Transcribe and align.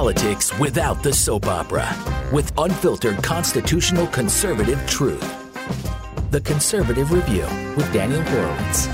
politics 0.00 0.58
without 0.58 1.02
the 1.02 1.12
soap 1.12 1.44
opera 1.44 1.86
with 2.32 2.50
unfiltered 2.56 3.22
constitutional 3.22 4.06
conservative 4.06 4.82
truth. 4.86 5.20
The 6.30 6.40
Conservative 6.40 7.12
Review 7.12 7.44
with 7.76 7.92
Daniel 7.92 8.22
Horowitz. 8.22 8.86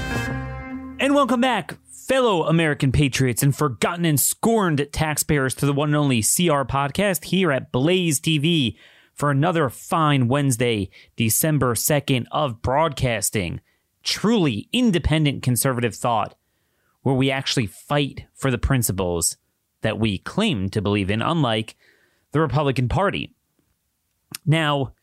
And 0.98 1.14
welcome 1.14 1.40
back, 1.40 1.77
fellow 1.92 2.42
American 2.46 2.90
patriots 2.90 3.45
and 3.45 3.54
forgotten 3.54 4.04
and 4.04 4.19
scorned 4.19 4.88
taxpayers, 4.90 5.54
to 5.54 5.66
the 5.66 5.72
one 5.72 5.90
and 5.90 5.96
only 5.96 6.22
CR 6.22 6.67
podcast 6.67 7.27
here 7.27 7.53
at 7.53 7.71
Blaze 7.71 8.19
TV 8.19 8.77
for 9.15 9.31
another 9.31 9.69
fine 9.69 10.27
Wednesday, 10.27 10.91
December 11.15 11.77
2nd 11.77 12.25
of 12.33 12.63
broadcasting. 12.63 13.61
Truly 14.03 14.69
independent 14.73 15.45
conservative 15.45 15.95
thought 15.95 16.37
where 17.02 17.15
we 17.15 17.30
actually 17.30 17.66
fight 17.66 18.25
for 18.34 18.51
the 18.51 18.59
principles 18.59 19.37
that 19.83 19.98
we 19.98 20.19
claim 20.19 20.69
to 20.70 20.83
believe 20.83 21.11
in, 21.11 21.23
unlike 21.23 21.77
the 22.33 22.41
Republican 22.41 22.88
Party. 22.88 23.34
Now, 24.45 24.95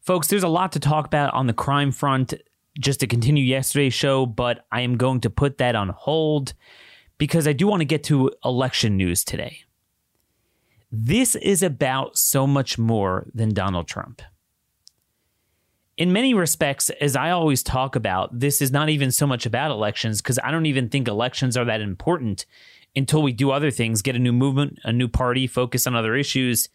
folks, 0.00 0.28
there's 0.28 0.42
a 0.42 0.48
lot 0.48 0.72
to 0.72 0.80
talk 0.80 1.06
about 1.06 1.34
on 1.34 1.46
the 1.46 1.52
crime 1.52 1.92
front 1.92 2.34
just 2.78 3.00
to 3.00 3.06
continue 3.06 3.44
yesterday's 3.44 3.94
show, 3.94 4.26
but 4.26 4.64
I 4.70 4.80
am 4.80 4.96
going 4.96 5.20
to 5.20 5.30
put 5.30 5.58
that 5.58 5.74
on 5.74 5.90
hold 5.90 6.54
because 7.18 7.46
I 7.46 7.52
do 7.52 7.66
want 7.66 7.80
to 7.80 7.86
get 7.86 8.04
to 8.04 8.30
election 8.44 8.96
news 8.96 9.24
today. 9.24 9.58
This 10.90 11.34
is 11.36 11.62
about 11.62 12.18
so 12.18 12.46
much 12.46 12.78
more 12.78 13.26
than 13.34 13.54
Donald 13.54 13.86
Trump. 13.86 14.22
In 15.96 16.12
many 16.12 16.32
respects, 16.32 16.88
as 17.00 17.14
I 17.14 17.30
always 17.30 17.62
talk 17.62 17.94
about, 17.94 18.40
this 18.40 18.62
is 18.62 18.72
not 18.72 18.88
even 18.88 19.12
so 19.12 19.26
much 19.26 19.44
about 19.44 19.70
elections 19.70 20.22
because 20.22 20.38
I 20.42 20.50
don't 20.50 20.66
even 20.66 20.88
think 20.88 21.06
elections 21.06 21.56
are 21.56 21.64
that 21.66 21.82
important 21.82 22.46
until 22.96 23.22
we 23.22 23.32
do 23.32 23.50
other 23.50 23.70
things, 23.70 24.02
get 24.02 24.16
a 24.16 24.20
new 24.20 24.32
movement, 24.32 24.78
a 24.84 24.92
new 24.92 25.08
party, 25.08 25.46
focus 25.46 25.86
on 25.86 25.94
other 25.94 26.16
issues. 26.16 26.68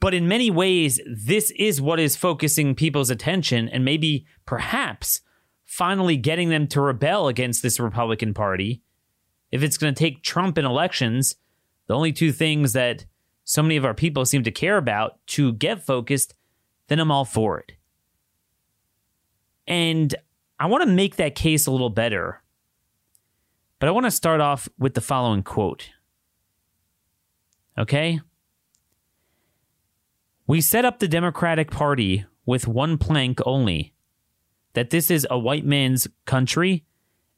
But 0.00 0.14
in 0.14 0.26
many 0.26 0.50
ways, 0.50 1.00
this 1.06 1.52
is 1.52 1.80
what 1.80 2.00
is 2.00 2.16
focusing 2.16 2.74
people's 2.74 3.10
attention 3.10 3.68
and 3.68 3.84
maybe 3.84 4.26
perhaps 4.44 5.20
finally 5.64 6.16
getting 6.16 6.48
them 6.48 6.66
to 6.68 6.80
rebel 6.80 7.28
against 7.28 7.62
this 7.62 7.78
Republican 7.78 8.34
Party. 8.34 8.82
If 9.52 9.62
it's 9.62 9.78
going 9.78 9.94
to 9.94 9.98
take 9.98 10.22
Trump 10.22 10.58
in 10.58 10.64
elections, 10.64 11.36
the 11.86 11.94
only 11.94 12.12
two 12.12 12.32
things 12.32 12.72
that 12.72 13.04
so 13.44 13.62
many 13.62 13.76
of 13.76 13.84
our 13.84 13.94
people 13.94 14.24
seem 14.24 14.42
to 14.42 14.50
care 14.50 14.76
about 14.76 15.24
to 15.28 15.52
get 15.52 15.86
focused, 15.86 16.34
then 16.88 16.98
I'm 16.98 17.12
all 17.12 17.24
for 17.24 17.60
it. 17.60 17.72
And 19.68 20.14
I 20.58 20.66
want 20.66 20.82
to 20.84 20.90
make 20.90 21.16
that 21.16 21.34
case 21.34 21.66
a 21.66 21.70
little 21.70 21.90
better 21.90 22.42
but 23.78 23.88
I 23.88 23.92
want 23.92 24.06
to 24.06 24.10
start 24.10 24.40
off 24.40 24.68
with 24.78 24.94
the 24.94 25.00
following 25.00 25.42
quote. 25.42 25.90
Okay? 27.78 28.20
We 30.46 30.60
set 30.60 30.84
up 30.84 30.98
the 30.98 31.08
Democratic 31.08 31.70
Party 31.70 32.24
with 32.44 32.68
one 32.68 32.98
plank 32.98 33.40
only 33.44 33.92
that 34.74 34.90
this 34.90 35.10
is 35.10 35.26
a 35.30 35.38
white 35.38 35.64
man's 35.64 36.06
country 36.24 36.84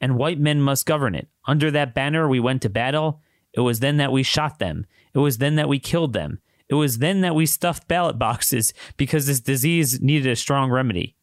and 0.01 0.17
white 0.17 0.39
men 0.39 0.61
must 0.61 0.87
govern 0.87 1.15
it. 1.15 1.29
Under 1.47 1.71
that 1.71 1.95
banner, 1.95 2.29
we 2.29 2.41
went 2.41 2.63
to 2.63 2.69
battle. 2.69 3.21
It 3.53 3.61
was 3.61 3.81
then 3.81 3.97
that 3.97 4.13
we 4.13 4.23
shot 4.23 4.59
them. 4.59 4.87
It 5.15 5.19
was 5.19 5.39
then 5.39 5.57
that 5.57 5.69
we 5.69 5.79
killed 5.79 6.13
them. 6.13 6.41
It 6.69 6.75
was 6.75 6.99
then 6.99 7.23
that 7.23 7.35
we 7.35 7.47
stuffed 7.47 7.89
ballot 7.89 8.19
boxes 8.19 8.75
because 8.97 9.27
this 9.27 9.41
disease 9.41 10.01
needed 10.01 10.31
a 10.31 10.37
strong 10.37 10.71
remedy. 10.71 11.17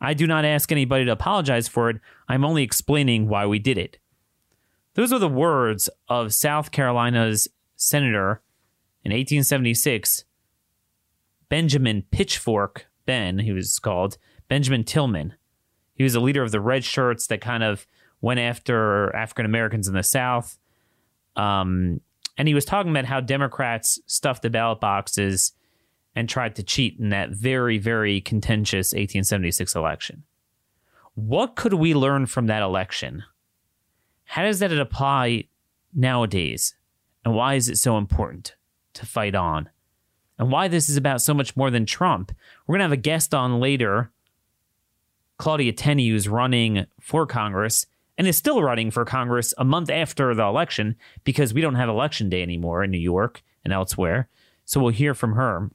I 0.00 0.14
do 0.14 0.26
not 0.26 0.44
ask 0.44 0.72
anybody 0.72 1.04
to 1.04 1.12
apologize 1.12 1.68
for 1.68 1.90
it. 1.90 2.00
I'm 2.28 2.44
only 2.44 2.62
explaining 2.62 3.28
why 3.28 3.46
we 3.46 3.58
did 3.58 3.76
it. 3.76 3.98
Those 4.98 5.12
are 5.12 5.20
the 5.20 5.28
words 5.28 5.88
of 6.08 6.34
South 6.34 6.72
Carolina's 6.72 7.46
senator 7.76 8.42
in 9.04 9.12
1876, 9.12 10.24
Benjamin 11.48 12.02
Pitchfork 12.10 12.86
Ben, 13.06 13.38
he 13.38 13.52
was 13.52 13.78
called, 13.78 14.18
Benjamin 14.48 14.82
Tillman. 14.82 15.34
He 15.94 16.02
was 16.02 16.16
a 16.16 16.20
leader 16.20 16.42
of 16.42 16.50
the 16.50 16.60
red 16.60 16.82
shirts 16.82 17.28
that 17.28 17.40
kind 17.40 17.62
of 17.62 17.86
went 18.20 18.40
after 18.40 19.14
African 19.14 19.46
Americans 19.46 19.86
in 19.86 19.94
the 19.94 20.02
South. 20.02 20.58
Um, 21.36 22.00
and 22.36 22.48
he 22.48 22.54
was 22.54 22.64
talking 22.64 22.90
about 22.90 23.04
how 23.04 23.20
Democrats 23.20 24.00
stuffed 24.06 24.42
the 24.42 24.50
ballot 24.50 24.80
boxes 24.80 25.52
and 26.16 26.28
tried 26.28 26.56
to 26.56 26.64
cheat 26.64 26.98
in 26.98 27.10
that 27.10 27.30
very, 27.30 27.78
very 27.78 28.20
contentious 28.20 28.88
1876 28.88 29.76
election. 29.76 30.24
What 31.14 31.54
could 31.54 31.74
we 31.74 31.94
learn 31.94 32.26
from 32.26 32.48
that 32.48 32.62
election? 32.62 33.22
How 34.28 34.42
does 34.42 34.58
that 34.58 34.70
apply 34.72 35.44
nowadays? 35.94 36.74
And 37.24 37.34
why 37.34 37.54
is 37.54 37.70
it 37.70 37.78
so 37.78 37.96
important 37.96 38.54
to 38.92 39.06
fight 39.06 39.34
on? 39.34 39.70
And 40.38 40.52
why 40.52 40.68
this 40.68 40.90
is 40.90 40.98
about 40.98 41.22
so 41.22 41.32
much 41.32 41.56
more 41.56 41.70
than 41.70 41.86
Trump? 41.86 42.32
We're 42.66 42.74
going 42.74 42.80
to 42.80 42.84
have 42.84 42.92
a 42.92 42.98
guest 42.98 43.34
on 43.34 43.58
later, 43.58 44.12
Claudia 45.38 45.72
Tenney, 45.72 46.10
who's 46.10 46.28
running 46.28 46.84
for 47.00 47.26
Congress 47.26 47.86
and 48.18 48.26
is 48.26 48.36
still 48.36 48.62
running 48.62 48.90
for 48.90 49.06
Congress 49.06 49.54
a 49.56 49.64
month 49.64 49.88
after 49.88 50.34
the 50.34 50.42
election 50.42 50.96
because 51.24 51.54
we 51.54 51.62
don't 51.62 51.76
have 51.76 51.88
election 51.88 52.28
day 52.28 52.42
anymore 52.42 52.84
in 52.84 52.90
New 52.90 52.98
York 52.98 53.42
and 53.64 53.72
elsewhere. 53.72 54.28
So 54.66 54.78
we'll 54.78 54.92
hear 54.92 55.14
from 55.14 55.36
her. 55.36 55.70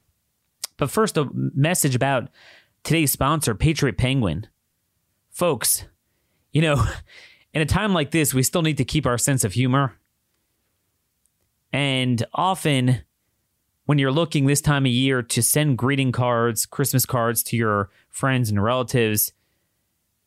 But 0.77 0.91
first, 0.91 1.17
a 1.17 1.27
message 1.33 1.95
about 1.95 2.29
today's 2.83 3.11
sponsor, 3.11 3.55
Patriot 3.55 3.97
Penguin. 3.97 4.45
Folks, 5.31 5.85
you 6.51 6.61
know, 6.61 6.85
in 7.53 7.61
a 7.61 7.65
time 7.65 7.93
like 7.93 8.11
this, 8.11 8.33
we 8.33 8.43
still 8.43 8.61
need 8.61 8.77
to 8.77 8.85
keep 8.85 9.05
our 9.05 9.17
sense 9.17 9.43
of 9.43 9.53
humor. 9.53 9.95
And 11.71 12.23
often, 12.33 13.03
when 13.85 13.97
you're 13.97 14.11
looking 14.11 14.45
this 14.45 14.61
time 14.61 14.85
of 14.85 14.91
year 14.91 15.21
to 15.21 15.41
send 15.41 15.77
greeting 15.77 16.11
cards, 16.11 16.65
Christmas 16.65 17.05
cards 17.05 17.43
to 17.43 17.57
your 17.57 17.89
friends 18.09 18.49
and 18.49 18.63
relatives, 18.63 19.33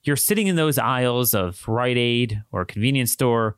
you're 0.02 0.16
sitting 0.16 0.46
in 0.46 0.56
those 0.56 0.78
aisles 0.78 1.34
of 1.34 1.66
Rite 1.66 1.96
Aid 1.96 2.42
or 2.52 2.64
convenience 2.64 3.12
store 3.12 3.56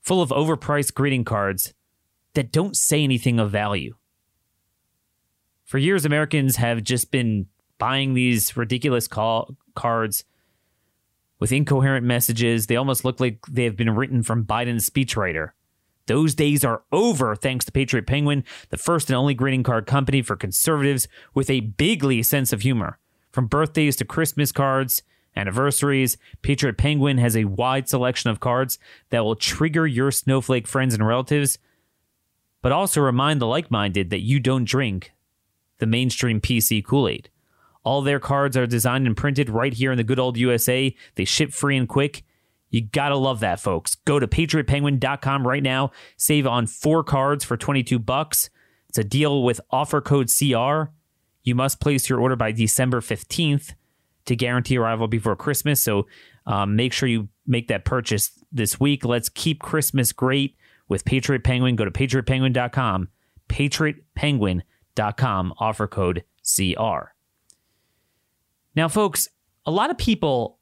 full 0.00 0.22
of 0.22 0.30
overpriced 0.30 0.94
greeting 0.94 1.24
cards 1.24 1.74
that 2.34 2.52
don't 2.52 2.76
say 2.76 3.02
anything 3.02 3.38
of 3.40 3.50
value. 3.50 3.96
For 5.64 5.78
years, 5.78 6.04
Americans 6.04 6.56
have 6.56 6.82
just 6.82 7.10
been 7.10 7.46
buying 7.78 8.14
these 8.14 8.56
ridiculous 8.56 9.08
call- 9.08 9.56
cards 9.74 10.24
with 11.40 11.50
incoherent 11.50 12.06
messages. 12.06 12.66
They 12.66 12.76
almost 12.76 13.04
look 13.04 13.18
like 13.18 13.44
they 13.46 13.64
have 13.64 13.76
been 13.76 13.90
written 13.90 14.22
from 14.22 14.44
Biden's 14.44 14.88
speechwriter. 14.88 15.50
Those 16.06 16.34
days 16.34 16.64
are 16.64 16.82
over 16.92 17.34
thanks 17.34 17.64
to 17.64 17.72
Patriot 17.72 18.06
Penguin, 18.06 18.44
the 18.70 18.76
first 18.76 19.10
and 19.10 19.16
only 19.16 19.34
greeting 19.34 19.62
card 19.62 19.86
company 19.86 20.22
for 20.22 20.36
conservatives 20.36 21.08
with 21.34 21.50
a 21.50 21.60
bigly 21.60 22.22
sense 22.22 22.52
of 22.52 22.62
humor. 22.62 22.98
From 23.32 23.46
birthdays 23.46 23.96
to 23.96 24.04
Christmas 24.04 24.50
cards, 24.50 25.02
anniversaries, 25.36 26.16
Patriot 26.42 26.76
Penguin 26.76 27.18
has 27.18 27.36
a 27.36 27.44
wide 27.44 27.88
selection 27.88 28.28
of 28.28 28.40
cards 28.40 28.78
that 29.10 29.24
will 29.24 29.36
trigger 29.36 29.86
your 29.86 30.10
snowflake 30.10 30.66
friends 30.66 30.94
and 30.94 31.06
relatives, 31.06 31.58
but 32.60 32.72
also 32.72 33.00
remind 33.00 33.40
the 33.40 33.46
like 33.46 33.70
minded 33.70 34.10
that 34.10 34.20
you 34.22 34.40
don't 34.40 34.64
drink 34.64 35.12
the 35.78 35.86
mainstream 35.86 36.40
PC 36.40 36.84
Kool 36.84 37.08
Aid. 37.08 37.30
All 37.82 38.02
their 38.02 38.20
cards 38.20 38.56
are 38.56 38.66
designed 38.66 39.06
and 39.06 39.16
printed 39.16 39.48
right 39.48 39.72
here 39.72 39.90
in 39.90 39.96
the 39.96 40.04
good 40.04 40.18
old 40.18 40.36
USA. 40.36 40.94
They 41.14 41.24
ship 41.24 41.52
free 41.52 41.76
and 41.76 41.88
quick. 41.88 42.24
You 42.68 42.82
gotta 42.82 43.16
love 43.16 43.40
that, 43.40 43.60
folks. 43.60 43.94
Go 43.94 44.18
to 44.18 44.28
patriotpenguin.com 44.28 45.46
right 45.46 45.62
now. 45.62 45.90
Save 46.16 46.46
on 46.46 46.66
four 46.66 47.02
cards 47.02 47.44
for 47.44 47.56
22 47.56 47.98
bucks. 47.98 48.50
It's 48.88 48.98
a 48.98 49.04
deal 49.04 49.42
with 49.42 49.60
offer 49.70 50.00
code 50.00 50.28
CR. 50.28 50.90
You 51.42 51.54
must 51.54 51.80
place 51.80 52.08
your 52.08 52.20
order 52.20 52.36
by 52.36 52.52
December 52.52 53.00
15th 53.00 53.74
to 54.26 54.36
guarantee 54.36 54.78
arrival 54.78 55.08
before 55.08 55.36
Christmas. 55.36 55.82
So 55.82 56.06
um, 56.46 56.76
make 56.76 56.92
sure 56.92 57.08
you 57.08 57.28
make 57.46 57.68
that 57.68 57.84
purchase 57.84 58.30
this 58.52 58.78
week. 58.78 59.04
Let's 59.04 59.28
keep 59.28 59.60
Christmas 59.60 60.12
great 60.12 60.56
with 60.88 61.04
Patriot 61.04 61.44
Penguin. 61.44 61.76
Go 61.76 61.84
to 61.84 61.90
patriotpenguin.com. 61.90 63.08
Patriotpenguin.com. 63.48 65.54
Offer 65.58 65.86
code 65.86 66.24
CR. 66.44 67.19
Now, 68.74 68.88
folks, 68.88 69.28
a 69.66 69.70
lot 69.70 69.90
of 69.90 69.98
people 69.98 70.58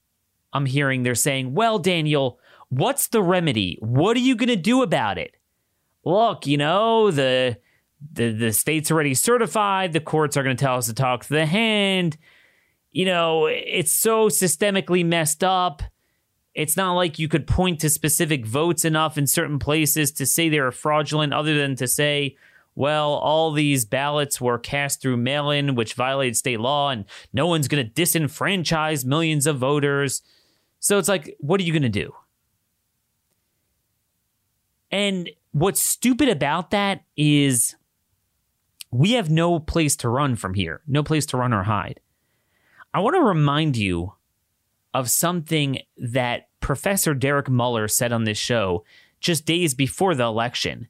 I'm 0.52 0.66
hearing 0.66 1.02
they're 1.02 1.14
saying, 1.14 1.54
well, 1.54 1.78
Daniel, 1.78 2.40
what's 2.68 3.08
the 3.08 3.22
remedy? 3.22 3.78
What 3.80 4.16
are 4.16 4.20
you 4.20 4.34
going 4.34 4.48
to 4.48 4.56
do 4.56 4.82
about 4.82 5.18
it? 5.18 5.36
Look, 6.04 6.46
you 6.46 6.56
know, 6.56 7.10
the, 7.10 7.58
the, 8.12 8.30
the 8.30 8.52
state's 8.52 8.90
already 8.90 9.14
certified. 9.14 9.92
The 9.92 10.00
courts 10.00 10.36
are 10.36 10.42
going 10.42 10.56
to 10.56 10.64
tell 10.64 10.76
us 10.76 10.86
to 10.86 10.94
talk 10.94 11.24
to 11.24 11.34
the 11.34 11.46
hand. 11.46 12.16
You 12.90 13.04
know, 13.04 13.46
it's 13.46 13.92
so 13.92 14.28
systemically 14.28 15.04
messed 15.04 15.44
up. 15.44 15.82
It's 16.54 16.76
not 16.76 16.94
like 16.94 17.18
you 17.18 17.28
could 17.28 17.46
point 17.46 17.80
to 17.80 17.90
specific 17.90 18.46
votes 18.46 18.84
enough 18.84 19.18
in 19.18 19.26
certain 19.26 19.58
places 19.58 20.10
to 20.12 20.26
say 20.26 20.48
they're 20.48 20.72
fraudulent, 20.72 21.32
other 21.32 21.56
than 21.56 21.76
to 21.76 21.86
say, 21.86 22.36
well, 22.78 23.14
all 23.14 23.50
these 23.50 23.84
ballots 23.84 24.40
were 24.40 24.56
cast 24.56 25.02
through 25.02 25.16
mail 25.16 25.50
in, 25.50 25.74
which 25.74 25.94
violated 25.94 26.36
state 26.36 26.60
law, 26.60 26.90
and 26.90 27.06
no 27.32 27.48
one's 27.48 27.66
going 27.66 27.84
to 27.84 27.90
disenfranchise 27.92 29.04
millions 29.04 29.48
of 29.48 29.58
voters. 29.58 30.22
So 30.78 30.96
it's 30.96 31.08
like, 31.08 31.36
what 31.40 31.60
are 31.60 31.64
you 31.64 31.72
going 31.72 31.82
to 31.82 31.88
do? 31.88 32.14
And 34.92 35.28
what's 35.50 35.82
stupid 35.82 36.28
about 36.28 36.70
that 36.70 37.02
is 37.16 37.74
we 38.92 39.14
have 39.14 39.28
no 39.28 39.58
place 39.58 39.96
to 39.96 40.08
run 40.08 40.36
from 40.36 40.54
here, 40.54 40.82
no 40.86 41.02
place 41.02 41.26
to 41.26 41.36
run 41.36 41.52
or 41.52 41.64
hide. 41.64 41.98
I 42.94 43.00
want 43.00 43.16
to 43.16 43.22
remind 43.22 43.76
you 43.76 44.12
of 44.94 45.10
something 45.10 45.80
that 45.96 46.46
Professor 46.60 47.12
Derek 47.12 47.48
Muller 47.48 47.88
said 47.88 48.12
on 48.12 48.22
this 48.22 48.38
show 48.38 48.84
just 49.18 49.46
days 49.46 49.74
before 49.74 50.14
the 50.14 50.22
election 50.22 50.86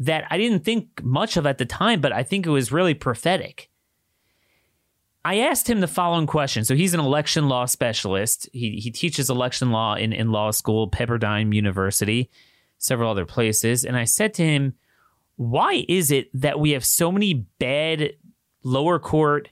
that 0.00 0.24
I 0.30 0.38
didn't 0.38 0.64
think 0.64 1.02
much 1.04 1.36
of 1.36 1.46
at 1.46 1.58
the 1.58 1.66
time, 1.66 2.00
but 2.00 2.12
I 2.12 2.22
think 2.22 2.46
it 2.46 2.50
was 2.50 2.72
really 2.72 2.94
prophetic. 2.94 3.70
I 5.22 5.40
asked 5.40 5.68
him 5.68 5.80
the 5.80 5.86
following 5.86 6.26
question. 6.26 6.64
So 6.64 6.74
he's 6.74 6.94
an 6.94 7.00
election 7.00 7.48
law 7.48 7.66
specialist. 7.66 8.48
He, 8.54 8.80
he 8.82 8.90
teaches 8.90 9.28
election 9.28 9.70
law 9.70 9.94
in, 9.94 10.14
in 10.14 10.32
law 10.32 10.50
school, 10.50 10.90
Pepperdine 10.90 11.54
University, 11.54 12.30
several 12.78 13.10
other 13.10 13.26
places. 13.26 13.84
And 13.84 13.96
I 13.96 14.04
said 14.04 14.32
to 14.34 14.42
him, 14.42 14.74
why 15.36 15.84
is 15.88 16.10
it 16.10 16.30
that 16.32 16.58
we 16.58 16.70
have 16.70 16.84
so 16.84 17.12
many 17.12 17.34
bad 17.58 18.14
lower 18.62 18.98
court 18.98 19.50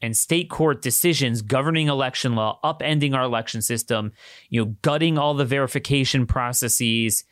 and 0.00 0.16
state 0.16 0.48
court 0.48 0.80
decisions 0.80 1.42
governing 1.42 1.88
election 1.88 2.34
law, 2.34 2.58
upending 2.64 3.14
our 3.14 3.22
election 3.22 3.60
system, 3.60 4.12
you 4.48 4.64
know, 4.64 4.74
gutting 4.80 5.18
all 5.18 5.34
the 5.34 5.44
verification 5.44 6.26
processes, 6.26 7.24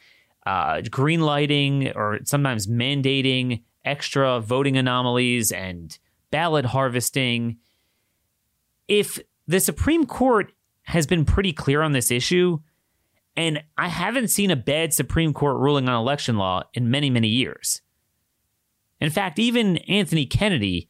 uh, 0.46 0.80
green 0.90 1.20
lighting 1.20 1.92
or 1.92 2.18
sometimes 2.24 2.66
mandating 2.66 3.62
extra 3.84 4.40
voting 4.40 4.76
anomalies 4.76 5.52
and 5.52 5.98
ballot 6.30 6.66
harvesting. 6.66 7.58
If 8.88 9.18
the 9.46 9.60
Supreme 9.60 10.06
Court 10.06 10.52
has 10.84 11.06
been 11.06 11.24
pretty 11.24 11.52
clear 11.52 11.82
on 11.82 11.92
this 11.92 12.10
issue, 12.10 12.58
and 13.36 13.62
I 13.78 13.88
haven't 13.88 14.28
seen 14.28 14.50
a 14.50 14.56
bad 14.56 14.92
Supreme 14.92 15.32
Court 15.32 15.56
ruling 15.58 15.88
on 15.88 15.94
election 15.94 16.36
law 16.36 16.64
in 16.74 16.90
many, 16.90 17.08
many 17.08 17.28
years. 17.28 17.80
In 19.00 19.10
fact, 19.10 19.38
even 19.38 19.78
Anthony 19.78 20.26
Kennedy 20.26 20.88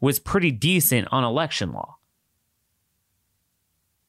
was 0.00 0.18
pretty 0.18 0.50
decent 0.50 1.08
on 1.10 1.24
election 1.24 1.72
law. 1.72 1.97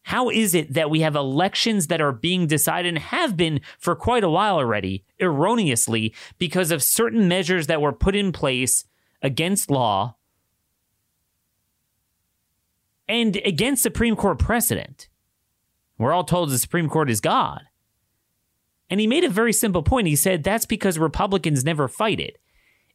How 0.10 0.32
is 0.32 0.56
it 0.56 0.74
that 0.74 0.90
we 0.90 1.02
have 1.02 1.16
elections 1.16 1.86
that 1.86 2.02
are 2.02 2.12
being 2.12 2.48
decided 2.48 2.90
and 2.90 2.98
have 2.98 3.38
been 3.38 3.62
for 3.78 3.96
quite 3.96 4.24
a 4.24 4.30
while 4.30 4.56
already 4.56 5.04
erroneously 5.20 6.16
because 6.40 6.72
of 6.72 6.82
certain 6.82 7.28
measures 7.28 7.68
that 7.68 7.80
were 7.80 7.94
put 7.94 8.16
in 8.16 8.32
place 8.32 8.86
against 9.22 9.70
law 9.70 10.16
and 13.08 13.36
against 13.46 13.84
Supreme 13.84 14.16
Court 14.16 14.40
precedent? 14.40 15.10
We're 16.00 16.12
all 16.12 16.24
told 16.24 16.50
the 16.50 16.58
Supreme 16.58 16.90
Court 16.90 17.12
is 17.12 17.22
God. 17.22 17.62
And 18.90 19.00
he 19.00 19.06
made 19.06 19.24
a 19.24 19.30
very 19.30 19.54
simple 19.54 19.84
point. 19.84 20.08
He 20.08 20.16
said 20.16 20.44
that's 20.44 20.66
because 20.66 20.98
Republicans 20.98 21.64
never 21.64 21.88
fight 21.88 22.20
it 22.20 22.40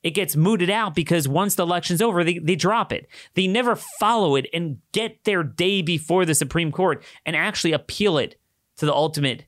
it 0.05 0.11
gets 0.11 0.37
mooted 0.37 0.69
out 0.69 0.95
because 0.95 1.27
once 1.27 1.55
the 1.55 1.62
election's 1.62 2.03
over, 2.03 2.23
they, 2.23 2.39
they 2.39 2.55
drop 2.55 2.93
it. 2.93 3.09
They 3.33 3.47
never 3.47 3.75
follow 3.75 4.37
it 4.37 4.47
and 4.53 4.77
get 4.93 5.25
their 5.25 5.43
day 5.43 5.81
before 5.81 6.27
the 6.27 6.35
Supreme 6.35 6.71
Court 6.71 7.03
and 7.25 7.35
actually 7.35 7.73
appeal 7.73 8.19
it 8.19 8.37
to 8.77 8.87
the 8.87 8.93
ultimate, 8.93 9.47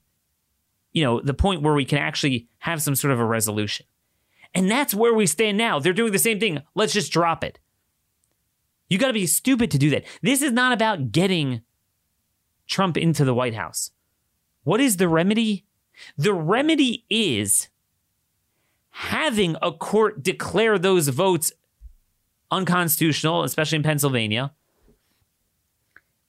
you 0.93 1.05
know, 1.05 1.21
the 1.21 1.35
point 1.35 1.61
where 1.61 1.75
we 1.75 1.85
can 1.85 1.99
actually 1.99 2.49
have 2.61 2.81
some 2.81 2.95
sort 2.95 3.13
of 3.13 3.21
a 3.21 3.25
resolution. 3.25 3.85
And 4.55 4.71
that's 4.71 4.95
where 4.95 5.13
we 5.13 5.27
stand 5.27 5.59
now. 5.59 5.79
They're 5.79 5.93
doing 5.93 6.13
the 6.13 6.19
same 6.19 6.41
thing. 6.41 6.63
Let's 6.75 6.95
just 6.95 7.13
drop 7.13 7.45
it. 7.45 7.59
You 8.89 8.97
got 8.97 9.09
to 9.09 9.13
be 9.13 9.27
stupid 9.27 9.71
to 9.73 9.79
do 9.79 9.91
that. 9.91 10.05
This 10.23 10.41
is 10.41 10.53
not 10.53 10.73
about 10.73 11.13
getting 11.13 11.61
Trump 12.67 12.97
into 12.97 13.27
the 13.27 13.35
White 13.35 13.55
House. 13.55 13.91
What 14.65 14.81
is 14.81 14.97
the 14.97 15.09
remedy? 15.09 15.67
The 16.17 16.33
remedy 16.33 17.05
is 17.11 17.69
having 18.97 19.55
a 19.61 19.71
court 19.71 20.23
declare 20.23 20.79
those 20.79 21.09
votes 21.09 21.53
unconstitutional, 22.51 23.43
especially 23.43 23.77
in 23.77 23.83
Pennsylvania. 23.83 24.55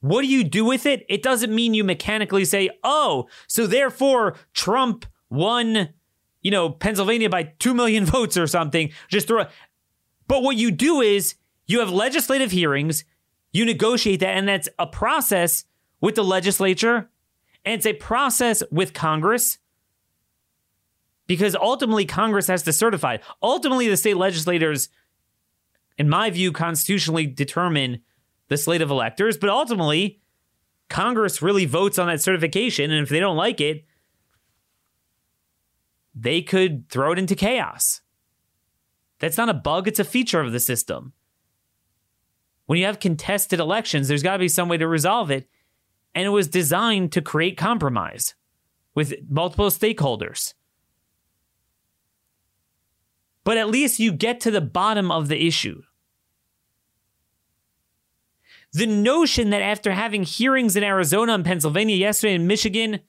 What 0.01 0.23
do 0.23 0.27
you 0.27 0.43
do 0.43 0.65
with 0.65 0.85
it? 0.85 1.05
It 1.07 1.23
doesn't 1.23 1.55
mean 1.55 1.73
you 1.73 1.85
mechanically 1.85 2.43
say, 2.43 2.69
oh, 2.83 3.29
so 3.47 3.67
therefore 3.67 4.35
Trump 4.53 5.05
won, 5.29 5.93
you 6.41 6.51
know, 6.51 6.69
Pennsylvania 6.69 7.29
by 7.29 7.43
2 7.43 7.73
million 7.73 8.03
votes 8.17 8.35
or 8.35 8.47
something. 8.47 8.91
Just 9.07 9.29
throw. 9.29 9.43
it. 9.43 9.49
But 10.27 10.43
what 10.43 10.57
you 10.57 10.69
do 10.69 10.99
is 10.99 11.35
you 11.67 11.79
have 11.79 11.89
legislative 11.89 12.51
hearings, 12.51 13.05
you 13.53 13.63
negotiate 13.63 14.19
that, 14.19 14.35
and 14.35 14.45
that's 14.45 14.67
a 14.77 14.87
process 14.87 15.63
with 16.01 16.15
the 16.15 16.23
legislature, 16.23 17.09
and 17.63 17.75
it's 17.75 17.85
a 17.85 17.93
process 17.93 18.61
with 18.69 18.93
Congress 18.93 19.57
because 21.27 21.55
ultimately 21.55 22.05
Congress 22.05 22.47
has 22.47 22.63
to 22.63 22.73
certify. 22.73 23.17
Ultimately, 23.43 23.87
the 23.87 23.97
state 23.97 24.17
legislators, 24.17 24.89
in 25.97 26.09
my 26.09 26.29
view, 26.29 26.51
constitutionally 26.51 27.27
determine 27.27 28.01
the 28.47 28.57
slate 28.57 28.81
of 28.81 28.89
electors, 28.89 29.37
but 29.37 29.49
ultimately, 29.49 30.21
Congress 30.89 31.41
really 31.41 31.65
votes 31.65 31.99
on 31.99 32.07
that 32.07 32.21
certification. 32.21 32.91
And 32.91 33.03
if 33.03 33.09
they 33.09 33.19
don't 33.19 33.35
like 33.35 33.59
it, 33.59 33.85
they 36.15 36.41
could 36.41 36.89
throw 36.89 37.11
it 37.11 37.19
into 37.19 37.35
chaos. 37.35 38.01
That's 39.19 39.37
not 39.37 39.49
a 39.49 39.53
bug, 39.53 39.87
it's 39.87 39.99
a 39.99 40.05
feature 40.05 40.39
of 40.39 40.51
the 40.51 40.59
system. 40.59 41.13
When 42.67 42.79
you 42.79 42.85
have 42.85 42.99
contested 42.99 43.59
elections, 43.59 44.07
there's 44.07 44.23
got 44.23 44.33
to 44.33 44.39
be 44.39 44.49
some 44.49 44.69
way 44.69 44.77
to 44.77 44.87
resolve 44.87 45.31
it. 45.31 45.49
And 46.13 46.25
it 46.25 46.29
was 46.29 46.47
designed 46.47 47.11
to 47.13 47.21
create 47.21 47.57
compromise 47.57 48.35
with 48.95 49.13
multiple 49.29 49.69
stakeholders 49.69 50.53
but 53.47 53.55
at 53.55 53.69
least 53.69 53.97
you 53.97 54.11
get 54.11 54.41
to 54.41 54.51
the 54.51 54.59
bottom 54.59 55.09
of 55.09 55.29
the 55.29 55.47
issue. 55.47 55.81
The 58.73 58.85
notion 58.85 59.51
that 59.51 59.61
after 59.61 59.93
having 59.93 60.23
hearings 60.23 60.75
in 60.75 60.83
Arizona 60.83 61.33
and 61.33 61.45
Pennsylvania 61.45 61.95
yesterday 61.95 62.33
in 62.33 62.45
Michigan, 62.45 62.99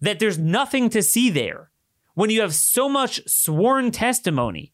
that 0.00 0.20
there's 0.20 0.38
nothing 0.38 0.88
to 0.88 1.02
see 1.02 1.28
there 1.28 1.70
when 2.14 2.30
you 2.30 2.40
have 2.40 2.54
so 2.54 2.88
much 2.88 3.20
sworn 3.28 3.90
testimony 3.90 4.72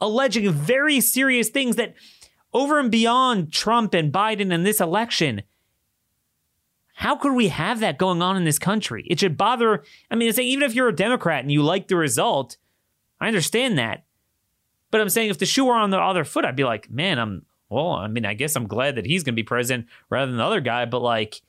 alleging 0.00 0.48
very 0.52 1.00
serious 1.00 1.48
things 1.48 1.74
that 1.74 1.96
over 2.54 2.78
and 2.78 2.92
beyond 2.92 3.52
Trump 3.52 3.94
and 3.94 4.12
Biden 4.12 4.54
and 4.54 4.64
this 4.64 4.80
election, 4.80 5.42
how 7.02 7.16
could 7.16 7.34
we 7.34 7.48
have 7.48 7.80
that 7.80 7.98
going 7.98 8.22
on 8.22 8.36
in 8.36 8.44
this 8.44 8.60
country? 8.60 9.04
It 9.10 9.18
should 9.18 9.36
bother. 9.36 9.82
I 10.08 10.14
mean, 10.14 10.32
even 10.38 10.62
if 10.62 10.72
you're 10.72 10.88
a 10.88 10.94
Democrat 10.94 11.42
and 11.42 11.50
you 11.50 11.60
like 11.60 11.88
the 11.88 11.96
result, 11.96 12.58
I 13.20 13.26
understand 13.26 13.76
that. 13.76 14.04
But 14.92 15.00
I'm 15.00 15.08
saying 15.08 15.30
if 15.30 15.38
the 15.38 15.44
shoe 15.44 15.64
were 15.64 15.74
on 15.74 15.90
the 15.90 15.98
other 15.98 16.22
foot, 16.22 16.44
I'd 16.44 16.54
be 16.54 16.62
like, 16.62 16.88
man, 16.88 17.18
I'm, 17.18 17.44
well, 17.68 17.90
I 17.90 18.06
mean, 18.06 18.24
I 18.24 18.34
guess 18.34 18.54
I'm 18.54 18.68
glad 18.68 18.94
that 18.94 19.06
he's 19.06 19.24
going 19.24 19.34
to 19.34 19.42
be 19.42 19.42
president 19.42 19.88
rather 20.10 20.30
than 20.30 20.36
the 20.36 20.44
other 20.44 20.60
guy. 20.60 20.84
But 20.84 21.02
like, 21.02 21.42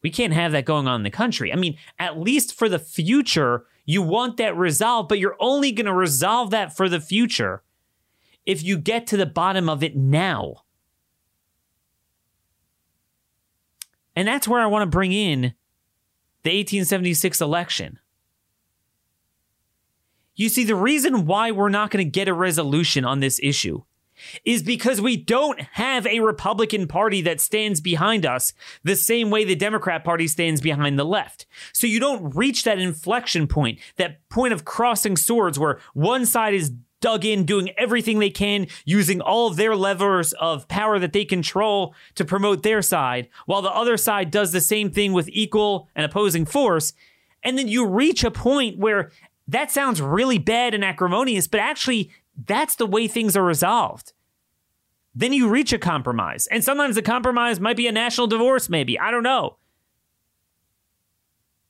we 0.00 0.08
can't 0.08 0.32
have 0.32 0.52
that 0.52 0.64
going 0.64 0.88
on 0.88 1.00
in 1.00 1.04
the 1.04 1.10
country. 1.10 1.52
I 1.52 1.56
mean, 1.56 1.76
at 1.98 2.18
least 2.18 2.54
for 2.54 2.70
the 2.70 2.78
future, 2.78 3.66
you 3.84 4.00
want 4.00 4.38
that 4.38 4.56
resolved, 4.56 5.10
but 5.10 5.18
you're 5.18 5.36
only 5.38 5.70
going 5.70 5.84
to 5.84 5.92
resolve 5.92 6.50
that 6.52 6.74
for 6.74 6.88
the 6.88 7.00
future 7.00 7.62
if 8.46 8.62
you 8.62 8.78
get 8.78 9.06
to 9.08 9.18
the 9.18 9.26
bottom 9.26 9.68
of 9.68 9.82
it 9.82 9.96
now. 9.96 10.63
And 14.16 14.28
that's 14.28 14.48
where 14.48 14.60
I 14.60 14.66
want 14.66 14.82
to 14.82 14.96
bring 14.96 15.12
in 15.12 15.54
the 16.42 16.50
1876 16.50 17.40
election. 17.40 17.98
You 20.36 20.48
see, 20.48 20.64
the 20.64 20.74
reason 20.74 21.26
why 21.26 21.50
we're 21.50 21.68
not 21.68 21.90
going 21.90 22.04
to 22.04 22.10
get 22.10 22.28
a 22.28 22.34
resolution 22.34 23.04
on 23.04 23.20
this 23.20 23.38
issue 23.42 23.82
is 24.44 24.62
because 24.62 25.00
we 25.00 25.16
don't 25.16 25.60
have 25.72 26.06
a 26.06 26.20
Republican 26.20 26.86
Party 26.86 27.20
that 27.22 27.40
stands 27.40 27.80
behind 27.80 28.24
us 28.24 28.52
the 28.82 28.96
same 28.96 29.30
way 29.30 29.44
the 29.44 29.54
Democrat 29.54 30.04
Party 30.04 30.28
stands 30.28 30.60
behind 30.60 30.98
the 30.98 31.04
left. 31.04 31.46
So 31.72 31.86
you 31.86 32.00
don't 32.00 32.34
reach 32.34 32.64
that 32.64 32.78
inflection 32.78 33.46
point, 33.46 33.80
that 33.96 34.28
point 34.28 34.52
of 34.52 34.64
crossing 34.64 35.16
swords 35.16 35.58
where 35.58 35.80
one 35.94 36.26
side 36.26 36.54
is 36.54 36.72
dug 37.04 37.26
in, 37.26 37.44
doing 37.44 37.68
everything 37.76 38.18
they 38.18 38.30
can, 38.30 38.66
using 38.86 39.20
all 39.20 39.46
of 39.46 39.56
their 39.56 39.76
levers 39.76 40.32
of 40.32 40.66
power 40.68 40.98
that 40.98 41.12
they 41.12 41.26
control 41.26 41.94
to 42.14 42.24
promote 42.24 42.62
their 42.62 42.80
side, 42.80 43.28
while 43.44 43.60
the 43.60 43.70
other 43.70 43.98
side 43.98 44.30
does 44.30 44.52
the 44.52 44.60
same 44.60 44.90
thing 44.90 45.12
with 45.12 45.28
equal 45.28 45.86
and 45.94 46.06
opposing 46.06 46.46
force. 46.46 46.94
And 47.42 47.58
then 47.58 47.68
you 47.68 47.86
reach 47.86 48.24
a 48.24 48.30
point 48.30 48.78
where 48.78 49.10
that 49.46 49.70
sounds 49.70 50.00
really 50.00 50.38
bad 50.38 50.72
and 50.72 50.82
acrimonious, 50.82 51.46
but 51.46 51.60
actually, 51.60 52.10
that's 52.46 52.76
the 52.76 52.86
way 52.86 53.06
things 53.06 53.36
are 53.36 53.44
resolved. 53.44 54.14
Then 55.14 55.34
you 55.34 55.46
reach 55.46 55.74
a 55.74 55.78
compromise. 55.78 56.46
And 56.46 56.64
sometimes 56.64 56.94
the 56.94 57.02
compromise 57.02 57.60
might 57.60 57.76
be 57.76 57.86
a 57.86 57.92
national 57.92 58.28
divorce, 58.28 58.70
maybe. 58.70 58.98
I 58.98 59.10
don't 59.10 59.22
know. 59.22 59.58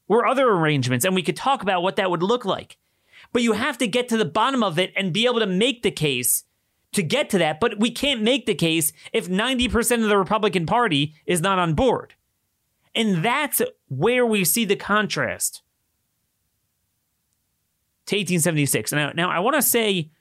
Or 0.06 0.26
other 0.26 0.48
arrangements, 0.48 1.04
and 1.04 1.12
we 1.12 1.24
could 1.24 1.34
talk 1.34 1.60
about 1.60 1.82
what 1.82 1.96
that 1.96 2.08
would 2.08 2.22
look 2.22 2.44
like 2.44 2.78
but 3.34 3.42
you 3.42 3.52
have 3.52 3.76
to 3.78 3.88
get 3.88 4.08
to 4.08 4.16
the 4.16 4.24
bottom 4.24 4.62
of 4.62 4.78
it 4.78 4.92
and 4.96 5.12
be 5.12 5.26
able 5.26 5.40
to 5.40 5.46
make 5.46 5.82
the 5.82 5.90
case 5.90 6.44
to 6.92 7.02
get 7.02 7.28
to 7.30 7.38
that. 7.38 7.58
But 7.58 7.80
we 7.80 7.90
can't 7.90 8.22
make 8.22 8.46
the 8.46 8.54
case 8.54 8.92
if 9.12 9.28
90% 9.28 10.04
of 10.04 10.08
the 10.08 10.16
Republican 10.16 10.66
Party 10.66 11.14
is 11.26 11.40
not 11.40 11.58
on 11.58 11.74
board. 11.74 12.14
And 12.94 13.24
that's 13.24 13.60
where 13.88 14.24
we 14.24 14.44
see 14.44 14.64
the 14.64 14.76
contrast 14.76 15.62
to 18.06 18.14
1876. 18.14 18.92
Now, 18.92 19.10
now 19.10 19.30
I 19.30 19.40
want 19.40 19.56
to 19.56 19.62
say 19.62 20.12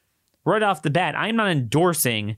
right 0.44 0.64
off 0.64 0.82
the 0.82 0.90
bat, 0.90 1.14
I'm 1.16 1.36
not 1.36 1.52
endorsing 1.52 2.38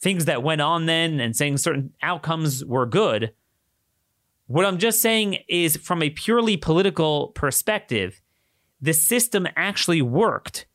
things 0.00 0.24
that 0.24 0.42
went 0.42 0.62
on 0.62 0.86
then 0.86 1.20
and 1.20 1.36
saying 1.36 1.58
certain 1.58 1.92
outcomes 2.02 2.64
were 2.64 2.86
good. 2.86 3.32
What 4.48 4.66
I'm 4.66 4.78
just 4.78 5.00
saying 5.00 5.38
is, 5.48 5.76
from 5.76 6.02
a 6.02 6.10
purely 6.10 6.56
political 6.56 7.28
perspective, 7.28 8.20
the 8.86 8.94
system 8.94 9.48
actually 9.56 10.00
worked 10.00 10.66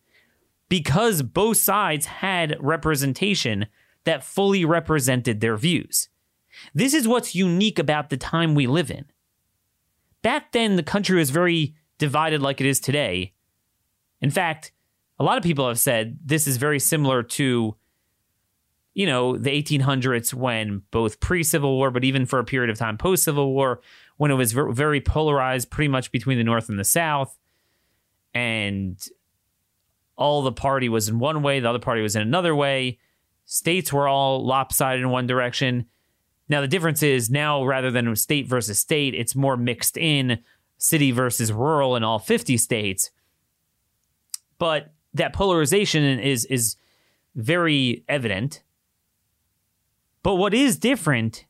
because 0.67 1.21
both 1.21 1.57
sides 1.57 2.05
had 2.05 2.57
representation 2.59 3.67
that 4.03 4.23
fully 4.23 4.65
represented 4.65 5.39
their 5.39 5.55
views. 5.55 6.09
This 6.73 6.93
is 6.93 7.07
what's 7.07 7.35
unique 7.35 7.79
about 7.79 8.09
the 8.09 8.17
time 8.17 8.53
we 8.53 8.67
live 8.67 8.91
in. 8.91 9.05
Back 10.21 10.51
then, 10.51 10.75
the 10.75 10.83
country 10.83 11.17
was 11.17 11.29
very 11.29 11.75
divided 11.97 12.41
like 12.41 12.59
it 12.59 12.67
is 12.67 12.81
today. 12.81 13.33
In 14.19 14.29
fact, 14.29 14.73
a 15.17 15.23
lot 15.23 15.37
of 15.37 15.43
people 15.43 15.67
have 15.67 15.79
said 15.79 16.19
this 16.25 16.47
is 16.47 16.57
very 16.57 16.79
similar 16.79 17.23
to, 17.23 17.77
you 18.93 19.05
know, 19.05 19.37
the 19.37 19.49
1800s 19.49 20.33
when 20.33 20.81
both 20.91 21.21
pre 21.21 21.43
Civil 21.43 21.77
War, 21.77 21.91
but 21.91 22.03
even 22.03 22.25
for 22.25 22.39
a 22.39 22.43
period 22.43 22.69
of 22.69 22.77
time 22.77 22.97
post 22.97 23.23
Civil 23.23 23.53
War, 23.53 23.81
when 24.17 24.31
it 24.31 24.35
was 24.35 24.51
very 24.51 24.99
polarized 24.99 25.69
pretty 25.69 25.87
much 25.87 26.11
between 26.11 26.37
the 26.37 26.43
North 26.43 26.67
and 26.67 26.77
the 26.77 26.83
South. 26.83 27.37
And 28.33 28.97
all 30.15 30.41
the 30.41 30.51
party 30.51 30.89
was 30.89 31.09
in 31.09 31.19
one 31.19 31.41
way, 31.41 31.59
the 31.59 31.69
other 31.69 31.79
party 31.79 32.01
was 32.01 32.15
in 32.15 32.21
another 32.21 32.55
way. 32.55 32.99
States 33.45 33.91
were 33.91 34.07
all 34.07 34.45
lopsided 34.45 35.01
in 35.01 35.09
one 35.09 35.27
direction. 35.27 35.85
Now, 36.47 36.61
the 36.61 36.67
difference 36.67 37.01
is 37.01 37.29
now 37.29 37.63
rather 37.63 37.91
than 37.91 38.15
state 38.15 38.47
versus 38.47 38.79
state, 38.79 39.13
it's 39.15 39.35
more 39.35 39.57
mixed 39.57 39.97
in 39.97 40.39
city 40.77 41.11
versus 41.11 41.51
rural 41.51 41.95
in 41.95 42.03
all 42.03 42.19
50 42.19 42.57
states. 42.57 43.11
But 44.57 44.93
that 45.13 45.33
polarization 45.33 46.03
is, 46.19 46.45
is 46.45 46.75
very 47.35 48.03
evident. 48.07 48.63
But 50.23 50.35
what 50.35 50.53
is 50.53 50.77
different 50.77 51.45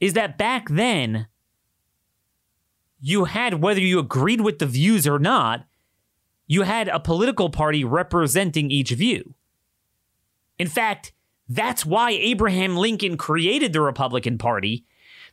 is 0.00 0.14
that 0.14 0.38
back 0.38 0.68
then, 0.68 1.26
you 3.00 3.24
had, 3.24 3.62
whether 3.62 3.80
you 3.80 3.98
agreed 3.98 4.40
with 4.40 4.58
the 4.58 4.66
views 4.66 5.06
or 5.06 5.18
not, 5.18 5.64
you 6.46 6.62
had 6.62 6.88
a 6.88 6.98
political 6.98 7.50
party 7.50 7.84
representing 7.84 8.70
each 8.70 8.90
view. 8.90 9.34
In 10.58 10.66
fact, 10.66 11.12
that's 11.48 11.86
why 11.86 12.10
Abraham 12.10 12.76
Lincoln 12.76 13.16
created 13.16 13.72
the 13.72 13.80
Republican 13.80 14.38
Party, 14.38 14.84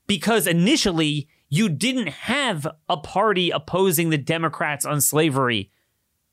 because 0.07 0.47
initially 0.47 1.27
you 1.49 1.69
didn't 1.69 2.09
have 2.09 2.67
a 2.87 2.97
party 2.97 3.49
opposing 3.49 4.09
the 4.09 4.17
Democrats 4.17 4.85
on 4.85 5.01
slavery 5.01 5.71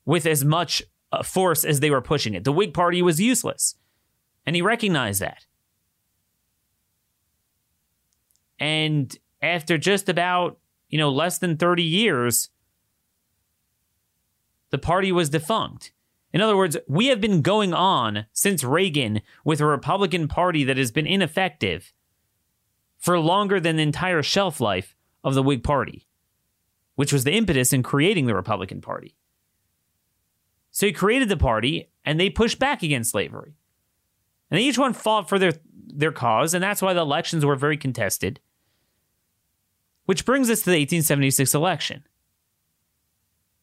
with 0.05 0.25
as 0.25 0.43
much 0.43 0.83
uh, 1.11 1.23
force 1.23 1.63
as 1.63 1.79
they 1.79 1.89
were 1.89 2.01
pushing 2.01 2.33
it. 2.33 2.43
The 2.43 2.51
Whig 2.51 2.73
Party 2.73 3.01
was 3.01 3.19
useless, 3.19 3.75
and 4.45 4.55
he 4.55 4.61
recognized 4.61 5.21
that. 5.21 5.45
And 8.59 9.15
after 9.41 9.77
just 9.77 10.07
about, 10.09 10.59
you 10.93 10.99
know, 10.99 11.09
less 11.09 11.39
than 11.39 11.57
30 11.57 11.81
years, 11.81 12.51
the 14.69 14.77
party 14.77 15.11
was 15.11 15.27
defunct. 15.27 15.91
In 16.31 16.39
other 16.39 16.55
words, 16.55 16.77
we 16.87 17.07
have 17.07 17.19
been 17.19 17.41
going 17.41 17.73
on 17.73 18.27
since 18.31 18.63
Reagan 18.63 19.21
with 19.43 19.59
a 19.59 19.65
Republican 19.65 20.27
Party 20.27 20.63
that 20.65 20.77
has 20.77 20.91
been 20.91 21.07
ineffective 21.07 21.93
for 22.99 23.17
longer 23.17 23.59
than 23.59 23.77
the 23.77 23.81
entire 23.81 24.21
shelf 24.21 24.61
life 24.61 24.95
of 25.23 25.33
the 25.33 25.41
Whig 25.41 25.63
Party, 25.63 26.05
which 26.93 27.11
was 27.11 27.23
the 27.23 27.33
impetus 27.33 27.73
in 27.73 27.81
creating 27.81 28.27
the 28.27 28.35
Republican 28.35 28.79
Party. 28.79 29.15
So 30.69 30.85
he 30.85 30.93
created 30.93 31.27
the 31.27 31.37
party 31.37 31.89
and 32.05 32.19
they 32.19 32.29
pushed 32.29 32.59
back 32.59 32.83
against 32.83 33.09
slavery. 33.09 33.55
And 34.51 34.59
each 34.59 34.77
one 34.77 34.93
fought 34.93 35.27
for 35.27 35.39
their, 35.39 35.53
their 35.73 36.11
cause, 36.11 36.53
and 36.53 36.63
that's 36.63 36.83
why 36.83 36.93
the 36.93 37.01
elections 37.01 37.43
were 37.43 37.55
very 37.55 37.77
contested. 37.77 38.39
Which 40.05 40.25
brings 40.25 40.49
us 40.49 40.59
to 40.59 40.65
the 40.65 40.79
1876 40.79 41.53
election. 41.53 42.03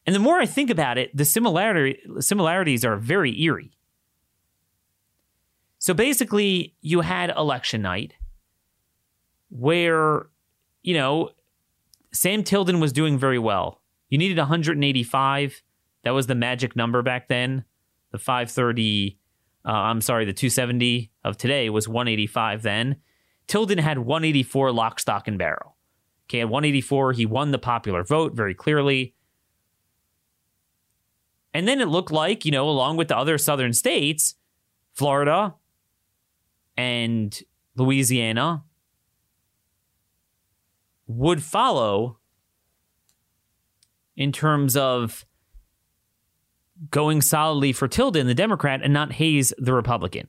And 0.07 0.15
the 0.15 0.21
more 0.21 0.39
I 0.41 0.47
think 0.47 0.71
about 0.71 0.99
it, 0.99 1.15
the 1.17 1.25
similarity, 1.25 2.01
similarities 2.21 2.85
are 2.85 2.97
very 2.97 3.39
eerie. 3.43 3.77
So 5.79 5.95
basically, 5.95 6.75
you 6.81 7.01
had 7.01 7.31
election 7.31 7.83
night 7.83 8.15
where, 9.51 10.27
you 10.83 10.95
know, 10.95 11.31
Sam 12.13 12.43
Tilden 12.43 12.81
was 12.81 12.93
doing 12.93 13.19
very 13.19 13.39
well. 13.39 13.81
You 14.09 14.19
needed 14.19 14.39
185. 14.39 15.63
That 16.03 16.11
was 16.11 16.27
the 16.27 16.35
magic 16.35 16.77
number 16.77 17.03
back 17.03 17.29
then. 17.29 17.65
The 18.13 18.19
530, 18.19 19.19
uh, 19.65 19.71
I'm 19.71 20.01
sorry, 20.01 20.25
the 20.25 20.33
270 20.33 21.13
of 21.25 21.37
today 21.37 21.71
was 21.71 21.89
185 21.89 22.63
then. 22.63 22.97
Tilden 23.47 23.79
had 23.79 23.99
184 24.01 24.73
lock, 24.73 24.99
stock, 25.01 25.29
and 25.29 25.39
barrel. 25.39 25.77
Okay, 26.31 26.43
at 26.43 26.49
184, 26.49 27.15
he 27.15 27.27
won 27.27 27.51
the 27.51 27.59
popular 27.59 28.05
vote 28.05 28.35
very 28.35 28.55
clearly. 28.55 29.15
And 31.53 31.67
then 31.67 31.81
it 31.81 31.89
looked 31.89 32.13
like, 32.13 32.45
you 32.45 32.53
know, 32.53 32.69
along 32.69 32.99
with 32.99 33.09
the 33.09 33.17
other 33.17 33.37
southern 33.37 33.73
states, 33.73 34.37
Florida 34.95 35.57
and 36.77 37.37
Louisiana 37.75 38.63
would 41.09 41.43
follow 41.43 42.19
in 44.15 44.31
terms 44.31 44.77
of 44.77 45.27
going 46.93 47.23
solidly 47.23 47.73
for 47.73 47.89
Tilden, 47.89 48.29
the 48.29 48.37
Democrat, 48.37 48.83
and 48.85 48.95
not 48.95 49.15
Hayes, 49.15 49.53
the 49.59 49.73
Republican. 49.73 50.29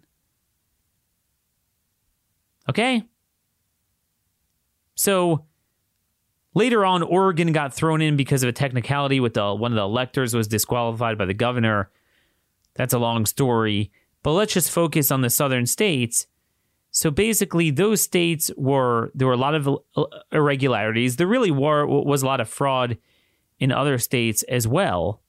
Okay? 2.67 3.03
So 4.95 5.45
Later 6.53 6.83
on, 6.83 7.01
Oregon 7.01 7.53
got 7.53 7.73
thrown 7.73 8.01
in 8.01 8.17
because 8.17 8.43
of 8.43 8.49
a 8.49 8.53
technicality 8.53 9.19
with 9.19 9.35
the 9.35 9.53
one 9.53 9.71
of 9.71 9.77
the 9.77 9.83
electors 9.83 10.33
was 10.33 10.47
disqualified 10.47 11.17
by 11.17 11.25
the 11.25 11.33
governor. 11.33 11.89
That's 12.73 12.93
a 12.93 12.99
long 12.99 13.25
story, 13.25 13.91
but 14.21 14.33
let's 14.33 14.53
just 14.53 14.69
focus 14.69 15.11
on 15.11 15.21
the 15.21 15.29
southern 15.29 15.65
states. 15.65 16.27
So 16.91 17.09
basically, 17.09 17.71
those 17.71 18.01
states 18.01 18.51
were 18.57 19.11
there 19.15 19.27
were 19.27 19.33
a 19.33 19.37
lot 19.37 19.55
of 19.55 19.69
uh, 19.95 20.03
irregularities. 20.33 21.15
There 21.15 21.27
really 21.27 21.51
were 21.51 21.85
was 21.85 22.21
a 22.21 22.25
lot 22.25 22.41
of 22.41 22.49
fraud 22.49 22.97
in 23.57 23.71
other 23.71 23.97
states 23.97 24.43
as 24.43 24.67
well. 24.67 25.21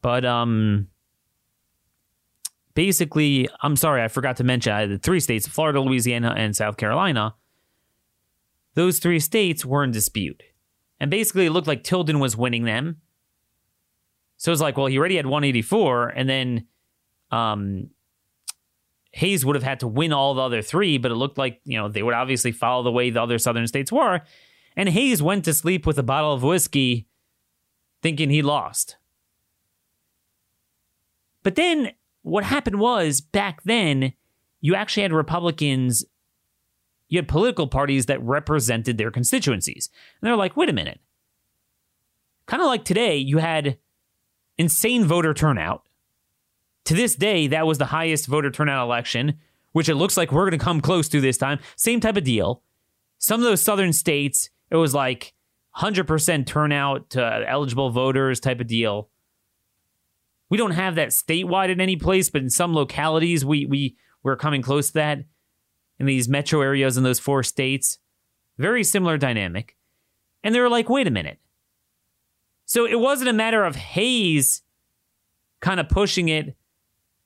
But 0.00 0.24
um, 0.24 0.88
basically, 2.74 3.50
I'm 3.60 3.76
sorry, 3.76 4.02
I 4.02 4.08
forgot 4.08 4.38
to 4.38 4.44
mention 4.44 4.72
I 4.72 4.80
had 4.80 4.90
the 4.90 4.98
three 4.98 5.20
states: 5.20 5.46
Florida, 5.46 5.78
Louisiana, 5.78 6.34
and 6.38 6.56
South 6.56 6.78
Carolina 6.78 7.34
those 8.74 8.98
three 8.98 9.20
states 9.20 9.64
were 9.64 9.84
in 9.84 9.90
dispute. 9.90 10.42
And 10.98 11.10
basically, 11.10 11.46
it 11.46 11.50
looked 11.50 11.66
like 11.66 11.82
Tilden 11.82 12.20
was 12.20 12.36
winning 12.36 12.64
them. 12.64 13.00
So 14.36 14.52
it's 14.52 14.60
like, 14.60 14.76
well, 14.76 14.86
he 14.86 14.98
already 14.98 15.16
had 15.16 15.26
184, 15.26 16.08
and 16.08 16.28
then 16.28 16.66
um, 17.30 17.90
Hayes 19.12 19.44
would 19.44 19.56
have 19.56 19.62
had 19.62 19.80
to 19.80 19.88
win 19.88 20.12
all 20.12 20.34
the 20.34 20.42
other 20.42 20.62
three, 20.62 20.98
but 20.98 21.10
it 21.10 21.16
looked 21.16 21.38
like, 21.38 21.60
you 21.64 21.76
know, 21.76 21.88
they 21.88 22.02
would 22.02 22.14
obviously 22.14 22.50
follow 22.50 22.82
the 22.82 22.90
way 22.90 23.10
the 23.10 23.22
other 23.22 23.38
southern 23.38 23.66
states 23.66 23.92
were. 23.92 24.22
And 24.76 24.88
Hayes 24.88 25.22
went 25.22 25.44
to 25.44 25.52
sleep 25.52 25.86
with 25.86 25.98
a 25.98 26.02
bottle 26.02 26.32
of 26.32 26.42
whiskey 26.42 27.06
thinking 28.02 28.30
he 28.30 28.42
lost. 28.42 28.96
But 31.42 31.56
then 31.56 31.92
what 32.22 32.44
happened 32.44 32.80
was 32.80 33.20
back 33.20 33.62
then, 33.64 34.14
you 34.60 34.74
actually 34.74 35.02
had 35.02 35.12
Republicans 35.12 36.04
you 37.12 37.18
had 37.18 37.28
political 37.28 37.66
parties 37.66 38.06
that 38.06 38.22
represented 38.22 38.96
their 38.96 39.10
constituencies. 39.10 39.90
And 40.18 40.26
they're 40.26 40.34
like, 40.34 40.56
wait 40.56 40.70
a 40.70 40.72
minute. 40.72 40.98
Kind 42.46 42.62
of 42.62 42.68
like 42.68 42.86
today, 42.86 43.18
you 43.18 43.36
had 43.36 43.76
insane 44.56 45.04
voter 45.04 45.34
turnout. 45.34 45.82
To 46.86 46.94
this 46.94 47.14
day, 47.14 47.48
that 47.48 47.66
was 47.66 47.76
the 47.76 47.84
highest 47.84 48.28
voter 48.28 48.50
turnout 48.50 48.82
election, 48.82 49.38
which 49.72 49.90
it 49.90 49.96
looks 49.96 50.16
like 50.16 50.32
we're 50.32 50.48
going 50.48 50.58
to 50.58 50.64
come 50.64 50.80
close 50.80 51.06
to 51.10 51.20
this 51.20 51.36
time. 51.36 51.58
Same 51.76 52.00
type 52.00 52.16
of 52.16 52.24
deal. 52.24 52.62
Some 53.18 53.40
of 53.40 53.44
those 53.44 53.60
southern 53.60 53.92
states, 53.92 54.48
it 54.70 54.76
was 54.76 54.94
like 54.94 55.34
100% 55.76 56.46
turnout 56.46 57.10
to 57.10 57.44
eligible 57.46 57.90
voters 57.90 58.40
type 58.40 58.58
of 58.58 58.68
deal. 58.68 59.10
We 60.48 60.56
don't 60.56 60.70
have 60.70 60.94
that 60.94 61.10
statewide 61.10 61.68
in 61.68 61.78
any 61.78 61.96
place, 61.96 62.30
but 62.30 62.40
in 62.40 62.48
some 62.48 62.72
localities, 62.72 63.44
we, 63.44 63.66
we, 63.66 63.98
we're 64.22 64.36
coming 64.36 64.62
close 64.62 64.86
to 64.86 64.94
that 64.94 65.24
in 65.98 66.06
these 66.06 66.28
metro 66.28 66.60
areas 66.60 66.96
in 66.96 67.04
those 67.04 67.18
four 67.18 67.42
states. 67.42 67.98
Very 68.58 68.84
similar 68.84 69.18
dynamic. 69.18 69.76
And 70.42 70.54
they 70.54 70.60
were 70.60 70.68
like, 70.68 70.88
wait 70.88 71.06
a 71.06 71.10
minute. 71.10 71.38
So 72.64 72.86
it 72.86 72.98
wasn't 72.98 73.30
a 73.30 73.34
matter 73.34 73.64
of 73.64 73.76
Hayes 73.76 74.62
kind 75.60 75.78
of 75.78 75.88
pushing 75.88 76.28
it 76.28 76.56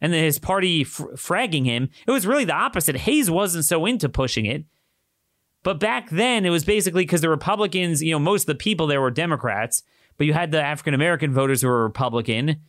and 0.00 0.12
then 0.12 0.24
his 0.24 0.38
party 0.38 0.84
fr- 0.84 1.12
fragging 1.12 1.64
him. 1.64 1.88
It 2.06 2.10
was 2.10 2.26
really 2.26 2.44
the 2.44 2.54
opposite. 2.54 2.96
Hayes 2.96 3.30
wasn't 3.30 3.64
so 3.64 3.86
into 3.86 4.08
pushing 4.08 4.46
it. 4.46 4.64
But 5.62 5.80
back 5.80 6.10
then, 6.10 6.44
it 6.44 6.50
was 6.50 6.64
basically 6.64 7.02
because 7.02 7.22
the 7.22 7.28
Republicans, 7.28 8.02
you 8.02 8.12
know, 8.12 8.18
most 8.18 8.42
of 8.42 8.46
the 8.46 8.54
people 8.54 8.86
there 8.86 9.00
were 9.00 9.10
Democrats, 9.10 9.82
but 10.16 10.26
you 10.26 10.32
had 10.32 10.52
the 10.52 10.62
African 10.62 10.94
American 10.94 11.32
voters 11.32 11.62
who 11.62 11.68
were 11.68 11.82
Republican, 11.82 12.60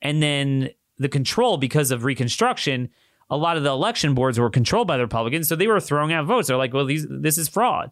and 0.00 0.22
then 0.22 0.70
the 0.98 1.08
control 1.08 1.58
because 1.58 1.90
of 1.90 2.04
Reconstruction. 2.04 2.88
A 3.28 3.36
lot 3.36 3.56
of 3.56 3.64
the 3.64 3.70
election 3.70 4.14
boards 4.14 4.38
were 4.38 4.50
controlled 4.50 4.86
by 4.86 4.96
the 4.96 5.02
Republicans, 5.02 5.48
so 5.48 5.56
they 5.56 5.66
were 5.66 5.80
throwing 5.80 6.12
out 6.12 6.26
votes. 6.26 6.48
They're 6.48 6.56
like, 6.56 6.72
"Well, 6.72 6.84
these 6.84 7.06
this 7.08 7.38
is 7.38 7.48
fraud." 7.48 7.90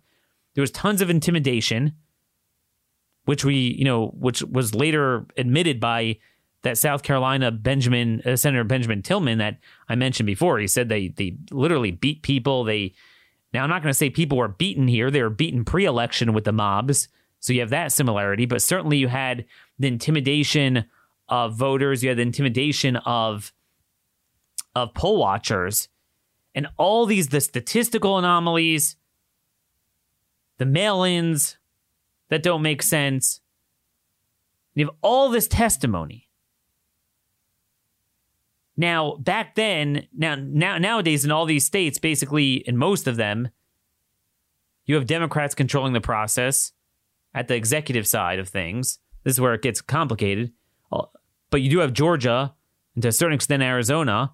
There 0.55 0.63
was 0.63 0.71
tons 0.71 1.01
of 1.01 1.11
intimidation, 1.11 1.95
which 3.25 3.45
we, 3.45 3.75
you 3.77 3.85
know, 3.85 4.09
which 4.19 4.43
was 4.43 4.75
later 4.75 5.27
admitted 5.37 5.81
by 5.81 6.19
that 6.63 6.79
South 6.79 7.03
Carolina 7.03 7.51
Benjamin 7.51 8.23
uh, 8.25 8.37
Senator 8.37 8.65
Benjamin 8.65 9.03
Tillman 9.03 9.39
that 9.39 9.59
I 9.89 9.95
mentioned 9.95 10.27
before. 10.27 10.59
He 10.59 10.67
said 10.67 10.89
they 10.89 11.09
they 11.09 11.37
literally 11.51 11.91
beat 11.93 12.23
people. 12.23 12.65
They 12.65 12.95
now 13.53 13.63
I'm 13.63 13.71
not 13.71 13.83
going 13.83 13.91
to 13.91 13.99
say 13.99 14.11
people 14.11 14.39
were 14.39 14.49
beaten 14.49 14.89
here. 14.89 15.11
They 15.11 15.23
were 15.23 15.31
beaten 15.31 15.65
pre-election 15.65 16.33
with 16.33 16.45
the 16.45 16.53
mobs, 16.53 17.09
so 17.41 17.53
you 17.53 17.61
have 17.61 17.71
that 17.71 17.93
similarity. 17.93 18.47
But 18.47 18.63
certainly 18.63 18.97
you 18.97 19.09
had 19.09 19.45
the 19.79 19.89
intimidation 19.89 20.87
of 21.29 21.55
voters. 21.55 22.03
You 22.03 22.11
had 22.11 22.19
the 22.19 22.23
intimidation 22.23 22.97
of 22.97 23.53
of 24.75 24.95
poll 24.95 25.19
watchers, 25.19 25.89
and 26.55 26.69
all 26.77 27.07
these 27.07 27.29
the 27.29 27.41
statistical 27.41 28.19
anomalies, 28.19 28.97
the 30.59 30.67
mail-ins 30.67 31.59
that 32.29 32.43
don't 32.43 32.63
make 32.63 32.83
sense. 32.83 33.41
You 34.75 34.87
have 34.87 34.95
all 35.03 35.31
this 35.31 35.49
testimony 35.49 36.25
now, 38.77 39.17
back 39.17 39.55
then, 39.55 40.09
now, 40.17 40.35
now 40.37 40.79
nowadays 40.79 41.25
in 41.25 41.31
all 41.31 41.47
these 41.47 41.65
states, 41.65 41.99
basically 41.99 42.55
in 42.55 42.77
most 42.77 43.07
of 43.07 43.17
them, 43.17 43.49
you 44.85 44.97
have 44.97 45.07
Democrats 45.07 45.55
controlling 45.55 45.93
the 45.93 46.01
process 46.01 46.73
at 47.35 47.49
the 47.49 47.55
executive 47.55 48.07
side 48.07 48.39
of 48.39 48.49
things. 48.49 48.99
This 49.23 49.35
is 49.35 49.41
where 49.41 49.55
it 49.55 49.63
gets 49.63 49.81
complicated. 49.81 50.53
But 51.51 51.63
you 51.63 51.71
do 51.71 51.79
have 51.79 51.93
Georgia, 51.93 52.55
and 52.95 53.03
to 53.03 53.09
a 53.09 53.13
certain 53.13 53.35
extent 53.35 53.63
Arizona, 53.63 54.33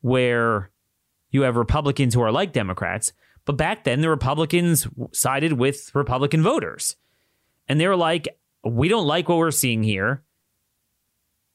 where 0.00 0.70
you 1.30 1.42
have 1.42 1.56
Republicans 1.56 2.14
who 2.14 2.22
are 2.22 2.32
like 2.32 2.52
Democrats. 2.52 3.12
But 3.44 3.56
back 3.56 3.84
then, 3.84 4.00
the 4.00 4.10
Republicans 4.10 4.86
sided 5.12 5.54
with 5.54 5.90
Republican 5.94 6.42
voters. 6.42 6.96
And 7.68 7.80
they 7.80 7.86
were 7.86 7.96
like, 7.96 8.28
we 8.64 8.88
don't 8.88 9.06
like 9.06 9.28
what 9.28 9.38
we're 9.38 9.50
seeing 9.50 9.82
here 9.82 10.22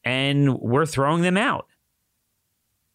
and 0.04 0.60
we're 0.60 0.86
throwing 0.86 1.24
them 1.24 1.38
out. 1.38 1.68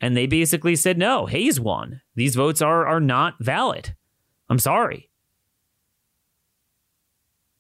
And 0.01 0.17
they 0.17 0.27
basically 0.27 0.77
said, 0.77 0.97
no, 0.97 1.27
Hayes 1.27 1.61
won. 1.61 2.01
These 2.15 2.35
votes 2.35 2.63
are, 2.63 2.87
are 2.87 3.01
not 3.01 3.35
valid. 3.41 3.95
I'm 4.49 4.59
sorry. 4.59 5.11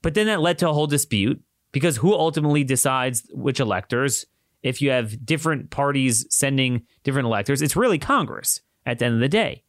But 0.02 0.14
then 0.14 0.26
that 0.26 0.40
led 0.40 0.59
to 0.59 0.70
a 0.70 0.73
whole 0.73 0.87
dispute 0.87 1.42
because 1.73 1.99
who 1.99 2.14
ultimately 2.14 2.64
decides 2.64 3.28
which 3.32 3.61
electors? 3.61 4.25
If 4.62 4.83
you 4.83 4.90
have 4.90 5.25
different 5.25 5.71
parties 5.71 6.26
sending 6.31 6.83
different 7.02 7.26
electors, 7.26 7.62
it's 7.62 7.76
really 7.76 7.99
Congress 7.99 8.61
at 8.85 8.99
the 8.99 9.07
end 9.07 9.14
of 9.14 9.21
the 9.21 9.29
day. 9.29 9.62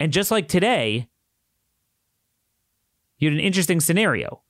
And 0.00 0.12
just 0.12 0.30
like 0.30 0.48
today, 0.48 1.08
you 3.18 3.28
had 3.28 3.38
an 3.38 3.44
interesting 3.44 3.80
scenario 3.80 4.42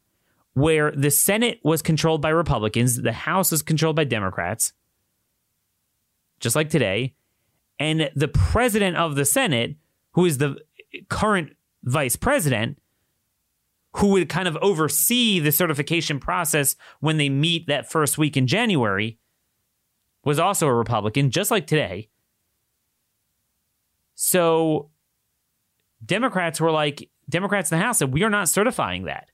where 0.55 0.91
the 0.93 1.11
Senate 1.11 1.61
was 1.62 1.83
controlled 1.83 2.21
by 2.21 2.31
Republicans, 2.31 3.00
the 3.00 3.12
House 3.12 3.50
was 3.50 3.62
controlled 3.62 3.97
by 3.97 4.05
Democrats, 4.05 4.73
just 6.41 6.57
like 6.57 6.69
today. 6.69 7.15
And 7.79 8.11
the 8.15 8.29
president 8.29 8.97
of 8.97 9.15
the 9.15 9.25
Senate, 9.25 9.77
who 10.12 10.25
is 10.25 10.38
the 10.38 10.57
current 11.09 11.57
vice 11.85 12.17
president, 12.17 12.79
who 13.99 14.09
would 14.09 14.28
kind 14.28 14.49
of 14.49 14.57
oversee 14.59 15.40
the 15.40 15.52
certification 15.52 16.21
process 16.21 16.76
when 17.00 17.17
they 17.17 17.28
meet 17.28 17.67
that 17.67 17.90
first 17.90 18.19
week 18.19 18.37
in 18.37 18.47
January, 18.47 19.18
was 20.25 20.38
also 20.38 20.66
a 20.66 20.75
Republican, 20.75 21.31
just 21.31 21.51
like 21.51 21.66
today. 21.66 22.09
So 24.14 24.90
Democrats 26.05 26.61
were 26.61 26.70
like, 26.70 27.09
Democrats 27.29 27.70
in 27.70 27.79
the 27.79 27.85
House 27.85 27.99
said, 27.99 28.12
we 28.12 28.23
are 28.25 28.31
not 28.31 28.49
certifying 28.49 29.05
that. 29.05 29.31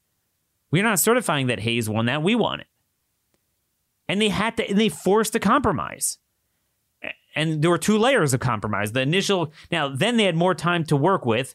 We're 0.71 0.83
not 0.83 0.99
certifying 0.99 1.47
that 1.47 1.61
Hayes 1.61 1.89
won 1.89 2.07
that. 2.07 2.23
We 2.23 2.35
won 2.35 2.61
it. 2.61 2.67
And 4.09 4.21
they 4.21 4.29
had 4.29 4.57
to, 4.59 4.69
and 4.69 4.79
they 4.79 4.89
forced 4.89 5.35
a 5.35 5.41
compromise. 5.41 6.19
And 7.35 7.63
there 7.63 7.71
were 7.71 7.79
two 7.79 7.99
layers 7.99 8.35
of 8.35 8.41
compromise. 8.41 8.93
The 8.93 9.01
initial, 9.01 9.53
now, 9.71 9.89
then 9.89 10.17
they 10.17 10.25
had 10.25 10.37
more 10.37 10.55
time 10.55 10.85
to 10.85 10.97
work 10.97 11.25
with. 11.27 11.55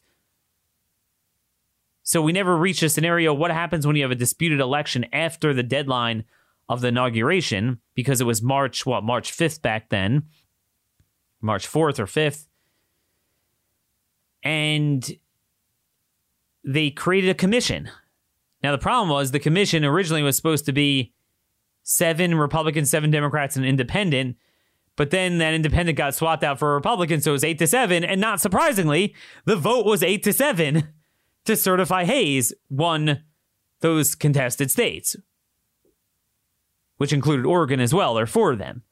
So 2.09 2.23
we 2.23 2.31
never 2.31 2.57
reached 2.57 2.81
a 2.81 2.89
scenario. 2.89 3.33
What 3.33 3.51
happens 3.51 3.85
when 3.85 3.95
you 3.95 4.01
have 4.01 4.11
a 4.11 4.15
disputed 4.15 4.59
election 4.59 5.05
after 5.13 5.53
the 5.53 5.61
deadline 5.61 6.23
of 6.67 6.81
the 6.81 6.87
inauguration? 6.87 7.81
Because 7.93 8.19
it 8.19 8.25
was 8.25 8.41
March, 8.41 8.83
what, 8.83 9.03
March 9.03 9.31
5th 9.31 9.61
back 9.61 9.89
then, 9.89 10.23
March 11.39 11.67
4th 11.67 11.99
or 11.99 12.05
5th. 12.05 12.47
And 14.41 15.19
they 16.63 16.89
created 16.89 17.29
a 17.29 17.35
commission 17.35 17.89
now, 18.63 18.71
the 18.71 18.77
problem 18.77 19.09
was 19.09 19.31
the 19.31 19.39
commission 19.39 19.85
originally 19.85 20.23
was 20.23 20.35
supposed 20.35 20.65
to 20.65 20.73
be 20.73 21.13
seven 21.83 22.35
Republicans, 22.35 22.89
seven 22.89 23.09
Democrats, 23.09 23.55
and 23.55 23.65
independent. 23.65 24.35
But 24.95 25.11
then 25.11 25.37
that 25.37 25.53
independent 25.53 25.97
got 25.97 26.13
swapped 26.13 26.43
out 26.43 26.59
for 26.59 26.71
a 26.71 26.75
Republican, 26.75 27.21
so 27.21 27.31
it 27.31 27.33
was 27.33 27.43
eight 27.45 27.59
to 27.59 27.67
seven. 27.67 28.03
And 28.03 28.19
not 28.19 28.41
surprisingly, 28.41 29.15
the 29.45 29.55
vote 29.55 29.85
was 29.85 30.03
eight 30.03 30.23
to 30.23 30.33
seven 30.33 30.89
to 31.49 31.55
certify 31.55 32.05
Hayes 32.05 32.53
won 32.69 33.23
those 33.81 34.13
contested 34.13 34.69
states, 34.69 35.15
which 36.97 37.11
included 37.11 37.45
Oregon 37.45 37.79
as 37.79 37.91
well. 37.91 38.13
There 38.13 38.23
are 38.23 38.27
four 38.27 38.51
of 38.51 38.59
them. 38.59 38.83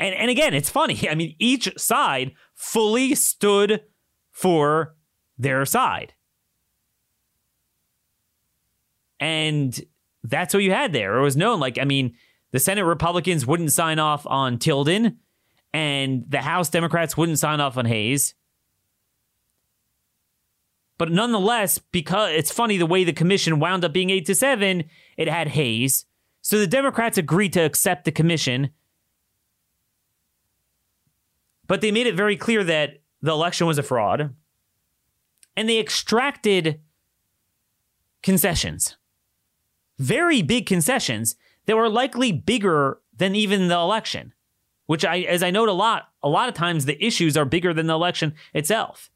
And, 0.00 0.16
and 0.16 0.30
again, 0.30 0.52
it's 0.52 0.68
funny. 0.68 0.98
I 1.10 1.14
mean, 1.14 1.36
each 1.38 1.72
side 1.78 2.32
fully 2.54 3.14
stood 3.14 3.82
for 4.32 4.96
their 5.38 5.64
side. 5.64 6.14
And 9.20 9.80
that's 10.24 10.52
what 10.52 10.64
you 10.64 10.72
had 10.72 10.92
there. 10.92 11.18
It 11.18 11.22
was 11.22 11.36
known. 11.36 11.60
Like, 11.60 11.78
I 11.78 11.84
mean, 11.84 12.16
the 12.50 12.58
Senate 12.58 12.84
Republicans 12.84 13.46
wouldn't 13.46 13.70
sign 13.70 14.00
off 14.00 14.26
on 14.26 14.58
Tilden, 14.58 15.18
and 15.72 16.24
the 16.28 16.42
House 16.42 16.68
Democrats 16.68 17.16
wouldn't 17.16 17.38
sign 17.38 17.60
off 17.60 17.78
on 17.78 17.84
Hayes. 17.84 18.34
But 21.02 21.10
nonetheless, 21.10 21.78
because 21.78 22.30
it's 22.30 22.52
funny 22.52 22.76
the 22.76 22.86
way 22.86 23.02
the 23.02 23.12
commission 23.12 23.58
wound 23.58 23.84
up 23.84 23.92
being 23.92 24.10
eight 24.10 24.24
to 24.26 24.36
seven, 24.36 24.84
it 25.16 25.26
had 25.26 25.48
Hayes. 25.48 26.06
So 26.42 26.60
the 26.60 26.66
Democrats 26.68 27.18
agreed 27.18 27.52
to 27.54 27.64
accept 27.64 28.04
the 28.04 28.12
commission. 28.12 28.70
But 31.66 31.80
they 31.80 31.90
made 31.90 32.06
it 32.06 32.14
very 32.14 32.36
clear 32.36 32.62
that 32.62 33.00
the 33.20 33.32
election 33.32 33.66
was 33.66 33.78
a 33.78 33.82
fraud. 33.82 34.32
And 35.56 35.68
they 35.68 35.80
extracted 35.80 36.80
concessions 38.22 38.96
very 39.98 40.40
big 40.40 40.66
concessions 40.66 41.34
that 41.66 41.76
were 41.76 41.88
likely 41.88 42.30
bigger 42.30 43.00
than 43.16 43.34
even 43.34 43.66
the 43.66 43.74
election, 43.74 44.34
which 44.86 45.04
I, 45.04 45.22
as 45.22 45.42
I 45.42 45.50
note 45.50 45.68
a 45.68 45.72
lot, 45.72 46.10
a 46.22 46.28
lot 46.28 46.48
of 46.48 46.54
times 46.54 46.84
the 46.84 47.04
issues 47.04 47.36
are 47.36 47.44
bigger 47.44 47.74
than 47.74 47.88
the 47.88 47.94
election 47.94 48.34
itself. 48.54 49.10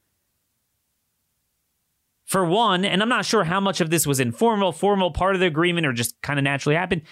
For 2.26 2.44
one, 2.44 2.84
and 2.84 3.02
I'm 3.02 3.08
not 3.08 3.24
sure 3.24 3.44
how 3.44 3.60
much 3.60 3.80
of 3.80 3.88
this 3.88 4.06
was 4.06 4.20
informal, 4.20 4.72
formal 4.72 5.12
part 5.12 5.36
of 5.36 5.40
the 5.40 5.46
agreement, 5.46 5.86
or 5.86 5.92
just 5.92 6.20
kind 6.22 6.38
of 6.38 6.44
naturally 6.44 6.76
happened. 6.76 7.02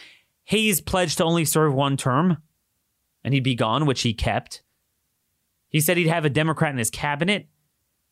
Hayes 0.45 0.81
pledged 0.81 1.19
to 1.19 1.25
only 1.25 1.45
serve 1.45 1.73
one 1.73 1.97
term 1.97 2.39
and 3.23 3.33
he'd 3.33 3.45
be 3.45 3.55
gone, 3.55 3.87
which 3.87 4.03
he 4.03 4.13
kept. 4.13 4.63
He 5.71 5.81
said 5.81 5.97
he'd 5.97 6.09
have 6.09 6.25
a 6.25 6.31
Democrat 6.31 6.73
in 6.73 6.79
his 6.79 6.91
cabinet. 6.91 7.49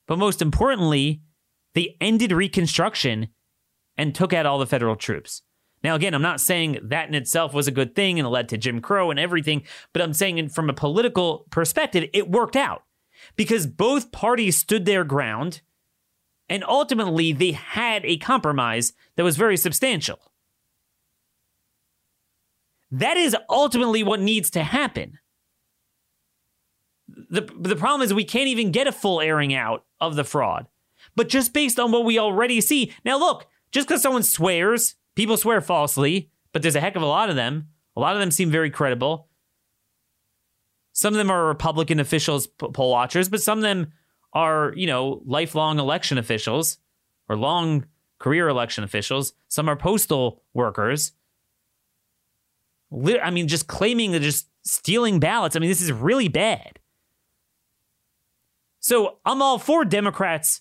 But 0.07 0.19
most 0.19 0.41
importantly, 0.41 1.21
they 1.75 1.97
ended 2.01 2.33
Reconstruction 2.33 3.29
and 3.97 4.15
took 4.15 4.33
out 4.33 4.47
all 4.47 4.59
the 4.59 4.67
federal 4.67 4.97
troops. 4.97 5.43
Now, 5.85 5.95
again, 5.97 6.15
I'm 6.15 6.23
not 6.23 6.41
saying 6.41 6.79
that 6.83 7.09
in 7.09 7.15
itself 7.15 7.53
was 7.53 7.67
a 7.67 7.73
good 7.73 7.95
thing 7.95 8.19
and 8.19 8.27
it 8.27 8.31
led 8.31 8.49
to 8.51 8.59
Jim 8.59 8.81
Crow 8.81 9.11
and 9.11 9.19
everything, 9.19 9.65
but 9.93 10.01
I'm 10.01 10.13
saying 10.13 10.49
from 10.49 10.71
a 10.71 10.75
political 10.75 11.47
perspective, 11.51 12.09
it 12.13 12.31
worked 12.31 12.57
out 12.57 12.85
because 13.37 13.67
both 13.67 14.13
parties 14.13 14.57
stood 14.57 14.85
their 14.85 15.05
ground 15.05 15.61
and 16.53 16.63
ultimately 16.69 17.33
they 17.33 17.53
had 17.53 18.05
a 18.05 18.19
compromise 18.19 18.93
that 19.17 19.25
was 19.25 19.39
very 19.39 19.57
substantial. 19.57 20.19
That 22.91 23.17
is 23.17 23.35
ultimately 23.49 24.03
what 24.03 24.21
needs 24.21 24.51
to 24.51 24.63
happen. 24.63 25.19
The, 27.09 27.51
the 27.59 27.75
problem 27.75 28.03
is 28.03 28.13
we 28.13 28.25
can't 28.25 28.49
even 28.49 28.71
get 28.71 28.87
a 28.87 28.93
full 28.93 29.23
airing 29.23 29.55
out 29.55 29.87
of 29.99 30.15
the 30.15 30.25
fraud. 30.25 30.67
But 31.17 31.31
just 31.31 31.55
based 31.55 31.81
on 31.81 31.91
what 31.91 32.05
we 32.05 32.19
already 32.19 32.61
see. 32.61 32.93
Now, 33.03 33.19
look, 33.19 33.47
just 33.71 33.89
because 33.89 34.03
someone 34.03 34.23
swears, 34.23 34.97
people 35.15 35.39
swear 35.39 35.63
falsely, 35.63 36.31
but 36.53 36.61
there's 36.61 36.77
a 36.77 36.81
heck 36.81 36.97
of 36.97 37.03
a 37.03 37.07
lot 37.07 37.31
of 37.31 37.37
them. 37.37 37.69
A 37.97 38.01
lot 38.01 38.13
of 38.13 38.21
them 38.21 38.31
seem 38.31 38.51
very 38.51 38.69
credible. 38.71 39.29
Some 40.93 41.15
of 41.15 41.19
them 41.19 41.31
are 41.31 41.47
Republican 41.47 41.99
officials, 41.99 42.47
poll 42.47 42.91
watchers, 42.91 43.31
but 43.31 43.41
some 43.41 43.57
of 43.57 43.63
them 43.63 43.93
are, 44.33 44.73
you 44.77 44.87
know, 44.87 45.23
lifelong 45.25 45.79
election 45.79 46.19
officials 46.19 46.79
or 47.29 47.37
long 47.37 47.87
career 48.19 48.49
election 48.49 48.85
officials, 48.85 49.35
some 49.49 49.69
are 49.69 49.77
postal 49.77 50.43
workers. 50.55 51.13
I 52.93 53.31
mean, 53.31 53.49
just 53.49 53.67
claiming 53.67 54.13
that 54.13 54.23
just 54.23 54.49
stealing 54.65 55.19
ballots. 55.19 55.57
I 55.57 55.59
mean, 55.59 55.69
this 55.69 55.83
is 55.83 55.93
really 55.93 56.29
bad. 56.29 56.79
So 58.81 59.19
I'm 59.25 59.43
all 59.43 59.59
for 59.59 59.85
Democrats 59.85 60.61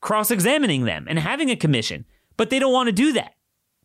cross 0.00 0.30
examining 0.30 0.84
them 0.84 1.06
and 1.08 1.18
having 1.18 1.50
a 1.50 1.56
commission, 1.56 2.04
but 2.36 2.50
they 2.50 2.58
don't 2.58 2.72
want 2.72 2.88
to 2.88 2.92
do 2.92 3.12
that. 3.12 3.34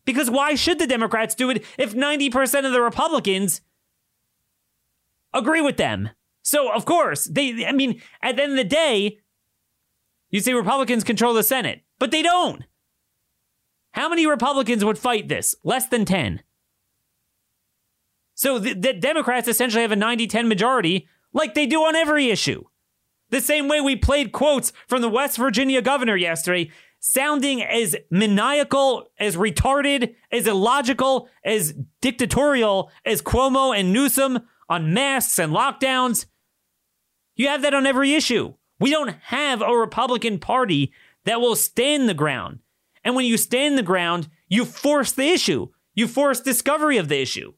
Because 0.04 0.30
why 0.30 0.54
should 0.54 0.78
the 0.78 0.86
Democrats 0.86 1.34
do 1.34 1.50
it 1.50 1.64
if 1.76 1.94
90% 1.94 2.66
of 2.66 2.72
the 2.72 2.80
Republicans 2.80 3.60
agree 5.34 5.60
with 5.60 5.76
them? 5.76 6.10
So, 6.48 6.72
of 6.72 6.86
course, 6.86 7.24
they, 7.26 7.66
I 7.66 7.72
mean, 7.72 8.00
at 8.22 8.36
the 8.36 8.42
end 8.44 8.52
of 8.52 8.56
the 8.56 8.64
day, 8.64 9.18
you 10.30 10.40
say 10.40 10.54
Republicans 10.54 11.04
control 11.04 11.34
the 11.34 11.42
Senate, 11.42 11.82
but 11.98 12.10
they 12.10 12.22
don't. 12.22 12.64
How 13.90 14.08
many 14.08 14.26
Republicans 14.26 14.82
would 14.82 14.96
fight 14.96 15.28
this? 15.28 15.54
Less 15.62 15.88
than 15.88 16.06
10. 16.06 16.40
So 18.32 18.58
the, 18.58 18.72
the 18.72 18.94
Democrats 18.94 19.46
essentially 19.46 19.82
have 19.82 19.92
a 19.92 19.96
90 19.96 20.26
10 20.26 20.48
majority 20.48 21.06
like 21.34 21.52
they 21.52 21.66
do 21.66 21.82
on 21.82 21.94
every 21.94 22.30
issue. 22.30 22.64
The 23.28 23.42
same 23.42 23.68
way 23.68 23.82
we 23.82 23.94
played 23.94 24.32
quotes 24.32 24.72
from 24.86 25.02
the 25.02 25.10
West 25.10 25.36
Virginia 25.36 25.82
governor 25.82 26.16
yesterday, 26.16 26.70
sounding 26.98 27.62
as 27.62 27.94
maniacal, 28.10 29.10
as 29.20 29.36
retarded, 29.36 30.14
as 30.32 30.46
illogical, 30.46 31.28
as 31.44 31.74
dictatorial 32.00 32.90
as 33.04 33.20
Cuomo 33.20 33.78
and 33.78 33.92
Newsom 33.92 34.40
on 34.70 34.94
masks 34.94 35.38
and 35.38 35.52
lockdowns. 35.52 36.24
You 37.38 37.48
have 37.48 37.62
that 37.62 37.72
on 37.72 37.86
every 37.86 38.12
issue. 38.12 38.54
We 38.78 38.90
don't 38.90 39.16
have 39.22 39.62
a 39.62 39.74
Republican 39.74 40.38
Party 40.38 40.92
that 41.24 41.40
will 41.40 41.56
stand 41.56 42.08
the 42.08 42.14
ground. 42.14 42.58
And 43.04 43.14
when 43.14 43.24
you 43.24 43.38
stand 43.38 43.78
the 43.78 43.82
ground, 43.82 44.28
you 44.48 44.64
force 44.64 45.12
the 45.12 45.28
issue. 45.28 45.68
You 45.94 46.08
force 46.08 46.40
discovery 46.40 46.98
of 46.98 47.08
the 47.08 47.22
issue. 47.22 47.54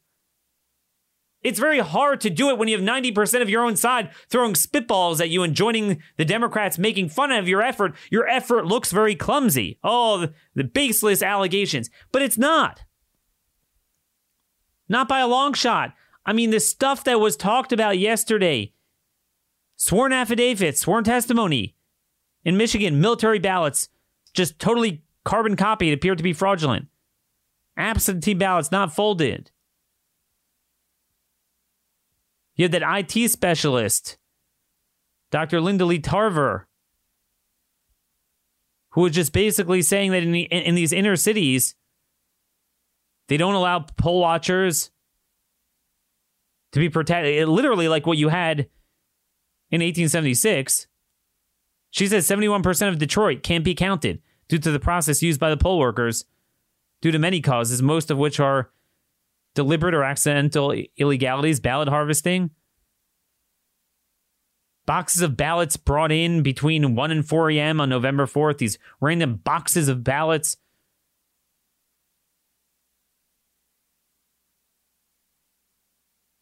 It's 1.43 1.59
very 1.59 1.79
hard 1.79 2.21
to 2.21 2.31
do 2.31 2.51
it 2.51 2.59
when 2.59 2.69
you 2.69 2.77
have 2.77 2.87
90% 2.87 3.41
of 3.41 3.49
your 3.49 3.65
own 3.65 3.75
side 3.75 4.11
throwing 4.29 4.53
spitballs 4.53 5.21
at 5.21 5.31
you 5.31 5.43
and 5.43 5.55
joining 5.55 6.03
the 6.19 6.25
Democrats 6.27 6.77
making 6.77 7.09
fun 7.09 7.33
of 7.33 7.49
your 7.49 7.63
effort. 7.63 7.95
Your 8.11 8.29
effort 8.29 8.67
looks 8.67 8.93
very 8.93 9.15
clumsy. 9.15 9.79
Oh, 9.83 10.19
the, 10.19 10.35
the 10.55 10.65
baseless 10.65 11.23
allegations. 11.23 11.89
But 12.13 12.21
it's 12.21 12.37
not. 12.37 12.83
Not 14.91 15.09
by 15.09 15.21
a 15.21 15.27
long 15.27 15.55
shot. 15.55 15.95
I 16.27 16.35
mean, 16.35 16.51
the 16.51 16.61
stuff 16.61 17.05
that 17.05 17.21
was 17.21 17.37
talked 17.37 17.73
about 17.73 17.99
yesterday 17.99 18.75
sworn 19.81 20.13
affidavits, 20.13 20.83
sworn 20.83 21.03
testimony 21.03 21.75
in 22.45 22.55
Michigan, 22.55 23.01
military 23.01 23.39
ballots, 23.39 23.89
just 24.35 24.59
totally 24.59 25.03
carbon 25.25 25.57
copied, 25.57 25.95
appeared 25.95 26.19
to 26.19 26.23
be 26.23 26.35
fraudulent. 26.35 26.87
Absentee 27.79 28.35
ballots 28.35 28.71
not 28.71 28.95
folded. 28.95 29.51
You 32.57 32.65
had 32.65 32.73
that 32.73 33.15
IT 33.15 33.31
specialist, 33.31 34.19
Dr. 35.31 35.63
Linda 35.63 35.87
Lee 35.87 35.99
Tarver, 35.99 36.69
who 38.91 39.01
was 39.01 39.13
just 39.13 39.33
basically 39.33 39.81
saying 39.81 40.11
that 40.11 40.23
in, 40.23 40.33
the, 40.33 40.43
in 40.43 40.75
these 40.75 40.93
inner 40.93 41.17
cities, 41.17 41.75
they 43.29 43.39
don't 43.39 43.55
allow 43.55 43.87
poll 43.97 44.21
watchers 44.21 44.91
to 46.73 46.81
be 46.81 46.91
protected. 46.91 47.49
Literally, 47.49 47.89
like 47.89 48.07
what 48.07 48.19
you 48.19 48.29
had 48.29 48.69
in 49.71 49.81
1876. 49.81 50.87
She 51.91 52.07
says 52.07 52.29
71% 52.29 52.89
of 52.89 52.99
Detroit 52.99 53.43
can't 53.43 53.65
be 53.65 53.75
counted 53.75 54.23
due 54.49 54.59
to 54.59 54.71
the 54.71 54.81
process 54.81 55.23
used 55.23 55.41
by 55.41 55.51
the 55.51 55.57
poll 55.57 55.79
workers, 55.79 56.25
due 57.01 57.11
to 57.11 57.19
many 57.19 57.41
causes, 57.41 57.83
most 57.83 58.11
of 58.11 58.19
which 58.19 58.39
are 58.39 58.71
deliberate 59.55 59.95
or 59.95 60.05
accidental 60.05 60.75
illegalities, 60.99 61.61
ballot 61.61 61.89
harvesting, 61.89 62.51
boxes 64.87 65.23
of 65.23 65.37
ballots 65.37 65.77
brought 65.77 66.11
in 66.11 66.43
between 66.43 66.95
1 66.97 67.11
and 67.11 67.29
4 67.29 67.51
a.m. 67.51 67.81
on 67.81 67.89
November 67.89 68.27
4th, 68.27 68.59
these 68.59 68.79
random 69.01 69.37
boxes 69.37 69.89
of 69.89 70.03
ballots. 70.03 70.57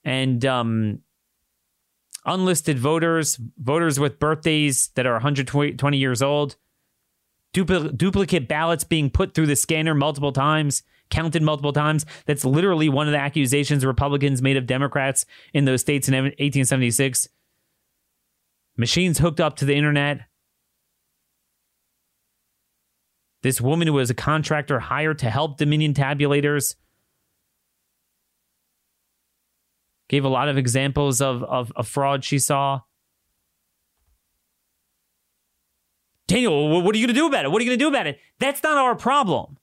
And 0.05 0.43
um, 0.47 1.01
unlisted 2.29 2.79
voters, 2.79 3.41
voters 3.59 3.99
with 3.99 4.19
birthdays 4.19 4.89
that 4.95 5.07
are 5.07 5.15
120 5.15 5.97
years 5.97 6.23
old, 6.23 6.57
Dupl- 7.55 7.97
duplicate 7.97 8.47
ballots 8.47 8.85
being 8.85 9.11
put 9.11 9.35
through 9.35 9.47
the 9.47 9.57
scanner 9.57 9.95
multiple 9.95 10.33
times, 10.33 10.83
counted 11.11 11.43
multiple 11.43 11.73
times. 11.73 12.05
That's 12.27 12.45
literally 12.45 12.89
one 12.89 13.09
of 13.09 13.13
the 13.13 13.19
accusations 13.19 13.85
Republicans 13.85 14.43
made 14.43 14.57
of 14.57 14.67
Democrats 14.67 15.25
in 15.55 15.65
those 15.65 15.81
states 15.81 16.09
in 16.09 16.15
1876. 16.15 17.29
Machines 18.77 19.19
hooked 19.19 19.41
up 19.41 19.57
to 19.57 19.65
the 19.65 19.75
internet. 19.75 20.21
This 23.43 23.61
woman 23.61 23.93
was 23.93 24.11
a 24.11 24.15
contractor 24.15 24.79
hired 24.79 25.19
to 25.21 25.31
help 25.31 25.57
Dominion 25.57 25.95
tabulators 25.95 26.75
gave 30.09 30.25
a 30.25 30.29
lot 30.29 30.49
of 30.49 30.57
examples 30.57 31.21
of, 31.21 31.43
of, 31.45 31.73
of 31.77 31.87
fraud 31.87 32.25
she 32.25 32.39
saw. 32.39 32.81
Daniel, 36.27 36.83
what 36.83 36.95
are 36.95 36.99
you 36.99 37.07
going 37.07 37.15
to 37.15 37.21
do 37.21 37.27
about 37.27 37.47
it? 37.47 37.51
What 37.51 37.61
are 37.61 37.65
you 37.65 37.71
going 37.71 37.79
to 37.79 37.85
do 37.85 37.89
about 37.89 38.07
it? 38.07 38.19
That's 38.39 38.63
not 38.63 38.77
our 38.77 38.95
problem. 38.95 39.57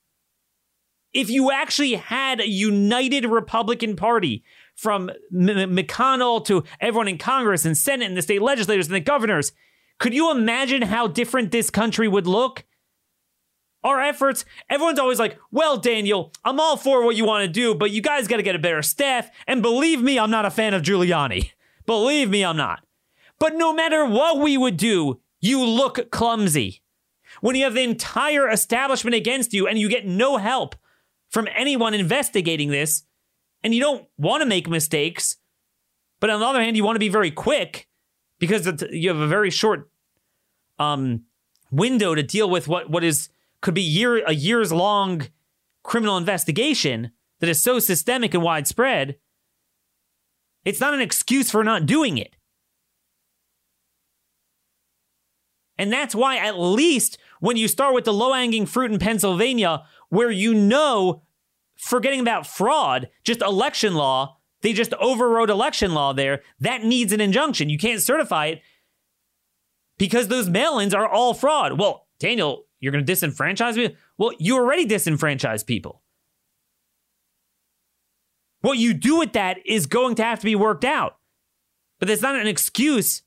If 1.13 1.29
you 1.29 1.51
actually 1.51 1.93
had 1.93 2.41
a 2.41 2.49
united 2.49 3.25
Republican 3.25 3.95
Party 3.95 4.43
from 4.75 5.10
M- 5.34 5.75
McConnell 5.75 6.43
to 6.45 6.63
everyone 6.81 7.08
in 7.08 7.17
Congress 7.17 7.65
and 7.65 7.77
Senate 7.77 8.08
and 8.08 8.17
the 8.17 8.21
state 8.21 8.41
legislators 8.41 8.88
and 8.88 8.95
the 8.95 8.99
governors, 8.99 9.51
could 9.99 10.13
you 10.13 10.31
imagine 10.31 10.81
how 10.81 11.08
different 11.08 11.51
this 11.51 11.69
country 11.69 12.08
would 12.08 12.27
look? 12.27 12.64
Our 13.86 14.02
efforts, 14.02 14.45
everyone's 14.67 14.98
always 14.98 15.19
like, 15.19 15.38
well, 15.52 15.78
Daniel, 15.78 16.34
I'm 16.43 16.60
all 16.60 16.76
for 16.76 17.06
what 17.06 17.15
you 17.15 17.24
want 17.24 17.43
to 17.43 17.48
do, 17.48 17.76
but 17.76 17.91
you 17.91 18.02
guys 18.02 18.28
got 18.28 18.38
to 18.38 18.43
get 18.43 18.56
a 18.56 18.60
better 18.60 18.82
staff. 18.82 19.30
And 19.45 19.62
believe 19.62 20.02
me, 20.02 20.17
I'm 20.17 20.32
not 20.32 20.43
a 20.43 20.50
fan 20.50 20.74
of 20.74 20.82
Giuliani. 20.82 21.52
Believe 21.86 22.32
me, 22.32 22.43
I'm 22.43 22.58
not. 22.58 22.84
But 23.39 23.54
no 23.54 23.74
matter 23.74 24.04
what 24.04 24.39
we 24.39 24.58
would 24.58 24.76
do, 24.76 25.21
you 25.39 25.63
look 25.63 26.10
clumsy. 26.10 26.82
When 27.41 27.56
you 27.56 27.63
have 27.63 27.76
the 27.76 27.84
entire 27.84 28.50
establishment 28.50 29.13
against 29.13 29.54
you 29.54 29.67
and 29.67 29.78
you 29.78 29.88
get 29.88 30.08
no 30.08 30.38
help 30.38 30.76
from 31.30 31.48
anyone 31.56 31.93
investigating 31.93 32.71
this, 32.71 33.04
and 33.63 33.74
you 33.74 33.82
don't 33.82 34.08
want 34.17 34.41
to 34.41 34.48
make 34.48 34.67
mistakes, 34.67 35.36
but 36.19 36.32
on 36.32 36.39
the 36.39 36.45
other 36.45 36.62
hand, 36.62 36.76
you 36.76 36.84
want 36.84 36.95
to 36.95 37.00
be 37.00 37.10
very 37.10 37.30
quick 37.30 37.88
because 38.39 38.84
you 38.91 39.10
have 39.10 39.19
a 39.19 39.28
very 39.28 39.52
short 39.52 39.91
um, 40.80 41.26
window 41.69 42.15
to 42.15 42.24
deal 42.24 42.50
with 42.50 42.67
what, 42.67 42.89
what 42.89 43.04
is 43.04 43.30
could 43.65 43.73
be 43.73 43.82
year 43.82 44.23
a 44.23 44.32
years 44.32 44.71
long 44.71 45.28
criminal 45.84 46.17
investigation 46.17 47.12
that 47.39 47.49
is 47.49 47.63
so 47.63 47.80
systemic 47.80 48.36
and 48.36 48.43
widespread. 48.43 49.15
It's 50.63 50.80
not 50.80 50.93
an 50.93 51.01
excuse 51.01 51.49
for 51.49 51.63
not 51.63 51.88
doing 51.88 52.19
it. 52.19 52.36
And 55.80 55.91
that's 55.91 56.13
why, 56.13 56.38
at 56.38 56.60
least 56.60 57.17
when 57.39 57.58
you 57.58 57.67
start 57.67 57.95
with 57.95 58.06
the 58.06 58.13
low 58.13 58.34
hanging 58.34 58.67
fruit 58.67 58.91
in 58.91 58.99
Pennsylvania, 58.99 59.82
where 60.10 60.30
you 60.30 60.54
know, 60.54 61.23
forgetting 61.75 62.19
about 62.19 62.45
fraud, 62.45 63.10
just 63.23 63.41
election 63.41 63.95
law, 63.95 64.38
they 64.62 64.73
just 64.73 64.93
overrode 64.93 65.49
election 65.49 65.95
law 65.95 66.13
there, 66.13 66.43
that 66.60 66.84
needs 66.84 67.12
an 67.12 67.19
injunction. 67.19 67.69
You 67.69 67.80
can't 67.80 68.01
certify 68.01 68.45
it 68.45 68.62
because 69.97 70.28
those 70.28 70.49
mail 70.49 70.78
ins 70.78 70.93
are 70.93 71.10
all 71.10 71.34
fraud. 71.34 71.80
Well, 71.80 72.06
Daniel, 72.19 72.64
you're 72.86 72.91
going 72.91 73.06
to 73.06 73.12
disenfranchise 73.12 73.76
me? 73.76 73.95
Well, 74.19 74.32
you 74.38 74.56
already 74.56 74.86
disenfranchise 74.86 75.65
people. 75.65 76.04
What 78.62 78.78
you 78.78 78.93
do 78.93 79.17
with 79.17 79.34
that 79.34 79.58
is 79.65 79.88
going 79.88 80.13
to 80.15 80.24
have 80.24 80.39
to 80.39 80.45
be 80.45 80.56
worked 80.56 80.86
out. 80.86 81.17
But 82.00 82.08
that's 82.08 82.21
not 82.21 82.36
an 82.36 82.45
excuse 82.45 83.24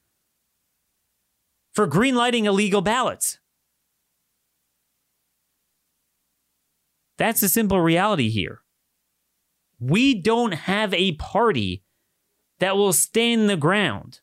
for 1.72 1.88
greenlighting 1.88 2.44
illegal 2.44 2.82
ballots. 2.82 3.40
That's 7.16 7.40
the 7.40 7.48
simple 7.48 7.80
reality 7.80 8.28
here. 8.28 8.60
We 9.80 10.14
don't 10.14 10.52
have 10.52 10.94
a 10.94 11.12
party 11.16 11.82
that 12.60 12.76
will 12.76 12.92
stand 12.92 13.48
the 13.50 13.56
ground. 13.56 14.20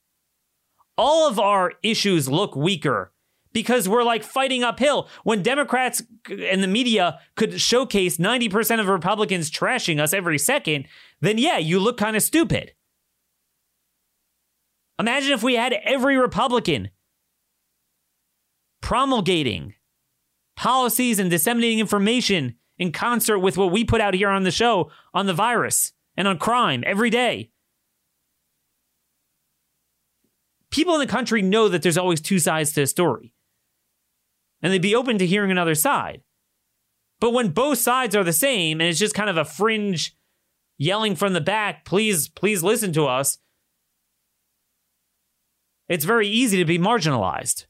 All 0.97 1.27
of 1.27 1.39
our 1.39 1.73
issues 1.83 2.29
look 2.29 2.55
weaker 2.55 3.11
because 3.55 3.87
we're 3.87 4.03
like 4.03 4.21
fighting 4.21 4.65
uphill. 4.65 5.07
When 5.23 5.41
Democrats 5.41 6.03
and 6.29 6.61
the 6.61 6.67
media 6.67 7.21
could 7.37 7.61
showcase 7.61 8.17
90% 8.17 8.81
of 8.81 8.89
Republicans 8.89 9.49
trashing 9.49 9.97
us 9.97 10.11
every 10.11 10.37
second, 10.37 10.89
then 11.21 11.37
yeah, 11.37 11.57
you 11.57 11.79
look 11.79 11.97
kind 11.97 12.17
of 12.17 12.21
stupid. 12.21 12.73
Imagine 14.99 15.31
if 15.31 15.41
we 15.41 15.55
had 15.55 15.71
every 15.85 16.17
Republican 16.17 16.89
promulgating 18.81 19.75
policies 20.57 21.17
and 21.17 21.29
disseminating 21.29 21.79
information 21.79 22.55
in 22.77 22.91
concert 22.91 23.39
with 23.39 23.57
what 23.57 23.71
we 23.71 23.85
put 23.85 24.01
out 24.01 24.13
here 24.13 24.29
on 24.29 24.43
the 24.43 24.51
show 24.51 24.91
on 25.13 25.27
the 25.27 25.33
virus 25.33 25.93
and 26.17 26.27
on 26.27 26.37
crime 26.37 26.83
every 26.85 27.09
day. 27.09 27.51
People 30.71 30.95
in 30.95 30.99
the 30.99 31.07
country 31.07 31.41
know 31.41 31.69
that 31.69 31.83
there's 31.83 31.97
always 31.97 32.19
two 32.19 32.37
sides 32.37 32.73
to 32.73 32.81
a 32.81 32.87
story. 32.87 33.31
And 34.61 34.71
they'd 34.71 34.81
be 34.81 34.95
open 34.95 35.17
to 35.17 35.27
hearing 35.27 35.51
another 35.51 35.75
side. 35.75 36.21
But 37.19 37.33
when 37.33 37.49
both 37.49 37.77
sides 37.77 38.15
are 38.15 38.23
the 38.23 38.33
same 38.33 38.81
and 38.81 38.89
it's 38.89 38.99
just 38.99 39.15
kind 39.15 39.29
of 39.29 39.37
a 39.37 39.45
fringe 39.45 40.15
yelling 40.77 41.15
from 41.15 41.33
the 41.33 41.41
back, 41.41 41.85
please, 41.85 42.27
please 42.27 42.63
listen 42.63 42.91
to 42.93 43.05
us, 43.05 43.37
it's 45.87 46.05
very 46.05 46.27
easy 46.27 46.57
to 46.57 46.65
be 46.65 46.79
marginalized. 46.79 47.65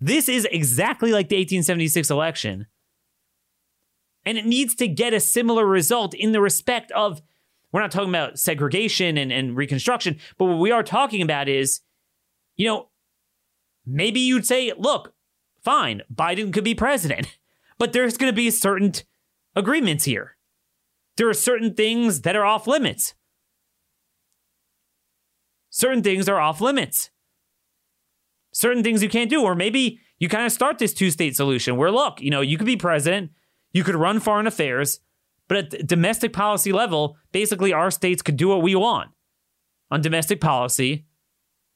This 0.00 0.28
is 0.28 0.46
exactly 0.50 1.12
like 1.12 1.28
the 1.28 1.36
1876 1.36 2.10
election. 2.10 2.66
And 4.24 4.36
it 4.36 4.46
needs 4.46 4.74
to 4.76 4.88
get 4.88 5.14
a 5.14 5.20
similar 5.20 5.66
result 5.66 6.14
in 6.14 6.32
the 6.32 6.40
respect 6.40 6.90
of 6.92 7.22
we're 7.72 7.80
not 7.80 7.90
talking 7.90 8.08
about 8.08 8.38
segregation 8.38 9.18
and, 9.18 9.32
and 9.32 9.56
Reconstruction, 9.56 10.18
but 10.38 10.46
what 10.46 10.58
we 10.58 10.70
are 10.70 10.82
talking 10.82 11.22
about 11.22 11.48
is, 11.48 11.80
you 12.56 12.66
know, 12.66 12.87
maybe 13.88 14.20
you'd 14.20 14.46
say, 14.46 14.72
look, 14.76 15.14
fine, 15.62 16.02
Biden 16.12 16.52
could 16.52 16.64
be 16.64 16.74
president, 16.74 17.38
but 17.78 17.92
there's 17.92 18.16
going 18.16 18.30
to 18.30 18.36
be 18.36 18.50
certain 18.50 18.92
agreements 19.56 20.04
here. 20.04 20.36
There 21.16 21.28
are 21.28 21.34
certain 21.34 21.74
things 21.74 22.20
that 22.22 22.36
are 22.36 22.44
off 22.44 22.66
limits. 22.66 23.14
Certain 25.70 26.02
things 26.02 26.28
are 26.28 26.40
off 26.40 26.60
limits. 26.60 27.10
Certain 28.52 28.82
things 28.82 29.02
you 29.02 29.08
can't 29.08 29.30
do. 29.30 29.42
Or 29.42 29.54
maybe 29.54 30.00
you 30.18 30.28
kind 30.28 30.46
of 30.46 30.52
start 30.52 30.78
this 30.78 30.94
two 30.94 31.10
state 31.10 31.36
solution 31.36 31.76
where, 31.76 31.90
look, 31.90 32.20
you 32.20 32.30
know, 32.30 32.40
you 32.40 32.56
could 32.56 32.66
be 32.66 32.76
president, 32.76 33.32
you 33.72 33.84
could 33.84 33.94
run 33.94 34.20
foreign 34.20 34.46
affairs, 34.46 35.00
but 35.48 35.74
at 35.74 35.86
domestic 35.86 36.32
policy 36.32 36.72
level, 36.72 37.16
basically 37.32 37.72
our 37.72 37.90
states 37.90 38.22
could 38.22 38.36
do 38.36 38.48
what 38.48 38.62
we 38.62 38.74
want 38.74 39.10
on 39.90 40.00
domestic 40.00 40.40
policy, 40.40 41.06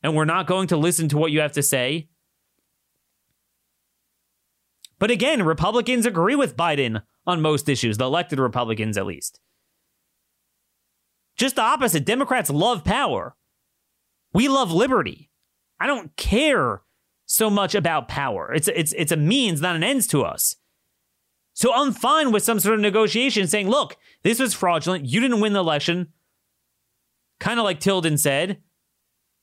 and 0.03 0.15
we're 0.15 0.25
not 0.25 0.47
going 0.47 0.69
to 0.69 0.77
listen 0.77 1.09
to 1.09 1.19
what 1.19 1.33
you 1.33 1.41
have 1.41 1.53
to 1.53 1.63
say. 1.63 2.09
But 4.99 5.11
again, 5.11 5.43
Republicans 5.43 6.07
agree 6.07 6.37
with 6.37 6.57
Biden 6.57 7.03
on 7.27 7.41
most 7.41 7.69
issues, 7.69 7.99
the 7.99 8.05
elected 8.05 8.39
Republicans 8.39 8.97
at 8.97 9.07
least. 9.07 9.41
Just 11.37 11.57
the 11.57 11.63
opposite. 11.63 12.05
Democrats 12.05 12.51
love 12.51 12.85
power. 12.85 13.35
We 14.33 14.49
love 14.49 14.71
liberty. 14.71 15.31
I 15.81 15.87
don't 15.87 16.17
care 16.17 16.83
so 17.27 17.51
much 17.51 17.75
about 17.75 18.09
power. 18.09 18.53
It's 18.53 18.69
it's 18.69 18.93
it's 18.93 19.13
a 19.13 19.17
means, 19.17 19.61
not 19.61 19.75
an 19.75 19.83
ends 19.83 20.07
to 20.09 20.23
us. 20.23 20.57
So 21.55 21.75
I'm 21.75 21.93
fine 21.93 22.33
with 22.33 22.43
some 22.43 22.61
sort 22.61 22.77
of 22.77 22.81
negotiation 22.81 23.47
saying, 23.47 23.69
look, 23.69 23.97
this 24.23 24.39
was 24.39 24.55
fraudulent. 24.55 25.07
You 25.07 25.21
didn't 25.21 25.41
win 25.41 25.53
the 25.53 25.61
election. 25.61 26.09
Kind 27.41 27.59
of 27.59 27.65
like 27.65 27.81
Tilden 27.81 28.17
said. 28.17 28.59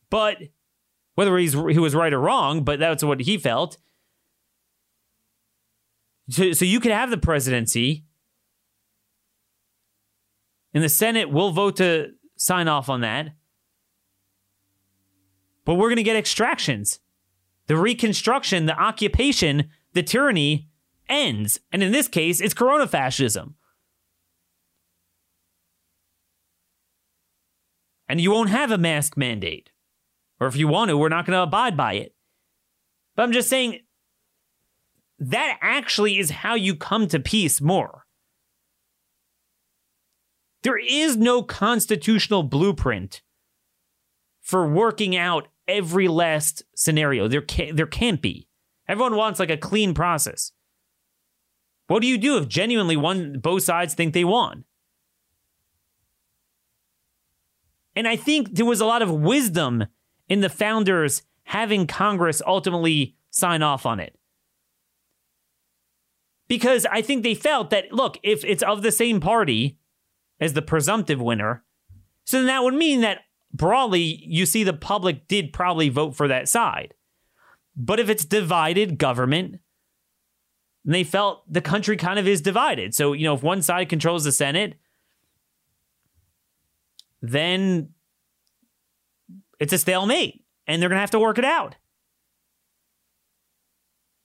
But 0.09 0.37
whether 1.15 1.37
he's, 1.37 1.53
he 1.53 1.79
was 1.79 1.95
right 1.95 2.13
or 2.13 2.19
wrong, 2.19 2.63
but 2.63 2.79
that's 2.79 3.03
what 3.03 3.21
he 3.21 3.37
felt. 3.37 3.77
So, 6.29 6.51
so 6.53 6.65
you 6.65 6.79
could 6.79 6.91
have 6.91 7.09
the 7.09 7.17
presidency. 7.17 8.05
And 10.73 10.83
the 10.83 10.89
Senate 10.89 11.29
will 11.29 11.51
vote 11.51 11.77
to 11.77 12.11
sign 12.37 12.67
off 12.67 12.89
on 12.89 13.01
that. 13.01 13.31
But 15.65 15.75
we're 15.75 15.89
going 15.89 15.97
to 15.97 16.03
get 16.03 16.15
extractions. 16.15 16.99
The 17.67 17.75
reconstruction, 17.75 18.65
the 18.65 18.79
occupation, 18.79 19.69
the 19.93 20.03
tyranny 20.03 20.69
ends. 21.07 21.59
And 21.71 21.83
in 21.83 21.91
this 21.91 22.07
case, 22.07 22.39
it's 22.39 22.53
corona 22.53 22.87
fascism. 22.87 23.55
And 28.07 28.19
you 28.19 28.31
won't 28.31 28.49
have 28.49 28.71
a 28.71 28.77
mask 28.77 29.17
mandate. 29.17 29.71
Or 30.39 30.47
if 30.47 30.55
you 30.55 30.67
want 30.67 30.89
to, 30.89 30.97
we're 30.97 31.09
not 31.09 31.25
going 31.25 31.37
to 31.37 31.43
abide 31.43 31.75
by 31.75 31.93
it. 31.93 32.15
But 33.15 33.23
I'm 33.23 33.31
just 33.31 33.49
saying 33.49 33.79
that 35.19 35.57
actually 35.61 36.17
is 36.17 36.31
how 36.31 36.55
you 36.55 36.75
come 36.75 37.07
to 37.07 37.19
peace 37.19 37.59
more. 37.59 38.05
There 40.63 40.77
is 40.77 41.17
no 41.17 41.41
constitutional 41.41 42.43
blueprint 42.43 43.21
for 44.41 44.67
working 44.67 45.15
out 45.15 45.47
every 45.67 46.07
last 46.07 46.63
scenario. 46.75 47.27
There 47.27 47.41
can't, 47.41 47.77
there 47.77 47.85
can't 47.85 48.21
be. 48.21 48.47
Everyone 48.87 49.15
wants 49.15 49.39
like 49.39 49.51
a 49.51 49.57
clean 49.57 49.93
process. 49.93 50.51
What 51.87 52.01
do 52.01 52.07
you 52.07 52.17
do 52.17 52.37
if 52.37 52.47
genuinely 52.47 52.97
one 52.97 53.39
both 53.39 53.63
sides 53.63 53.93
think 53.93 54.13
they 54.13 54.23
won? 54.23 54.65
And 57.95 58.07
I 58.07 58.15
think 58.15 58.55
there 58.55 58.65
was 58.65 58.81
a 58.81 58.85
lot 58.85 59.01
of 59.01 59.11
wisdom 59.11 59.85
in 60.29 60.41
the 60.41 60.49
founders 60.49 61.23
having 61.43 61.87
Congress 61.87 62.41
ultimately 62.45 63.15
sign 63.31 63.63
off 63.63 63.85
on 63.85 63.99
it. 63.99 64.15
Because 66.47 66.85
I 66.91 67.01
think 67.01 67.23
they 67.23 67.35
felt 67.35 67.69
that, 67.71 67.91
look, 67.91 68.17
if 68.23 68.45
it's 68.45 68.63
of 68.63 68.81
the 68.81 68.91
same 68.91 69.19
party 69.19 69.77
as 70.39 70.53
the 70.53 70.61
presumptive 70.61 71.19
winner, 71.19 71.63
so 72.23 72.37
then 72.37 72.47
that 72.47 72.63
would 72.63 72.75
mean 72.75 73.01
that 73.01 73.19
broadly, 73.53 74.23
you 74.25 74.45
see 74.45 74.63
the 74.63 74.73
public 74.73 75.27
did 75.27 75.53
probably 75.53 75.89
vote 75.89 76.15
for 76.15 76.27
that 76.27 76.47
side. 76.47 76.93
But 77.75 77.99
if 77.99 78.09
it's 78.09 78.25
divided 78.25 78.97
government, 78.97 79.59
and 80.85 80.93
they 80.93 81.03
felt 81.03 81.51
the 81.51 81.61
country 81.61 81.97
kind 81.97 82.19
of 82.19 82.27
is 82.27 82.41
divided. 82.41 82.95
So, 82.95 83.13
you 83.13 83.25
know, 83.25 83.33
if 83.33 83.43
one 83.43 83.61
side 83.61 83.89
controls 83.89 84.23
the 84.23 84.31
Senate, 84.31 84.75
then 87.21 87.89
it's 89.59 89.73
a 89.73 89.77
stalemate 89.77 90.43
and 90.67 90.81
they're 90.81 90.89
going 90.89 90.97
to 90.97 91.01
have 91.01 91.11
to 91.11 91.19
work 91.19 91.37
it 91.37 91.45
out. 91.45 91.75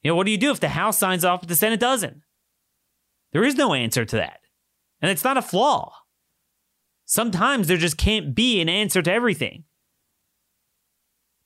You 0.02 0.10
know, 0.10 0.16
what 0.16 0.26
do 0.26 0.32
you 0.32 0.38
do 0.38 0.50
if 0.50 0.60
the 0.60 0.68
House 0.68 0.98
signs 0.98 1.24
off 1.24 1.40
but 1.40 1.48
the 1.48 1.56
Senate 1.56 1.80
doesn't? 1.80 2.22
There 3.32 3.44
is 3.44 3.56
no 3.56 3.74
answer 3.74 4.04
to 4.04 4.16
that. 4.16 4.40
And 5.00 5.10
it's 5.10 5.24
not 5.24 5.36
a 5.36 5.42
flaw. 5.42 5.92
Sometimes 7.06 7.68
there 7.68 7.76
just 7.76 7.96
can't 7.96 8.34
be 8.34 8.60
an 8.60 8.68
answer 8.68 9.02
to 9.02 9.12
everything. 9.12 9.64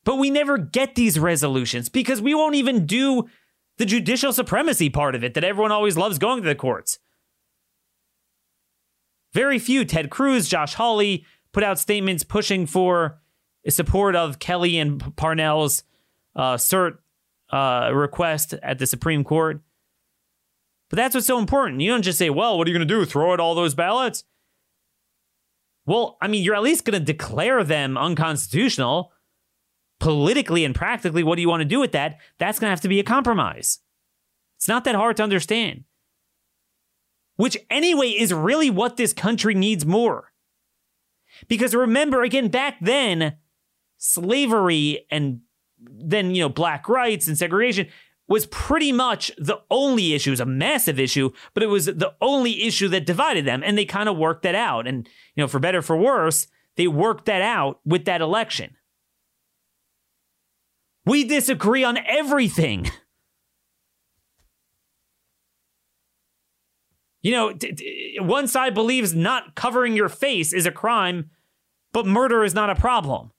But 0.04 0.16
we 0.16 0.30
never 0.30 0.58
get 0.58 0.94
these 0.94 1.18
resolutions 1.18 1.88
because 1.88 2.20
we 2.20 2.34
won't 2.34 2.54
even 2.54 2.86
do 2.86 3.28
the 3.78 3.86
judicial 3.86 4.32
supremacy 4.32 4.90
part 4.90 5.14
of 5.14 5.22
it 5.22 5.34
that 5.34 5.44
everyone 5.44 5.72
always 5.72 5.96
loves 5.96 6.18
going 6.18 6.42
to 6.42 6.48
the 6.48 6.54
courts. 6.54 6.98
Very 9.32 9.58
few, 9.58 9.84
Ted 9.84 10.10
Cruz, 10.10 10.48
Josh 10.48 10.74
Hawley, 10.74 11.24
put 11.52 11.62
out 11.62 11.78
statements 11.78 12.24
pushing 12.24 12.66
for 12.66 13.20
support 13.68 14.16
of 14.16 14.38
Kelly 14.38 14.78
and 14.78 15.14
Parnell's 15.16 15.82
uh, 16.36 16.54
cert 16.54 16.98
uh, 17.50 17.90
request 17.92 18.54
at 18.62 18.78
the 18.78 18.86
Supreme 18.86 19.24
Court. 19.24 19.60
But 20.90 20.96
that's 20.96 21.14
what's 21.14 21.26
so 21.26 21.38
important. 21.38 21.80
You 21.80 21.90
don't 21.90 22.02
just 22.02 22.18
say, 22.18 22.30
well, 22.30 22.56
what 22.56 22.66
are 22.66 22.70
you 22.70 22.76
going 22.76 22.88
to 22.88 22.94
do? 22.94 23.04
Throw 23.04 23.32
out 23.32 23.40
all 23.40 23.54
those 23.54 23.74
ballots? 23.74 24.24
Well, 25.84 26.16
I 26.20 26.28
mean, 26.28 26.42
you're 26.42 26.54
at 26.54 26.62
least 26.62 26.84
going 26.84 26.98
to 26.98 27.04
declare 27.04 27.64
them 27.64 27.96
unconstitutional 27.96 29.12
politically 30.00 30.64
and 30.64 30.74
practically, 30.74 31.22
what 31.22 31.36
do 31.36 31.42
you 31.42 31.48
want 31.48 31.60
to 31.60 31.64
do 31.64 31.80
with 31.80 31.92
that? 31.92 32.18
That's 32.38 32.58
going 32.58 32.68
to 32.68 32.72
have 32.72 32.82
to 32.82 32.88
be 32.88 33.00
a 33.00 33.04
compromise. 33.04 33.80
It's 34.56 34.68
not 34.68 34.84
that 34.84 34.94
hard 34.94 35.16
to 35.16 35.22
understand. 35.22 35.84
Which, 37.36 37.56
anyway, 37.70 38.08
is 38.10 38.32
really 38.32 38.70
what 38.70 38.96
this 38.96 39.12
country 39.12 39.54
needs 39.54 39.86
more. 39.86 40.32
Because 41.46 41.74
remember, 41.74 42.22
again, 42.22 42.48
back 42.48 42.76
then, 42.80 43.36
slavery 43.98 45.06
and 45.10 45.40
then, 45.78 46.34
you 46.34 46.42
know, 46.42 46.48
black 46.48 46.88
rights 46.88 47.28
and 47.28 47.36
segregation 47.36 47.88
was 48.26 48.46
pretty 48.46 48.92
much 48.92 49.30
the 49.38 49.60
only 49.70 50.14
issue. 50.14 50.30
It 50.30 50.32
was 50.32 50.40
a 50.40 50.46
massive 50.46 50.98
issue, 50.98 51.30
but 51.54 51.62
it 51.62 51.66
was 51.68 51.86
the 51.86 52.14
only 52.20 52.64
issue 52.64 52.88
that 52.88 53.06
divided 53.06 53.44
them. 53.44 53.62
And 53.64 53.76
they 53.76 53.84
kind 53.84 54.08
of 54.08 54.16
worked 54.16 54.42
that 54.42 54.54
out. 54.54 54.86
And, 54.86 55.08
you 55.34 55.42
know, 55.42 55.48
for 55.48 55.58
better 55.58 55.82
for 55.82 55.96
worse, 55.96 56.46
they 56.76 56.86
worked 56.86 57.26
that 57.26 57.42
out 57.42 57.80
with 57.84 58.04
that 58.04 58.20
election. 58.20 58.76
We 61.06 61.24
disagree 61.24 61.84
on 61.84 61.96
everything. 62.06 62.90
You 67.22 67.32
know, 67.32 67.54
one 68.20 68.46
side 68.46 68.74
believes 68.74 69.14
not 69.14 69.54
covering 69.54 69.96
your 69.96 70.08
face 70.08 70.52
is 70.52 70.66
a 70.66 70.70
crime, 70.70 71.30
but 71.92 72.06
murder 72.06 72.44
is 72.44 72.54
not 72.54 72.70
a 72.70 72.74
problem. 72.74 73.32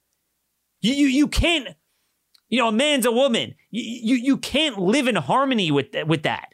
You, 0.82 0.94
you, 0.94 1.08
you 1.08 1.28
can't, 1.28 1.70
you 2.48 2.60
know, 2.60 2.70
a 2.70 2.72
man's 2.72 3.06
a 3.06 3.12
woman. 3.12 3.56
You, 3.70 4.16
you, 4.16 4.24
you 4.24 4.38
can't 4.38 4.80
live 4.80 5.08
in 5.08 5.16
harmony 5.16 5.72
with, 5.72 5.88
with 6.08 6.24
that. 6.24 6.54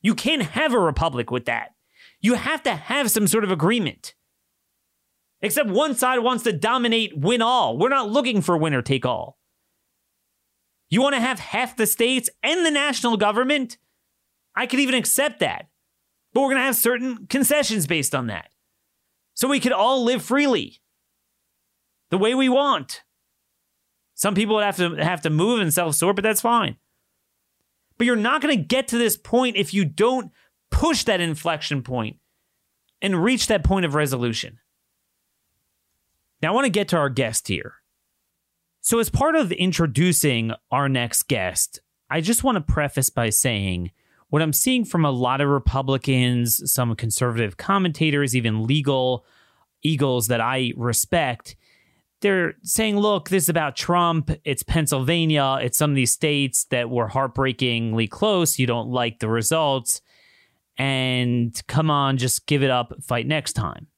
You 0.00 0.14
can't 0.14 0.42
have 0.42 0.74
a 0.74 0.78
republic 0.78 1.30
with 1.30 1.46
that. 1.46 1.74
You 2.20 2.34
have 2.34 2.62
to 2.64 2.74
have 2.74 3.10
some 3.10 3.26
sort 3.26 3.44
of 3.44 3.50
agreement. 3.50 4.14
Except 5.40 5.68
one 5.68 5.96
side 5.96 6.20
wants 6.20 6.44
to 6.44 6.52
dominate, 6.52 7.18
win 7.18 7.42
all. 7.42 7.76
We're 7.76 7.88
not 7.88 8.10
looking 8.10 8.42
for 8.42 8.56
winner 8.56 8.82
take 8.82 9.04
all. 9.04 9.38
You 10.88 11.02
want 11.02 11.14
to 11.14 11.20
have 11.20 11.40
half 11.40 11.76
the 11.76 11.86
states 11.86 12.28
and 12.42 12.64
the 12.64 12.70
national 12.70 13.16
government? 13.16 13.78
I 14.54 14.66
could 14.66 14.78
even 14.78 14.94
accept 14.94 15.40
that. 15.40 15.68
But 16.32 16.42
we're 16.42 16.48
going 16.48 16.58
to 16.58 16.64
have 16.64 16.76
certain 16.76 17.26
concessions 17.26 17.86
based 17.86 18.14
on 18.14 18.28
that. 18.28 18.50
So 19.34 19.48
we 19.48 19.60
could 19.60 19.72
all 19.72 20.04
live 20.04 20.22
freely 20.22 20.80
the 22.10 22.18
way 22.18 22.34
we 22.34 22.48
want. 22.48 23.02
Some 24.22 24.36
people 24.36 24.54
would 24.54 24.64
have 24.64 24.76
to 24.76 24.94
have 25.04 25.22
to 25.22 25.30
move 25.30 25.58
and 25.58 25.74
self-sort, 25.74 26.14
but 26.14 26.22
that's 26.22 26.40
fine. 26.40 26.76
But 27.98 28.06
you're 28.06 28.14
not 28.14 28.40
going 28.40 28.56
to 28.56 28.64
get 28.64 28.86
to 28.88 28.96
this 28.96 29.16
point 29.16 29.56
if 29.56 29.74
you 29.74 29.84
don't 29.84 30.30
push 30.70 31.02
that 31.02 31.20
inflection 31.20 31.82
point 31.82 32.18
and 33.00 33.24
reach 33.24 33.48
that 33.48 33.64
point 33.64 33.84
of 33.84 33.96
resolution. 33.96 34.60
Now, 36.40 36.52
I 36.52 36.54
want 36.54 36.66
to 36.66 36.70
get 36.70 36.86
to 36.90 36.96
our 36.98 37.08
guest 37.08 37.48
here. 37.48 37.74
So, 38.80 39.00
as 39.00 39.10
part 39.10 39.34
of 39.34 39.50
introducing 39.50 40.52
our 40.70 40.88
next 40.88 41.24
guest, 41.24 41.80
I 42.08 42.20
just 42.20 42.44
want 42.44 42.54
to 42.54 42.72
preface 42.72 43.10
by 43.10 43.30
saying 43.30 43.90
what 44.28 44.40
I'm 44.40 44.52
seeing 44.52 44.84
from 44.84 45.04
a 45.04 45.10
lot 45.10 45.40
of 45.40 45.48
Republicans, 45.48 46.72
some 46.72 46.94
conservative 46.94 47.56
commentators, 47.56 48.36
even 48.36 48.68
legal 48.68 49.26
eagles 49.82 50.28
that 50.28 50.40
I 50.40 50.74
respect, 50.76 51.56
they're 52.22 52.54
saying, 52.62 52.96
look, 52.96 53.28
this 53.28 53.44
is 53.44 53.48
about 53.50 53.76
Trump. 53.76 54.30
It's 54.44 54.62
Pennsylvania. 54.62 55.58
It's 55.60 55.76
some 55.76 55.90
of 55.90 55.96
these 55.96 56.12
states 56.12 56.64
that 56.70 56.88
were 56.88 57.08
heartbreakingly 57.08 58.08
close. 58.08 58.58
You 58.58 58.66
don't 58.66 58.88
like 58.88 59.18
the 59.18 59.28
results. 59.28 60.00
And 60.78 61.60
come 61.68 61.90
on, 61.90 62.16
just 62.16 62.46
give 62.46 62.62
it 62.62 62.70
up, 62.70 62.94
fight 63.02 63.26
next 63.26 63.52
time. 63.52 63.88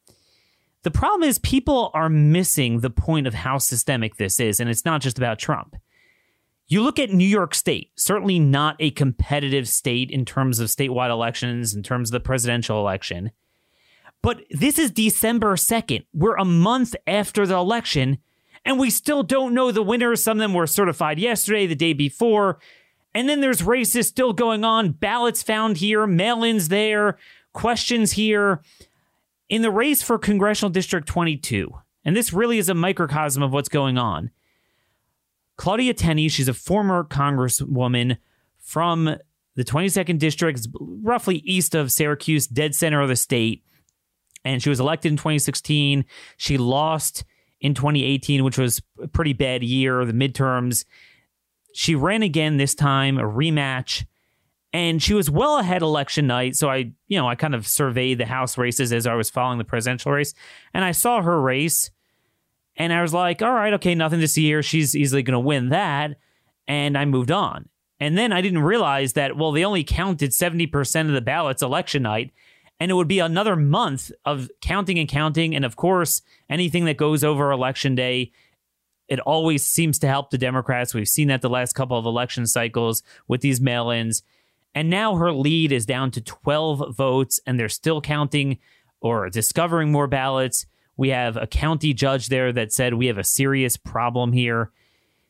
The 0.83 0.91
problem 0.91 1.27
is, 1.27 1.39
people 1.39 1.91
are 1.95 2.11
missing 2.11 2.81
the 2.81 2.91
point 2.91 3.27
of 3.27 3.33
how 3.35 3.59
systemic 3.59 4.17
this 4.17 4.41
is. 4.41 4.61
And 4.61 4.69
it's 4.69 4.85
not 4.85 5.01
just 5.01 5.17
about 5.17 5.39
Trump. 5.39 5.77
You 6.67 6.83
look 6.83 6.99
at 6.99 7.13
New 7.13 7.27
York 7.27 7.55
State, 7.55 7.93
certainly 7.97 8.39
not 8.39 8.77
a 8.81 8.91
competitive 8.91 9.69
state 9.69 10.11
in 10.11 10.25
terms 10.25 10.61
of 10.61 10.69
statewide 10.69 11.11
elections, 11.11 11.75
in 11.75 11.83
terms 11.83 12.09
of 12.09 12.13
the 12.13 12.21
presidential 12.21 12.81
election. 12.81 13.31
But 14.25 14.47
this 14.49 14.79
is 14.79 14.91
December 14.91 15.55
2nd. 15.55 16.07
We're 16.15 16.37
a 16.37 16.47
month 16.47 16.97
after 17.07 17.47
the 17.47 17.57
election, 17.57 18.17
and 18.65 18.79
we 18.79 18.89
still 18.89 19.23
don't 19.23 19.53
know 19.53 19.71
the 19.71 19.83
winners. 19.83 20.23
Some 20.23 20.39
of 20.39 20.41
them 20.41 20.55
were 20.55 20.67
certified 20.67 21.19
yesterday, 21.19 21.67
the 21.67 21.75
day 21.75 21.93
before. 21.93 22.59
And 23.15 23.29
then 23.29 23.43
there's 23.43 23.63
races 23.63 24.09
still 24.09 24.33
going 24.33 24.65
on, 24.65 24.93
ballots 24.93 25.43
found 25.43 25.77
here, 25.77 26.07
mail 26.07 26.43
ins 26.43 26.69
there, 26.69 27.19
questions 27.53 28.13
here. 28.13 28.63
In 29.51 29.61
the 29.61 29.71
race 29.71 30.03
for 30.03 30.19
Congressional 30.19 30.71
District 30.71 31.07
22, 31.07 31.71
and 32.03 32.17
this 32.17 32.33
really 32.33 32.57
is 32.57 32.71
a 32.71 32.75
microcosm 32.75 33.43
of 33.43 33.53
what's 33.53 33.69
going 33.69 33.99
on. 33.99 34.31
Claudia 35.59 35.93
Tenney, 35.93 36.31
she's 36.31 36.49
a 36.49 36.55
former 36.55 37.05
congresswoman 37.05 38.17
from 38.59 39.19
the 39.55 39.65
22nd 39.65 40.19
district, 40.19 40.67
roughly 40.81 41.43
east 41.45 41.75
of 41.75 41.93
Syracuse, 41.93 42.47
dead 42.47 42.75
center 42.75 43.03
of 43.03 43.11
the 43.11 43.17
state 43.17 43.63
and 44.44 44.62
she 44.62 44.68
was 44.68 44.80
elected 44.80 45.12
in 45.12 45.16
2016. 45.16 46.04
She 46.37 46.59
lost 46.59 47.24
in 47.61 47.74
2018, 47.74 48.44
which 48.44 48.59
was 48.59 48.83
a 49.02 49.09
pretty 49.09 49.33
bad 49.33 49.62
year, 49.62 50.04
the 50.04 50.12
midterms. 50.12 50.85
She 51.72 51.94
ran 51.94 52.22
again 52.22 52.57
this 52.57 52.74
time, 52.74 53.18
a 53.18 53.22
rematch, 53.22 54.04
and 54.72 55.02
she 55.02 55.14
was 55.14 55.30
well 55.30 55.59
ahead 55.59 55.83
election 55.83 56.26
night. 56.26 56.57
So 56.57 56.68
I, 56.68 56.92
you 57.09 57.18
know, 57.18 57.28
I 57.28 57.35
kind 57.35 57.54
of 57.54 57.66
surveyed 57.66 58.18
the 58.18 58.26
House 58.26 58.59
races 58.59 58.92
as 58.92 59.07
I 59.07 59.14
was 59.14 59.30
following 59.30 59.59
the 59.59 59.64
presidential 59.64 60.12
race, 60.12 60.35
and 60.74 60.85
I 60.85 60.92
saw 60.92 61.22
her 61.22 61.40
race, 61.40 61.90
and 62.76 62.92
I 62.92 63.02
was 63.02 63.14
like, 63.14 63.40
all 63.40 63.52
right, 63.52 63.72
okay, 63.74 63.94
nothing 63.94 64.24
see 64.26 64.44
here. 64.44 64.62
She's 64.62 64.94
easily 64.94 65.22
going 65.22 65.33
to 65.33 65.40
win 65.40 65.70
that, 65.70 66.16
and 66.68 66.98
I 66.98 67.04
moved 67.07 67.30
on. 67.30 67.68
And 68.00 68.18
then 68.18 68.33
I 68.33 68.40
didn't 68.40 68.62
realize 68.62 69.14
that, 69.14 69.37
well, 69.37 69.52
they 69.52 69.64
only 69.64 69.85
counted 69.85 70.33
70% 70.33 71.07
of 71.07 71.12
the 71.12 71.20
ballots 71.20 71.62
election 71.62 72.02
night 72.02 72.33
and 72.81 72.91
it 72.91 72.95
would 72.95 73.09
be 73.09 73.21
another 73.21 73.57
month 73.57 74.11
of 74.25 74.51
counting 74.61 74.99
and 74.99 75.09
counting. 75.09 75.55
And 75.55 75.65
of 75.65 75.77
course, 75.77 76.23
anything 76.51 76.85
that 76.87 76.97
goes 76.97 77.23
over 77.23 77.51
election 77.51 77.95
day, 77.95 78.33
it 79.09 79.21
always 79.21 79.67
seems 79.67 79.99
to 80.01 80.09
help 80.09 80.31
the 80.31 80.39
Democrats. 80.39 80.95
We've 80.95 81.09
seen 81.09 81.29
that 81.29 81.43
the 81.43 81.51
last 81.51 81.75
couple 81.75 81.99
of 81.99 82.07
election 82.07 82.47
cycles 82.47 83.03
with 83.29 83.43
these 83.43 83.61
mail 83.61 83.91
ins. 83.91 84.23
And 84.75 84.91
now 84.91 85.15
her 85.17 85.33
lead 85.33 85.71
is 85.71 85.87
down 85.87 86.11
to 86.13 86.21
12 86.21 86.97
votes, 86.97 87.39
and 87.47 87.59
they're 87.59 87.69
still 87.69 88.01
counting 88.01 88.59
or 89.01 89.31
discovering 89.31 89.93
more 89.93 90.09
ballots. 90.09 90.67
We 90.97 91.11
have 91.11 91.37
a 91.37 91.47
county 91.47 91.93
judge 91.93 92.29
there 92.29 92.53
that 92.53 92.73
said 92.73 92.95
we 92.95 93.07
have 93.07 93.19
a 93.19 93.25
serious 93.25 93.77
problem 93.77 94.33
here. 94.33 94.73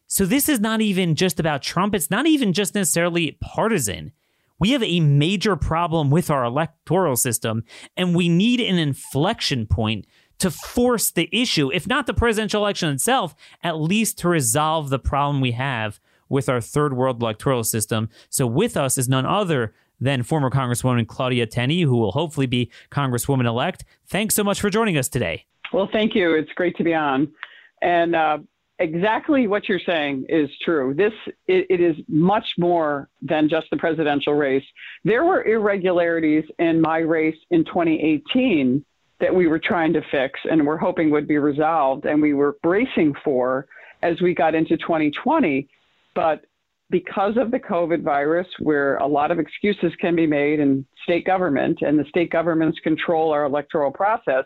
So 0.07 0.25
this 0.25 0.49
is 0.49 0.61
not 0.61 0.81
even 0.81 1.15
just 1.15 1.41
about 1.41 1.63
Trump. 1.63 1.95
It's 1.95 2.11
not 2.11 2.27
even 2.27 2.53
just 2.53 2.75
necessarily 2.75 3.37
partisan 3.41 4.13
we 4.59 4.71
have 4.71 4.83
a 4.83 5.01
major 5.01 5.57
problem 5.57 6.11
with 6.11 6.31
our 6.31 6.45
electoral 6.45 7.17
system, 7.17 7.65
and 7.97 8.15
we 8.15 8.29
need 8.29 8.61
an 8.61 8.79
inflection 8.79 9.67
point 9.67 10.07
to 10.39 10.51
force 10.51 11.11
the 11.11 11.29
issue, 11.33 11.71
if 11.73 11.87
not 11.87 12.07
the 12.07 12.15
presidential 12.15 12.63
election 12.63 12.91
itself, 12.91 13.35
at 13.63 13.81
least 13.81 14.19
to 14.19 14.29
resolve 14.29 14.91
the 14.91 14.99
problem 14.99 15.41
we 15.41 15.53
have 15.53 16.01
with 16.29 16.49
our 16.49 16.61
third 16.61 16.97
world 16.97 17.23
electoral 17.23 17.65
system. 17.65 18.09
So, 18.31 18.47
with 18.47 18.77
us 18.77 18.99
is 18.99 19.09
none 19.09 19.27
other 19.27 19.75
than 20.01 20.23
former 20.23 20.51
Congresswoman 20.51 21.07
Claudia 21.07 21.47
Tenney, 21.47 21.83
who 21.83 21.97
will 21.97 22.13
hopefully 22.13 22.47
be 22.47 22.71
Congresswoman 22.91 23.47
elect. 23.47 23.85
Thanks 24.07 24.35
so 24.35 24.43
much 24.43 24.61
for 24.61 24.71
joining 24.71 24.97
us 24.97 25.09
today. 25.09 25.47
Well, 25.73 25.89
thank 25.93 26.15
you. 26.15 26.35
It's 26.35 26.53
great 26.53 26.77
to 26.77 26.85
be 26.85 26.95
on. 26.95 27.33
And 27.81 28.15
uh, 28.17 28.39
exactly 28.79 29.47
what 29.47 29.69
you're 29.69 29.81
saying 29.87 30.27
is 30.29 30.49
true. 30.65 30.95
This 30.97 31.13
it, 31.47 31.67
it 31.71 31.81
is 31.81 31.97
much 32.09 32.47
more 32.59 33.09
than 33.23 33.49
just 33.49 33.67
the 33.71 33.77
presidential 33.77 34.35
race. 34.35 34.65
There 35.05 35.25
were 35.25 35.45
irregularities 35.45 36.45
in 36.59 36.81
my 36.81 36.99
race 36.99 37.37
in 37.51 37.65
2018 37.65 38.85
that 39.21 39.35
we 39.35 39.47
were 39.47 39.61
trying 39.61 39.93
to 39.93 40.03
fix 40.11 40.39
and 40.51 40.67
we're 40.67 40.77
hoping 40.77 41.11
would 41.11 41.29
be 41.29 41.39
resolved 41.39 42.05
and 42.05 42.21
we 42.21 42.35
were 42.35 42.57
bracing 42.63 43.15
for 43.25 43.67
as 44.03 44.21
we 44.21 44.35
got 44.35 44.55
into 44.55 44.77
2020. 44.77 45.69
But 46.15 46.45
because 46.91 47.37
of 47.37 47.51
the 47.51 47.59
COVID 47.59 48.03
virus, 48.03 48.47
where 48.59 48.97
a 48.97 49.07
lot 49.07 49.31
of 49.31 49.39
excuses 49.39 49.93
can 50.01 50.15
be 50.15 50.27
made 50.27 50.61
in 50.61 50.85
state 51.03 51.25
government 51.25 51.79
and 51.81 51.99
the 51.99 52.05
state 52.09 52.31
governments 52.31 52.79
control 52.81 53.33
our 53.33 53.45
electoral 53.45 53.91
process, 53.91 54.45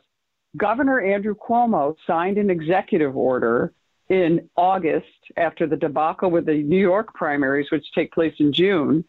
Governor 0.57 1.01
Andrew 1.01 1.35
Cuomo 1.35 1.95
signed 2.07 2.39
an 2.39 2.51
executive 2.51 3.17
order 3.17 3.73
in 4.09 4.49
August 4.57 5.07
after 5.37 5.67
the 5.67 5.77
debacle 5.77 6.31
with 6.31 6.47
the 6.47 6.63
New 6.63 6.81
York 6.81 7.15
primaries, 7.15 7.71
which 7.71 7.93
take 7.93 8.13
place 8.13 8.35
in 8.39 8.53
June, 8.53 9.05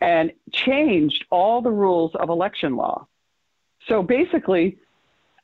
and 0.00 0.32
changed 0.52 1.24
all 1.30 1.62
the 1.62 1.70
rules 1.70 2.12
of 2.14 2.28
election 2.28 2.76
law. 2.76 3.06
So 3.88 4.02
basically, 4.02 4.78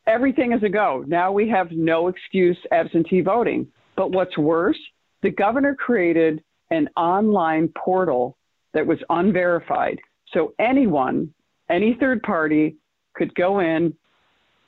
everything 0.06 0.52
is 0.52 0.62
a 0.62 0.68
go. 0.68 1.04
Now 1.06 1.32
we 1.32 1.48
have 1.48 1.72
no 1.72 2.08
excuse 2.08 2.58
absentee 2.70 3.20
voting. 3.20 3.68
But 3.96 4.12
what's 4.12 4.38
worse, 4.38 4.78
the 5.22 5.30
governor 5.30 5.74
created 5.74 6.42
an 6.70 6.88
online 6.96 7.68
portal 7.68 8.36
that 8.72 8.86
was 8.86 8.98
unverified. 9.10 9.98
So 10.32 10.54
anyone, 10.58 11.34
any 11.68 11.94
third 11.94 12.22
party, 12.22 12.76
could 13.14 13.34
go 13.34 13.60
in, 13.60 13.94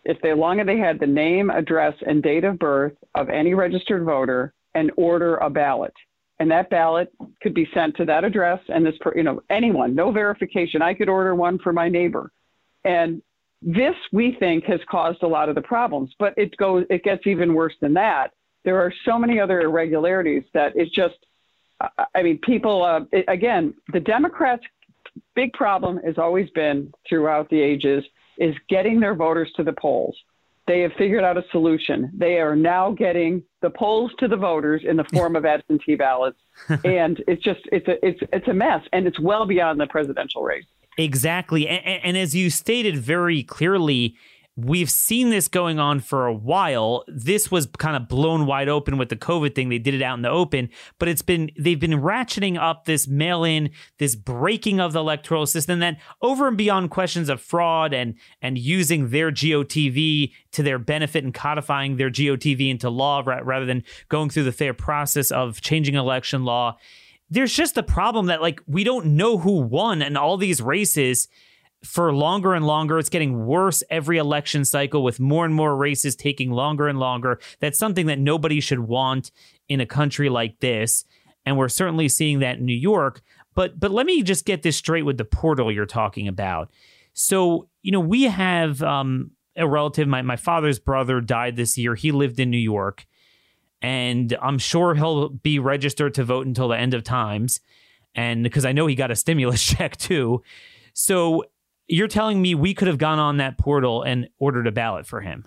if 0.04 0.20
they 0.20 0.34
long 0.34 0.60
as 0.60 0.66
they 0.66 0.78
had 0.78 0.98
the 0.98 1.06
name, 1.06 1.50
address, 1.50 1.94
and 2.06 2.22
date 2.22 2.44
of 2.44 2.58
birth 2.58 2.94
of 3.14 3.28
any 3.28 3.54
registered 3.54 4.04
voter 4.04 4.52
and 4.74 4.90
order 4.96 5.36
a 5.36 5.50
ballot. 5.50 5.94
And 6.38 6.50
that 6.50 6.70
ballot 6.70 7.12
could 7.40 7.54
be 7.54 7.68
sent 7.72 7.96
to 7.96 8.04
that 8.06 8.24
address 8.24 8.58
and 8.68 8.84
this, 8.84 8.94
you 9.14 9.22
know, 9.22 9.42
anyone, 9.48 9.94
no 9.94 10.10
verification. 10.10 10.82
I 10.82 10.94
could 10.94 11.08
order 11.08 11.34
one 11.34 11.58
for 11.58 11.72
my 11.72 11.88
neighbor. 11.88 12.32
And 12.84 13.22
this, 13.60 13.94
we 14.12 14.36
think, 14.40 14.64
has 14.64 14.80
caused 14.90 15.22
a 15.22 15.26
lot 15.28 15.48
of 15.48 15.54
the 15.54 15.62
problems, 15.62 16.12
but 16.18 16.34
it 16.36 16.56
goes, 16.56 16.84
it 16.90 17.04
gets 17.04 17.26
even 17.28 17.54
worse 17.54 17.74
than 17.80 17.94
that. 17.94 18.32
There 18.64 18.80
are 18.80 18.92
so 19.04 19.18
many 19.18 19.38
other 19.38 19.60
irregularities 19.60 20.42
that 20.52 20.72
it's 20.74 20.90
just, 20.90 21.14
I 22.14 22.22
mean, 22.22 22.38
people, 22.38 22.82
uh, 22.82 23.00
it, 23.12 23.24
again, 23.28 23.74
the 23.92 24.00
Democrats' 24.00 24.64
big 25.36 25.52
problem 25.52 25.98
has 26.04 26.18
always 26.18 26.50
been 26.50 26.92
throughout 27.08 27.48
the 27.50 27.60
ages 27.60 28.04
is 28.38 28.54
getting 28.68 29.00
their 29.00 29.14
voters 29.14 29.50
to 29.56 29.62
the 29.62 29.72
polls. 29.72 30.16
They 30.66 30.80
have 30.80 30.92
figured 30.96 31.24
out 31.24 31.36
a 31.36 31.44
solution. 31.50 32.10
They 32.14 32.38
are 32.38 32.54
now 32.54 32.92
getting 32.92 33.42
the 33.62 33.70
polls 33.70 34.12
to 34.18 34.28
the 34.28 34.36
voters 34.36 34.82
in 34.84 34.96
the 34.96 35.04
form 35.04 35.34
of 35.34 35.44
absentee 35.44 35.96
ballots, 35.96 36.38
and 36.84 37.22
it's 37.26 37.42
just 37.42 37.60
it's 37.72 37.88
a 37.88 38.04
it's 38.06 38.20
it's 38.32 38.46
a 38.46 38.54
mess, 38.54 38.82
and 38.92 39.06
it's 39.06 39.18
well 39.18 39.44
beyond 39.44 39.80
the 39.80 39.86
presidential 39.88 40.42
race. 40.42 40.64
Exactly, 40.98 41.66
and, 41.66 41.84
and 42.04 42.16
as 42.16 42.36
you 42.36 42.48
stated 42.48 42.96
very 42.96 43.42
clearly, 43.42 44.14
We've 44.54 44.90
seen 44.90 45.30
this 45.30 45.48
going 45.48 45.78
on 45.78 46.00
for 46.00 46.26
a 46.26 46.34
while. 46.34 47.04
This 47.08 47.50
was 47.50 47.66
kind 47.78 47.96
of 47.96 48.06
blown 48.06 48.44
wide 48.44 48.68
open 48.68 48.98
with 48.98 49.08
the 49.08 49.16
COVID 49.16 49.54
thing. 49.54 49.70
They 49.70 49.78
did 49.78 49.94
it 49.94 50.02
out 50.02 50.16
in 50.16 50.22
the 50.22 50.28
open, 50.28 50.68
but 50.98 51.08
it's 51.08 51.22
been, 51.22 51.50
they've 51.58 51.80
been 51.80 52.02
ratcheting 52.02 52.60
up 52.60 52.84
this 52.84 53.08
mail 53.08 53.44
in, 53.44 53.70
this 53.96 54.14
breaking 54.14 54.78
of 54.78 54.92
the 54.92 55.00
electoral 55.00 55.46
system 55.46 55.78
Then 55.78 55.96
over 56.20 56.48
and 56.48 56.58
beyond 56.58 56.90
questions 56.90 57.30
of 57.30 57.40
fraud 57.40 57.94
and, 57.94 58.14
and 58.42 58.58
using 58.58 59.08
their 59.08 59.32
GOTV 59.32 60.32
to 60.52 60.62
their 60.62 60.78
benefit 60.78 61.24
and 61.24 61.32
codifying 61.32 61.96
their 61.96 62.10
GOTV 62.10 62.68
into 62.68 62.90
law 62.90 63.22
rather 63.24 63.64
than 63.64 63.84
going 64.10 64.28
through 64.28 64.44
the 64.44 64.52
fair 64.52 64.74
process 64.74 65.30
of 65.30 65.62
changing 65.62 65.94
election 65.94 66.44
law 66.44 66.76
there's 67.30 67.54
just 67.54 67.74
the 67.74 67.82
problem 67.82 68.26
that 68.26 68.42
like 68.42 68.60
we 68.66 68.84
don't 68.84 69.06
know 69.06 69.38
who 69.38 69.62
won 69.62 70.02
in 70.02 70.18
all 70.18 70.36
these 70.36 70.60
races 70.60 71.28
for 71.84 72.12
longer 72.14 72.54
and 72.54 72.66
longer. 72.66 72.98
It's 72.98 73.08
getting 73.08 73.44
worse 73.44 73.82
every 73.90 74.18
election 74.18 74.64
cycle 74.64 75.02
with 75.02 75.18
more 75.20 75.44
and 75.44 75.54
more 75.54 75.76
races 75.76 76.14
taking 76.14 76.50
longer 76.50 76.88
and 76.88 76.98
longer. 76.98 77.40
That's 77.60 77.78
something 77.78 78.06
that 78.06 78.18
nobody 78.18 78.60
should 78.60 78.80
want 78.80 79.32
in 79.68 79.80
a 79.80 79.86
country 79.86 80.28
like 80.28 80.60
this. 80.60 81.04
And 81.44 81.56
we're 81.56 81.68
certainly 81.68 82.08
seeing 82.08 82.38
that 82.38 82.58
in 82.58 82.64
New 82.64 82.72
York. 82.72 83.22
But 83.54 83.78
but 83.78 83.90
let 83.90 84.06
me 84.06 84.22
just 84.22 84.44
get 84.44 84.62
this 84.62 84.76
straight 84.76 85.02
with 85.02 85.18
the 85.18 85.24
portal 85.24 85.70
you're 85.70 85.86
talking 85.86 86.28
about. 86.28 86.70
So, 87.14 87.68
you 87.82 87.92
know, 87.92 88.00
we 88.00 88.24
have 88.24 88.82
um, 88.82 89.32
a 89.56 89.66
relative, 89.66 90.08
my, 90.08 90.22
my 90.22 90.36
father's 90.36 90.78
brother 90.78 91.20
died 91.20 91.56
this 91.56 91.76
year. 91.76 91.94
He 91.94 92.12
lived 92.12 92.40
in 92.40 92.50
New 92.50 92.58
York. 92.58 93.06
And 93.80 94.36
I'm 94.40 94.58
sure 94.58 94.94
he'll 94.94 95.28
be 95.28 95.58
registered 95.58 96.14
to 96.14 96.24
vote 96.24 96.46
until 96.46 96.68
the 96.68 96.78
end 96.78 96.94
of 96.94 97.02
times. 97.02 97.60
And 98.14 98.44
because 98.44 98.64
I 98.64 98.72
know 98.72 98.86
he 98.86 98.94
got 98.94 99.10
a 99.10 99.16
stimulus 99.16 99.62
check 99.66 99.96
too. 99.96 100.42
So 100.94 101.44
you're 101.88 102.08
telling 102.08 102.40
me 102.40 102.54
we 102.54 102.74
could 102.74 102.88
have 102.88 102.98
gone 102.98 103.18
on 103.18 103.36
that 103.38 103.58
portal 103.58 104.02
and 104.02 104.28
ordered 104.38 104.66
a 104.66 104.72
ballot 104.72 105.06
for 105.06 105.20
him? 105.20 105.46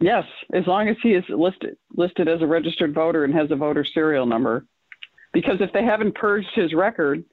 Yes, 0.00 0.24
as 0.52 0.66
long 0.66 0.88
as 0.88 0.96
he 1.02 1.14
is 1.14 1.24
listed 1.28 1.76
listed 1.94 2.28
as 2.28 2.42
a 2.42 2.46
registered 2.46 2.94
voter 2.94 3.24
and 3.24 3.32
has 3.34 3.50
a 3.50 3.56
voter 3.56 3.84
serial 3.84 4.26
number. 4.26 4.66
Because 5.32 5.60
if 5.60 5.72
they 5.72 5.84
haven't 5.84 6.14
purged 6.14 6.50
his 6.54 6.74
record, 6.74 7.24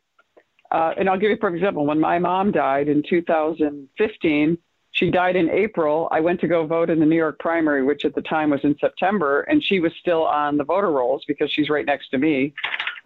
uh, 0.72 0.94
and 0.98 1.10
I'll 1.10 1.20
give 1.20 1.32
you 1.32 1.38
for 1.38 1.54
example, 1.54 1.86
when 1.86 2.00
my 2.00 2.20
mom 2.20 2.52
died 2.52 2.88
in 2.88 3.04
2015, 3.08 4.58
she 4.92 5.10
died 5.10 5.36
in 5.36 5.50
April. 5.50 6.08
I 6.12 6.20
went 6.20 6.40
to 6.42 6.48
go 6.48 6.66
vote 6.66 6.90
in 6.90 7.00
the 7.00 7.06
New 7.06 7.16
York 7.16 7.40
primary, 7.40 7.84
which 7.84 8.06
at 8.06 8.14
the 8.14 8.22
time 8.22 8.52
was 8.52 8.62
in 8.64 8.78
September, 8.80 9.42
and 9.42 9.64
she 9.64 9.80
was 9.80 9.92
still 10.00 10.24
on 10.24 10.58
the 10.58 10.64
voter 10.64 10.92
rolls 10.92 11.24
because 11.28 11.52
she's 11.52 11.70
right 11.70 11.86
next 11.86 12.10
to 12.10 12.18
me. 12.18 12.54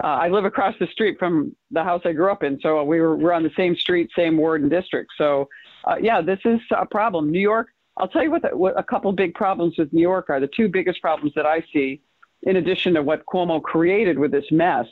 Uh, 0.04 0.08
I 0.08 0.28
live 0.28 0.46
across 0.46 0.76
the 0.80 0.88
street 0.88 1.18
from 1.18 1.56
the 1.72 1.84
house 1.84 2.02
I 2.06 2.12
grew 2.12 2.32
up 2.32 2.44
in, 2.44 2.60
so 2.60 2.84
we 2.84 3.00
were 3.00 3.16
we're 3.16 3.32
on 3.32 3.44
the 3.44 3.52
same 3.56 3.76
street, 3.76 4.10
same 4.16 4.38
ward 4.38 4.62
and 4.62 4.70
district. 4.70 5.12
So, 5.18 5.48
uh, 5.86 5.96
yeah, 6.02 6.22
this 6.22 6.40
is 6.46 6.60
a 6.72 6.86
problem. 6.86 7.32
New 7.32 7.40
York. 7.40 7.70
I'll 7.98 8.10
tell 8.10 8.24
you 8.24 8.32
what, 8.32 8.42
the, 8.42 8.50
what 8.50 8.78
a 8.78 8.84
couple 8.84 9.10
big 9.14 9.34
problems 9.36 9.78
with 9.78 9.94
New 9.94 10.02
York 10.02 10.30
are. 10.30 10.42
The 10.42 10.50
two 10.54 10.68
biggest 10.68 11.02
problems 11.02 11.34
that 11.36 11.46
I 11.46 11.64
see, 11.72 12.02
in 12.44 12.58
addition 12.58 12.94
to 12.96 13.04
what 13.04 13.26
Cuomo 13.26 13.64
created 13.64 14.20
with 14.20 14.32
this 14.32 14.52
mess, 14.52 14.86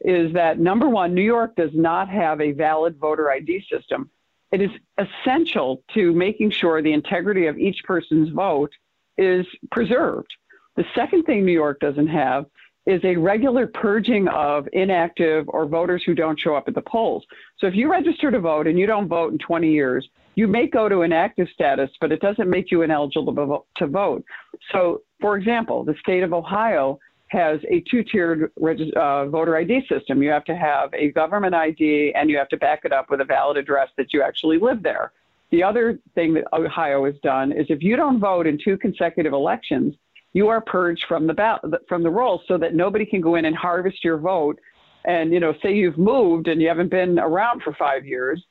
is 0.00 0.32
that 0.32 0.58
number 0.58 0.88
one, 0.88 1.14
New 1.14 1.22
York 1.22 1.54
does 1.56 1.72
not 1.74 2.08
have 2.08 2.40
a 2.40 2.52
valid 2.52 2.96
voter 2.98 3.30
ID 3.30 3.66
system. 3.70 4.10
It 4.52 4.62
is 4.62 4.70
essential 4.96 5.82
to 5.94 6.12
making 6.12 6.50
sure 6.50 6.80
the 6.80 6.92
integrity 6.92 7.46
of 7.46 7.58
each 7.58 7.82
person's 7.84 8.30
vote 8.30 8.72
is 9.18 9.46
preserved. 9.70 10.32
The 10.76 10.84
second 10.94 11.24
thing 11.24 11.44
New 11.44 11.52
York 11.52 11.80
doesn't 11.80 12.08
have 12.08 12.46
is 12.86 13.00
a 13.04 13.16
regular 13.16 13.66
purging 13.66 14.28
of 14.28 14.68
inactive 14.72 15.44
or 15.48 15.66
voters 15.66 16.02
who 16.06 16.14
don't 16.14 16.38
show 16.38 16.54
up 16.54 16.68
at 16.68 16.74
the 16.74 16.82
polls. 16.82 17.24
So 17.58 17.66
if 17.66 17.74
you 17.74 17.90
register 17.90 18.30
to 18.30 18.38
vote 18.38 18.66
and 18.66 18.78
you 18.78 18.86
don't 18.86 19.08
vote 19.08 19.32
in 19.32 19.38
20 19.38 19.70
years, 19.70 20.08
you 20.36 20.46
may 20.46 20.66
go 20.68 20.88
to 20.88 21.02
inactive 21.02 21.48
status, 21.52 21.90
but 22.00 22.12
it 22.12 22.20
doesn't 22.20 22.48
make 22.48 22.70
you 22.70 22.82
ineligible 22.82 23.66
to 23.76 23.86
vote. 23.86 24.24
So, 24.70 25.02
for 25.20 25.36
example, 25.36 25.82
the 25.82 25.94
state 26.00 26.22
of 26.22 26.32
Ohio 26.32 26.98
has 27.28 27.58
a 27.68 27.82
two-tiered 27.90 28.52
uh, 28.96 29.26
voter 29.26 29.56
ID 29.56 29.86
system. 29.88 30.22
You 30.22 30.30
have 30.30 30.44
to 30.44 30.56
have 30.56 30.94
a 30.94 31.10
government 31.10 31.54
ID 31.54 32.12
and 32.14 32.30
you 32.30 32.36
have 32.38 32.48
to 32.50 32.56
back 32.56 32.82
it 32.84 32.92
up 32.92 33.10
with 33.10 33.20
a 33.20 33.24
valid 33.24 33.56
address 33.56 33.88
that 33.96 34.12
you 34.12 34.22
actually 34.22 34.58
live 34.58 34.82
there. 34.82 35.12
The 35.50 35.62
other 35.62 35.98
thing 36.14 36.34
that 36.34 36.44
Ohio 36.52 37.04
has 37.04 37.14
done 37.22 37.50
is 37.50 37.66
if 37.68 37.82
you 37.82 37.96
don't 37.96 38.20
vote 38.20 38.46
in 38.46 38.58
two 38.62 38.76
consecutive 38.76 39.32
elections, 39.32 39.94
you 40.36 40.48
are 40.48 40.60
purged 40.60 41.04
from 41.08 41.26
the 41.26 41.34
ballot, 41.34 41.62
from 41.88 42.02
the 42.02 42.10
rolls 42.10 42.42
so 42.46 42.58
that 42.58 42.74
nobody 42.74 43.06
can 43.06 43.20
go 43.20 43.34
in 43.36 43.44
and 43.44 43.56
harvest 43.56 44.04
your 44.04 44.18
vote. 44.18 44.58
And 45.04 45.32
you 45.32 45.40
know, 45.40 45.54
say 45.62 45.74
you've 45.74 45.98
moved 45.98 46.48
and 46.48 46.60
you 46.60 46.68
haven't 46.68 46.90
been 46.90 47.18
around 47.18 47.62
for 47.62 47.74
five 47.78 48.04
years, 48.04 48.44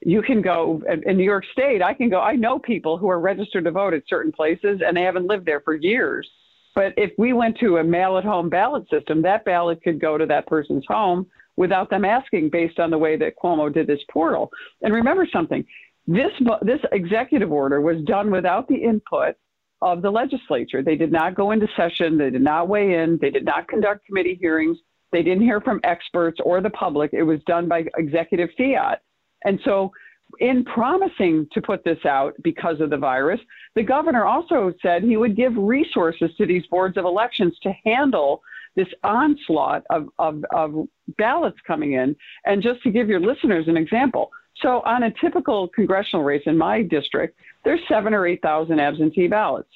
you 0.00 0.22
can 0.22 0.42
go 0.42 0.82
in 1.06 1.16
New 1.16 1.24
York 1.24 1.44
State. 1.52 1.82
I 1.82 1.94
can 1.94 2.10
go. 2.10 2.20
I 2.20 2.34
know 2.34 2.58
people 2.58 2.98
who 2.98 3.08
are 3.08 3.20
registered 3.20 3.64
to 3.64 3.70
vote 3.70 3.94
at 3.94 4.02
certain 4.08 4.32
places 4.32 4.80
and 4.84 4.96
they 4.96 5.02
haven't 5.02 5.26
lived 5.26 5.46
there 5.46 5.60
for 5.60 5.74
years 5.74 6.28
but 6.74 6.94
if 6.96 7.12
we 7.18 7.32
went 7.32 7.58
to 7.58 7.78
a 7.78 7.84
mail 7.84 8.16
at 8.18 8.24
home 8.24 8.48
ballot 8.48 8.88
system, 8.88 9.22
that 9.22 9.44
ballot 9.44 9.82
could 9.82 10.00
go 10.00 10.16
to 10.16 10.26
that 10.26 10.46
person's 10.46 10.84
home 10.88 11.26
without 11.56 11.90
them 11.90 12.04
asking 12.04 12.48
based 12.50 12.78
on 12.78 12.90
the 12.90 12.98
way 12.98 13.16
that 13.16 13.34
Cuomo 13.42 13.72
did 13.72 13.86
this 13.86 14.00
portal. 14.10 14.50
And 14.80 14.94
remember 14.94 15.26
something 15.30 15.64
this, 16.06 16.32
this 16.62 16.80
executive 16.90 17.52
order 17.52 17.80
was 17.80 18.02
done 18.04 18.30
without 18.30 18.66
the 18.68 18.74
input 18.74 19.36
of 19.82 20.00
the 20.00 20.10
legislature. 20.10 20.82
They 20.82 20.96
did 20.96 21.12
not 21.12 21.34
go 21.34 21.50
into 21.50 21.66
session, 21.76 22.16
they 22.16 22.30
did 22.30 22.42
not 22.42 22.68
weigh 22.68 22.94
in, 22.94 23.18
they 23.20 23.30
did 23.30 23.44
not 23.44 23.68
conduct 23.68 24.06
committee 24.06 24.38
hearings, 24.40 24.78
they 25.10 25.22
didn't 25.22 25.42
hear 25.42 25.60
from 25.60 25.80
experts 25.84 26.40
or 26.44 26.60
the 26.60 26.70
public. 26.70 27.10
It 27.12 27.24
was 27.24 27.40
done 27.46 27.68
by 27.68 27.84
executive 27.98 28.48
fiat. 28.56 29.02
And 29.44 29.60
so 29.64 29.92
in 30.40 30.64
promising 30.64 31.46
to 31.52 31.60
put 31.60 31.84
this 31.84 31.98
out 32.06 32.34
because 32.42 32.80
of 32.80 32.90
the 32.90 32.96
virus, 32.96 33.40
the 33.74 33.82
governor 33.82 34.24
also 34.24 34.72
said 34.80 35.02
he 35.02 35.16
would 35.16 35.36
give 35.36 35.52
resources 35.56 36.30
to 36.38 36.46
these 36.46 36.66
boards 36.70 36.96
of 36.96 37.04
elections 37.04 37.54
to 37.62 37.72
handle 37.84 38.42
this 38.74 38.88
onslaught 39.04 39.82
of, 39.90 40.08
of, 40.18 40.42
of 40.54 40.86
ballots 41.18 41.58
coming 41.66 41.92
in. 41.92 42.16
And 42.46 42.62
just 42.62 42.82
to 42.84 42.90
give 42.90 43.08
your 43.08 43.20
listeners 43.20 43.66
an 43.68 43.76
example, 43.76 44.30
so 44.62 44.80
on 44.86 45.02
a 45.02 45.12
typical 45.20 45.68
congressional 45.68 46.24
race 46.24 46.42
in 46.46 46.56
my 46.56 46.82
district, 46.82 47.38
there's 47.64 47.80
seven 47.88 48.14
or 48.14 48.26
8,000 48.26 48.80
absentee 48.80 49.28
ballots. 49.28 49.70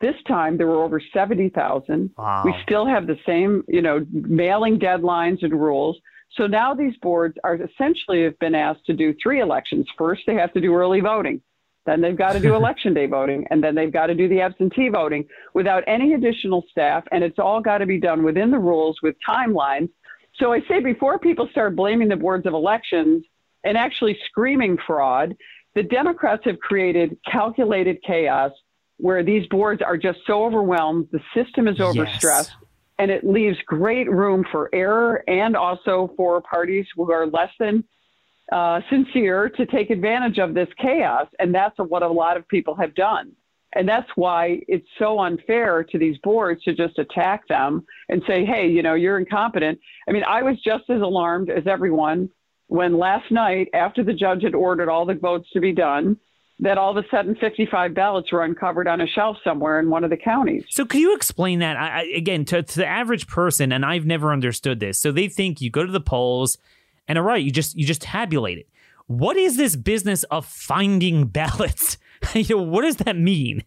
This 0.00 0.14
time 0.26 0.56
there 0.56 0.66
were 0.66 0.82
over 0.82 1.00
70,000. 1.12 2.10
Wow. 2.16 2.42
We 2.44 2.54
still 2.62 2.86
have 2.86 3.06
the 3.06 3.18
same, 3.26 3.62
you 3.68 3.82
know, 3.82 4.06
mailing 4.10 4.78
deadlines 4.78 5.42
and 5.42 5.52
rules. 5.52 5.98
So 6.36 6.46
now 6.46 6.74
these 6.74 6.96
boards 7.02 7.36
are 7.44 7.56
essentially 7.56 8.24
have 8.24 8.38
been 8.38 8.54
asked 8.54 8.86
to 8.86 8.94
do 8.94 9.14
three 9.22 9.40
elections. 9.40 9.86
First, 9.98 10.22
they 10.26 10.34
have 10.34 10.52
to 10.54 10.60
do 10.60 10.74
early 10.74 11.00
voting. 11.00 11.42
Then 11.86 12.00
they've 12.00 12.16
got 12.16 12.32
to 12.32 12.40
do 12.40 12.54
election 12.56 12.94
day 12.94 13.06
voting, 13.06 13.46
and 13.50 13.62
then 13.62 13.74
they've 13.74 13.92
got 13.92 14.06
to 14.06 14.14
do 14.14 14.28
the 14.28 14.40
absentee 14.40 14.88
voting 14.88 15.26
without 15.54 15.84
any 15.86 16.14
additional 16.14 16.64
staff, 16.70 17.04
and 17.12 17.24
it's 17.24 17.38
all 17.38 17.60
got 17.60 17.78
to 17.78 17.86
be 17.86 17.98
done 17.98 18.22
within 18.22 18.50
the 18.50 18.58
rules 18.58 18.98
with 19.02 19.16
timelines. 19.28 19.90
So 20.38 20.52
I 20.52 20.60
say 20.68 20.80
before 20.80 21.18
people 21.18 21.48
start 21.50 21.76
blaming 21.76 22.08
the 22.08 22.16
boards 22.16 22.46
of 22.46 22.54
elections 22.54 23.24
and 23.64 23.76
actually 23.76 24.16
screaming 24.26 24.78
fraud, 24.86 25.36
the 25.74 25.82
Democrats 25.82 26.42
have 26.44 26.58
created 26.60 27.16
calculated 27.30 27.98
chaos 28.06 28.52
where 28.96 29.22
these 29.22 29.46
boards 29.46 29.80
are 29.82 29.96
just 29.96 30.18
so 30.26 30.44
overwhelmed, 30.44 31.08
the 31.10 31.20
system 31.34 31.68
is 31.68 31.78
overstressed. 31.78 32.22
Yes 32.22 32.56
and 33.00 33.10
it 33.10 33.24
leaves 33.24 33.56
great 33.66 34.10
room 34.10 34.44
for 34.52 34.68
error 34.74 35.24
and 35.26 35.56
also 35.56 36.12
for 36.18 36.42
parties 36.42 36.84
who 36.94 37.10
are 37.10 37.26
less 37.26 37.48
than 37.58 37.82
uh, 38.52 38.78
sincere 38.90 39.48
to 39.48 39.64
take 39.64 39.88
advantage 39.88 40.38
of 40.38 40.52
this 40.52 40.68
chaos. 40.78 41.26
And 41.38 41.54
that's 41.54 41.78
what 41.78 42.02
a 42.02 42.08
lot 42.08 42.36
of 42.36 42.46
people 42.48 42.74
have 42.74 42.94
done. 42.94 43.32
And 43.74 43.88
that's 43.88 44.08
why 44.16 44.60
it's 44.68 44.86
so 44.98 45.18
unfair 45.18 45.82
to 45.82 45.98
these 45.98 46.18
boards 46.22 46.62
to 46.64 46.74
just 46.74 46.98
attack 46.98 47.48
them 47.48 47.86
and 48.10 48.20
say, 48.26 48.44
hey, 48.44 48.68
you 48.68 48.82
know, 48.82 48.94
you're 48.94 49.18
incompetent. 49.18 49.78
I 50.06 50.12
mean, 50.12 50.24
I 50.24 50.42
was 50.42 50.56
just 50.62 50.84
as 50.90 51.00
alarmed 51.00 51.48
as 51.48 51.66
everyone 51.66 52.28
when 52.70 52.98
last 52.98 53.32
night, 53.32 53.68
after 53.74 54.04
the 54.04 54.12
judge 54.12 54.44
had 54.44 54.54
ordered 54.54 54.88
all 54.88 55.04
the 55.04 55.14
votes 55.14 55.48
to 55.52 55.60
be 55.60 55.72
done, 55.72 56.16
that 56.60 56.78
all 56.78 56.96
of 56.96 57.04
a 57.04 57.08
sudden 57.10 57.34
55 57.34 57.94
ballots 57.94 58.30
were 58.30 58.44
uncovered 58.44 58.86
on 58.86 59.00
a 59.00 59.08
shelf 59.08 59.38
somewhere 59.42 59.80
in 59.80 59.90
one 59.90 60.04
of 60.04 60.10
the 60.10 60.16
counties. 60.16 60.64
So, 60.70 60.84
can 60.84 61.00
you 61.00 61.16
explain 61.16 61.58
that 61.58 61.76
I, 61.76 62.04
again 62.14 62.44
to, 62.46 62.62
to, 62.62 62.76
the 62.76 62.86
average 62.86 63.26
person? 63.26 63.72
And 63.72 63.84
I've 63.84 64.06
never 64.06 64.32
understood 64.32 64.78
this. 64.78 65.00
So 65.00 65.10
they 65.10 65.26
think 65.26 65.60
you 65.60 65.68
go 65.68 65.84
to 65.84 65.90
the 65.90 66.00
polls, 66.00 66.58
and 67.08 67.18
all 67.18 67.24
right, 67.24 67.42
you 67.42 67.50
just 67.50 67.76
you 67.76 67.84
just 67.84 68.02
tabulate 68.02 68.58
it. 68.58 68.68
What 69.08 69.36
is 69.36 69.56
this 69.56 69.74
business 69.74 70.22
of 70.24 70.46
finding 70.46 71.26
ballots? 71.26 71.98
you 72.34 72.56
know, 72.56 72.62
what 72.62 72.82
does 72.82 72.96
that 72.96 73.16
mean? 73.16 73.64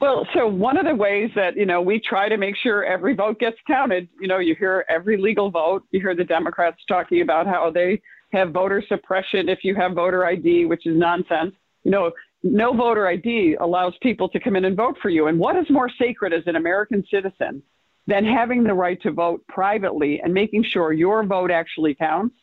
Well, 0.00 0.28
so 0.32 0.46
one 0.46 0.76
of 0.76 0.84
the 0.84 0.94
ways 0.94 1.30
that 1.34 1.56
you 1.56 1.66
know 1.66 1.80
we 1.80 1.98
try 1.98 2.28
to 2.28 2.36
make 2.36 2.54
sure 2.62 2.84
every 2.84 3.14
vote 3.16 3.40
gets 3.40 3.56
counted. 3.66 4.08
You 4.20 4.28
know, 4.28 4.38
you 4.38 4.54
hear 4.54 4.84
every 4.88 5.16
legal 5.16 5.50
vote. 5.50 5.82
You 5.90 6.00
hear 6.00 6.14
the 6.14 6.22
Democrats 6.22 6.78
talking 6.86 7.20
about 7.20 7.48
how 7.48 7.72
they 7.72 8.00
have 8.34 8.52
voter 8.52 8.82
suppression 8.86 9.48
if 9.48 9.60
you 9.62 9.74
have 9.74 9.92
voter 9.92 10.24
ID, 10.24 10.66
which 10.66 10.86
is 10.86 10.96
nonsense. 10.96 11.54
You 11.84 11.90
know, 11.90 12.12
no 12.42 12.72
voter 12.72 13.06
ID 13.06 13.56
allows 13.60 13.94
people 14.02 14.28
to 14.30 14.40
come 14.40 14.56
in 14.56 14.64
and 14.64 14.76
vote 14.76 14.96
for 15.00 15.08
you. 15.08 15.28
And 15.28 15.38
what 15.38 15.56
is 15.56 15.66
more 15.70 15.90
sacred 15.98 16.32
as 16.32 16.42
an 16.46 16.56
American 16.56 17.04
citizen 17.10 17.62
than 18.06 18.24
having 18.24 18.64
the 18.64 18.74
right 18.74 19.00
to 19.02 19.12
vote 19.12 19.42
privately 19.48 20.20
and 20.22 20.34
making 20.34 20.64
sure 20.64 20.92
your 20.92 21.24
vote 21.24 21.50
actually 21.50 21.94
counts? 21.94 22.36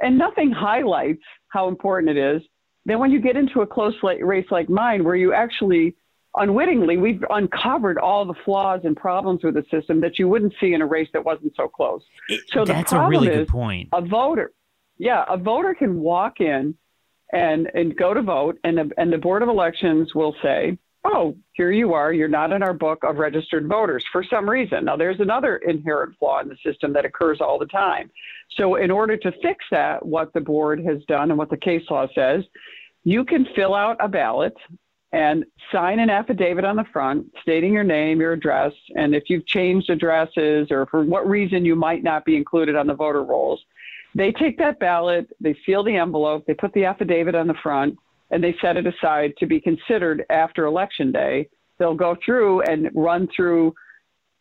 And 0.00 0.18
nothing 0.18 0.50
highlights 0.50 1.22
how 1.48 1.68
important 1.68 2.16
it 2.16 2.36
is 2.36 2.42
than 2.86 2.98
when 2.98 3.10
you 3.10 3.20
get 3.20 3.36
into 3.36 3.60
a 3.60 3.66
close 3.66 3.94
race 4.02 4.46
like 4.50 4.68
mine, 4.68 5.04
where 5.04 5.16
you 5.16 5.32
actually 5.32 5.94
unwittingly 6.36 6.96
we've 6.96 7.22
uncovered 7.30 7.98
all 7.98 8.24
the 8.24 8.34
flaws 8.44 8.80
and 8.84 8.96
problems 8.96 9.44
with 9.44 9.54
the 9.54 9.64
system 9.70 10.00
that 10.00 10.18
you 10.18 10.28
wouldn't 10.28 10.54
see 10.60 10.72
in 10.72 10.80
a 10.82 10.86
race 10.86 11.08
that 11.12 11.24
wasn't 11.24 11.52
so 11.56 11.68
close. 11.68 12.02
So 12.48 12.64
that's 12.64 12.92
a 12.92 13.06
really 13.06 13.28
good 13.28 13.48
point. 13.48 13.88
A 13.92 14.00
voter, 14.00 14.52
yeah, 15.02 15.24
a 15.28 15.36
voter 15.36 15.74
can 15.74 16.00
walk 16.00 16.40
in 16.40 16.76
and, 17.32 17.68
and 17.74 17.96
go 17.96 18.14
to 18.14 18.22
vote, 18.22 18.56
and 18.62 18.78
the, 18.78 18.90
and 18.96 19.12
the 19.12 19.18
Board 19.18 19.42
of 19.42 19.48
Elections 19.48 20.14
will 20.14 20.36
say, 20.40 20.78
oh, 21.04 21.36
here 21.54 21.72
you 21.72 21.92
are, 21.92 22.12
you're 22.12 22.28
not 22.28 22.52
in 22.52 22.62
our 22.62 22.72
book 22.72 23.02
of 23.02 23.16
registered 23.16 23.66
voters 23.66 24.04
for 24.12 24.22
some 24.22 24.48
reason. 24.48 24.84
Now, 24.84 24.96
there's 24.96 25.18
another 25.18 25.56
inherent 25.56 26.16
flaw 26.20 26.38
in 26.38 26.48
the 26.48 26.56
system 26.64 26.92
that 26.92 27.04
occurs 27.04 27.40
all 27.40 27.58
the 27.58 27.66
time. 27.66 28.12
So, 28.56 28.76
in 28.76 28.92
order 28.92 29.16
to 29.16 29.32
fix 29.42 29.64
that, 29.72 30.06
what 30.06 30.32
the 30.34 30.40
board 30.40 30.84
has 30.84 31.02
done 31.08 31.30
and 31.30 31.38
what 31.38 31.50
the 31.50 31.56
case 31.56 31.82
law 31.90 32.06
says, 32.14 32.44
you 33.02 33.24
can 33.24 33.48
fill 33.56 33.74
out 33.74 33.96
a 33.98 34.06
ballot 34.06 34.54
and 35.10 35.44
sign 35.72 35.98
an 35.98 36.10
affidavit 36.10 36.64
on 36.64 36.76
the 36.76 36.86
front 36.92 37.26
stating 37.40 37.72
your 37.72 37.82
name, 37.82 38.20
your 38.20 38.34
address, 38.34 38.72
and 38.94 39.16
if 39.16 39.24
you've 39.28 39.46
changed 39.46 39.90
addresses 39.90 40.68
or 40.70 40.86
for 40.86 41.02
what 41.02 41.28
reason 41.28 41.64
you 41.64 41.74
might 41.74 42.04
not 42.04 42.24
be 42.24 42.36
included 42.36 42.76
on 42.76 42.86
the 42.86 42.94
voter 42.94 43.24
rolls. 43.24 43.60
They 44.14 44.32
take 44.32 44.58
that 44.58 44.78
ballot, 44.78 45.28
they 45.40 45.56
seal 45.64 45.82
the 45.82 45.96
envelope, 45.96 46.44
they 46.46 46.54
put 46.54 46.72
the 46.74 46.84
affidavit 46.84 47.34
on 47.34 47.46
the 47.46 47.54
front, 47.62 47.96
and 48.30 48.42
they 48.42 48.54
set 48.60 48.76
it 48.76 48.86
aside 48.86 49.34
to 49.38 49.46
be 49.46 49.60
considered 49.60 50.24
after 50.30 50.66
election 50.66 51.12
day. 51.12 51.48
They'll 51.78 51.94
go 51.94 52.16
through 52.24 52.62
and 52.62 52.90
run 52.94 53.28
through, 53.34 53.74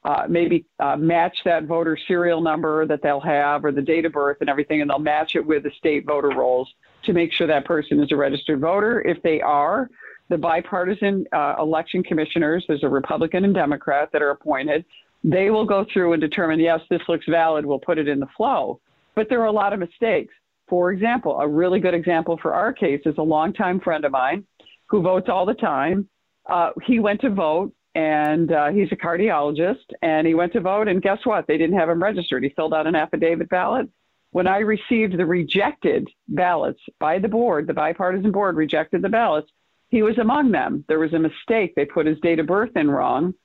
uh, 0.04 0.26
maybe 0.30 0.66
uh, 0.80 0.98
match 0.98 1.38
that 1.46 1.66
voter 1.66 1.98
serial 2.08 2.42
number 2.42 2.86
that 2.86 3.02
they'll 3.02 3.20
have 3.22 3.64
or 3.64 3.72
the 3.72 3.82
date 3.82 4.06
of 4.06 4.12
birth 4.12 4.38
and 4.42 4.50
everything, 4.50 4.82
and 4.82 4.90
they'll 4.90 5.00
match 5.00 5.36
it 5.36 5.46
with 5.46 5.64
the 5.64 5.72
state 5.78 6.06
voter 6.06 6.30
rolls 6.30 6.74
to 7.04 7.14
make 7.14 7.32
sure 7.32 7.48
that 7.48 7.66
person 7.66 8.02
is 8.02 8.12
a 8.12 8.16
registered 8.16 8.60
voter. 8.60 9.02
If 9.02 9.22
they 9.24 9.42
are, 9.42 9.90
the 10.30 10.38
bipartisan 10.38 11.26
uh, 11.34 11.56
election 11.60 12.04
commissioners, 12.04 12.64
there's 12.68 12.84
a 12.84 12.90
Republican 12.90 13.44
and 13.44 13.54
Democrat 13.54 14.10
that 14.14 14.22
are 14.22 14.32
appointed, 14.32 14.86
they 15.24 15.50
will 15.50 15.66
go 15.66 15.86
through 15.92 16.14
and 16.14 16.22
determine, 16.22 16.60
yes, 16.60 16.80
this 16.90 17.02
looks 17.08 17.26
valid, 17.30 17.66
we'll 17.66 17.80
put 17.80 17.98
it 17.98 18.08
in 18.08 18.20
the 18.20 18.28
flow. 18.38 18.80
But 19.22 19.30
there 19.30 19.42
are 19.42 19.46
a 19.46 19.52
lot 19.52 19.72
of 19.72 19.78
mistakes. 19.78 20.34
For 20.68 20.92
example, 20.92 21.40
a 21.40 21.48
really 21.48 21.80
good 21.80 21.94
example 21.94 22.40
for 22.42 22.56
our 22.56 22.74
case 22.74 23.02
is 23.06 23.14
a 23.20 23.22
longtime 23.22 23.80
friend 23.80 24.04
of 24.04 24.12
mine 24.12 24.48
who 24.90 25.04
votes 25.04 25.30
all 25.30 25.46
the 25.46 25.54
time. 25.54 26.10
Uh, 26.50 26.72
he 26.88 26.98
went 26.98 27.22
to 27.22 27.30
vote 27.30 27.72
and 27.94 28.52
uh, 28.52 28.70
he's 28.70 28.92
a 28.92 28.96
cardiologist 28.96 29.86
and 30.02 30.26
he 30.26 30.34
went 30.34 30.54
to 30.54 30.60
vote 30.60 30.88
and 30.88 31.04
guess 31.04 31.20
what? 31.24 31.46
They 31.46 31.60
didn't 31.60 31.78
have 31.78 31.88
him 31.88 32.02
registered. 32.02 32.42
He 32.42 32.50
filled 32.50 32.74
out 32.74 32.88
an 32.88 32.96
affidavit 32.96 33.48
ballot. 33.48 33.90
When 34.32 34.48
I 34.48 34.58
received 34.58 35.16
the 35.16 35.26
rejected 35.28 36.10
ballots 36.28 36.82
by 37.00 37.20
the 37.20 37.28
board, 37.28 37.68
the 37.68 37.76
bipartisan 37.76 38.32
board 38.32 38.56
rejected 38.56 39.04
the 39.04 39.10
ballots, 39.10 39.52
he 39.90 40.02
was 40.02 40.18
among 40.18 40.52
them. 40.52 40.84
There 40.88 40.98
was 40.98 41.14
a 41.14 41.20
mistake. 41.20 41.76
They 41.76 41.86
put 41.86 42.08
his 42.08 42.20
date 42.22 42.40
of 42.40 42.48
birth 42.48 42.76
in 42.76 42.90
wrong. 42.90 43.36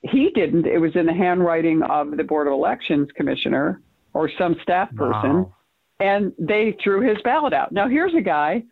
He 0.00 0.30
didn't. 0.30 0.64
It 0.64 0.78
was 0.78 0.96
in 0.96 1.04
the 1.04 1.12
handwriting 1.12 1.82
of 1.82 2.16
the 2.16 2.24
Board 2.24 2.46
of 2.46 2.54
Elections 2.54 3.10
commissioner 3.14 3.82
or 4.12 4.30
some 4.38 4.56
staff 4.62 4.94
person. 4.94 5.34
Wow 5.34 5.54
and 6.00 6.32
they 6.38 6.76
threw 6.82 7.00
his 7.02 7.18
ballot 7.22 7.52
out. 7.52 7.70
Now 7.72 7.86
here's 7.86 8.14
a 8.14 8.22
guy 8.22 8.64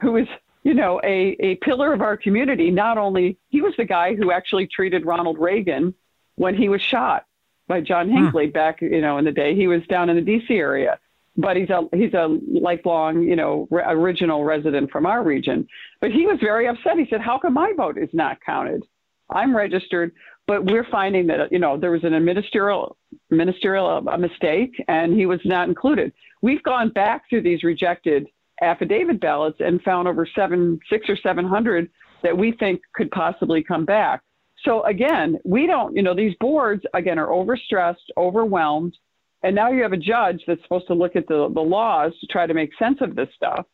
who 0.00 0.16
is, 0.16 0.28
you 0.62 0.72
know, 0.72 1.00
a, 1.04 1.36
a 1.40 1.56
pillar 1.56 1.92
of 1.92 2.00
our 2.00 2.16
community. 2.16 2.70
Not 2.70 2.96
only 2.96 3.38
he 3.48 3.60
was 3.60 3.74
the 3.76 3.84
guy 3.84 4.14
who 4.14 4.30
actually 4.30 4.68
treated 4.68 5.04
Ronald 5.04 5.38
Reagan 5.38 5.94
when 6.36 6.54
he 6.54 6.68
was 6.68 6.80
shot 6.80 7.26
by 7.66 7.80
John 7.80 8.08
hmm. 8.08 8.16
Hinckley 8.16 8.46
hmm. 8.46 8.52
back, 8.52 8.80
you 8.80 9.00
know, 9.00 9.18
in 9.18 9.24
the 9.24 9.32
day. 9.32 9.54
He 9.54 9.66
was 9.66 9.82
down 9.88 10.08
in 10.08 10.16
the 10.16 10.22
D.C. 10.22 10.54
area, 10.54 10.98
but 11.36 11.56
he's 11.56 11.70
a 11.70 11.88
he's 11.92 12.14
a 12.14 12.38
lifelong, 12.48 13.22
you 13.22 13.36
know, 13.36 13.66
re- 13.70 13.84
original 13.86 14.44
resident 14.44 14.90
from 14.90 15.06
our 15.06 15.24
region. 15.24 15.66
But 16.00 16.12
he 16.12 16.26
was 16.26 16.38
very 16.40 16.68
upset. 16.68 16.98
He 16.98 17.06
said, 17.10 17.20
"How 17.20 17.38
come 17.38 17.54
my 17.54 17.72
vote 17.76 17.98
is 17.98 18.10
not 18.12 18.38
counted? 18.40 18.84
I'm 19.28 19.56
registered." 19.56 20.12
But 20.46 20.64
we're 20.64 20.86
finding 20.88 21.26
that 21.26 21.50
you 21.50 21.58
know 21.58 21.76
there 21.76 21.90
was 21.90 22.04
an 22.04 22.12
ministerial 22.24 22.96
ministerial 23.30 23.88
a 24.08 24.18
mistake, 24.18 24.72
and 24.88 25.14
he 25.14 25.26
was 25.26 25.40
not 25.44 25.68
included. 25.68 26.12
We've 26.42 26.62
gone 26.62 26.90
back 26.90 27.28
through 27.28 27.42
these 27.42 27.62
rejected 27.64 28.28
affidavit 28.62 29.20
ballots 29.20 29.58
and 29.60 29.82
found 29.82 30.08
over 30.08 30.26
seven, 30.34 30.78
six 30.88 31.08
or 31.08 31.16
seven 31.16 31.44
hundred 31.44 31.90
that 32.22 32.36
we 32.36 32.52
think 32.52 32.80
could 32.94 33.10
possibly 33.10 33.62
come 33.62 33.84
back. 33.84 34.22
So 34.64 34.82
again, 34.84 35.38
we 35.44 35.66
don't, 35.66 35.94
you 35.94 36.02
know, 36.02 36.14
these 36.14 36.34
boards 36.40 36.82
again 36.94 37.18
are 37.18 37.28
overstressed, 37.28 37.96
overwhelmed, 38.16 38.96
and 39.42 39.54
now 39.54 39.70
you 39.70 39.82
have 39.82 39.92
a 39.92 39.98
judge 39.98 40.42
that's 40.46 40.62
supposed 40.62 40.86
to 40.86 40.94
look 40.94 41.14
at 41.14 41.28
the, 41.28 41.50
the 41.52 41.60
laws 41.60 42.12
to 42.20 42.26
try 42.26 42.46
to 42.46 42.54
make 42.54 42.70
sense 42.78 42.98
of 43.00 43.14
this 43.14 43.28
stuff. 43.36 43.66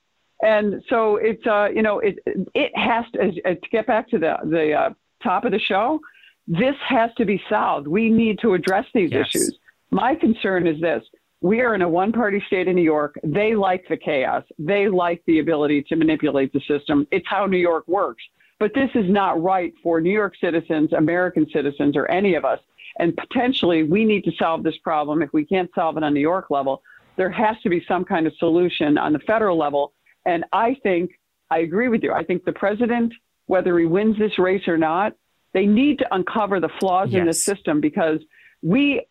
And 0.42 0.82
so 0.88 1.16
it's, 1.16 1.46
uh, 1.46 1.68
you 1.72 1.82
know, 1.82 2.00
it 2.00 2.18
it 2.54 2.76
has 2.76 3.04
to, 3.12 3.32
to 3.32 3.68
get 3.70 3.86
back 3.86 4.08
to 4.10 4.18
the 4.18 4.34
the 4.44 4.72
uh, 4.72 4.90
top 5.22 5.44
of 5.44 5.52
the 5.52 5.60
show. 5.60 6.00
This 6.46 6.74
has 6.88 7.10
to 7.16 7.24
be 7.24 7.42
solved. 7.48 7.86
We 7.86 8.10
need 8.10 8.38
to 8.40 8.54
address 8.54 8.86
these 8.94 9.10
yes. 9.12 9.28
issues. 9.28 9.58
My 9.90 10.14
concern 10.14 10.66
is 10.66 10.80
this 10.80 11.02
we 11.40 11.60
are 11.60 11.74
in 11.74 11.82
a 11.82 11.88
one 11.88 12.12
party 12.12 12.42
state 12.46 12.68
in 12.68 12.76
New 12.76 12.82
York. 12.82 13.18
They 13.24 13.54
like 13.54 13.84
the 13.88 13.96
chaos. 13.96 14.44
They 14.58 14.88
like 14.88 15.22
the 15.26 15.40
ability 15.40 15.82
to 15.88 15.96
manipulate 15.96 16.52
the 16.52 16.60
system. 16.68 17.06
It's 17.10 17.26
how 17.28 17.46
New 17.46 17.58
York 17.58 17.86
works. 17.88 18.22
But 18.60 18.72
this 18.74 18.90
is 18.94 19.10
not 19.10 19.42
right 19.42 19.72
for 19.82 20.00
New 20.00 20.12
York 20.12 20.34
citizens, 20.40 20.92
American 20.92 21.46
citizens, 21.52 21.96
or 21.96 22.08
any 22.12 22.36
of 22.36 22.44
us. 22.44 22.60
And 23.00 23.16
potentially, 23.16 23.82
we 23.82 24.04
need 24.04 24.22
to 24.24 24.32
solve 24.38 24.62
this 24.62 24.76
problem. 24.84 25.20
If 25.20 25.32
we 25.32 25.44
can't 25.44 25.70
solve 25.74 25.96
it 25.96 26.04
on 26.04 26.14
New 26.14 26.20
York 26.20 26.48
level, 26.48 26.80
there 27.16 27.30
has 27.30 27.56
to 27.64 27.68
be 27.68 27.84
some 27.88 28.04
kind 28.04 28.26
of 28.26 28.32
solution 28.38 28.96
on 28.96 29.12
the 29.12 29.18
federal 29.20 29.58
level. 29.58 29.94
And 30.26 30.44
I 30.52 30.76
think, 30.84 31.10
I 31.50 31.58
agree 31.58 31.88
with 31.88 32.04
you. 32.04 32.12
I 32.12 32.22
think 32.22 32.44
the 32.44 32.52
president, 32.52 33.12
whether 33.46 33.76
he 33.78 33.86
wins 33.86 34.16
this 34.16 34.38
race 34.38 34.68
or 34.68 34.78
not, 34.78 35.14
they 35.52 35.66
need 35.66 35.98
to 35.98 36.14
uncover 36.14 36.60
the 36.60 36.70
flaws 36.80 37.10
yes. 37.10 37.20
in 37.20 37.26
the 37.26 37.32
system 37.32 37.80
because 37.80 38.20
we 38.62 39.06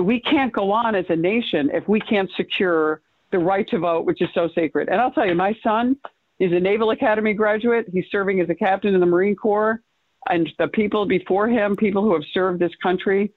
we 0.00 0.20
can't 0.20 0.52
go 0.52 0.70
on 0.72 0.94
as 0.94 1.06
a 1.08 1.16
nation 1.16 1.70
if 1.72 1.88
we 1.88 2.00
can't 2.00 2.30
secure 2.36 3.00
the 3.32 3.38
right 3.38 3.66
to 3.68 3.78
vote, 3.78 4.04
which 4.04 4.20
is 4.20 4.28
so 4.34 4.48
sacred. 4.54 4.88
And 4.88 5.00
I'll 5.00 5.12
tell 5.12 5.26
you, 5.26 5.34
my 5.34 5.56
son 5.62 5.96
is 6.38 6.52
a 6.52 6.60
Naval 6.60 6.90
Academy 6.90 7.32
graduate. 7.32 7.86
He's 7.92 8.04
serving 8.10 8.40
as 8.40 8.50
a 8.50 8.54
captain 8.54 8.94
in 8.94 9.00
the 9.00 9.06
Marine 9.06 9.36
Corps. 9.36 9.80
And 10.28 10.48
the 10.58 10.68
people 10.68 11.06
before 11.06 11.48
him, 11.48 11.76
people 11.76 12.02
who 12.02 12.12
have 12.12 12.24
served 12.34 12.60
this 12.60 12.72
country 12.82 13.32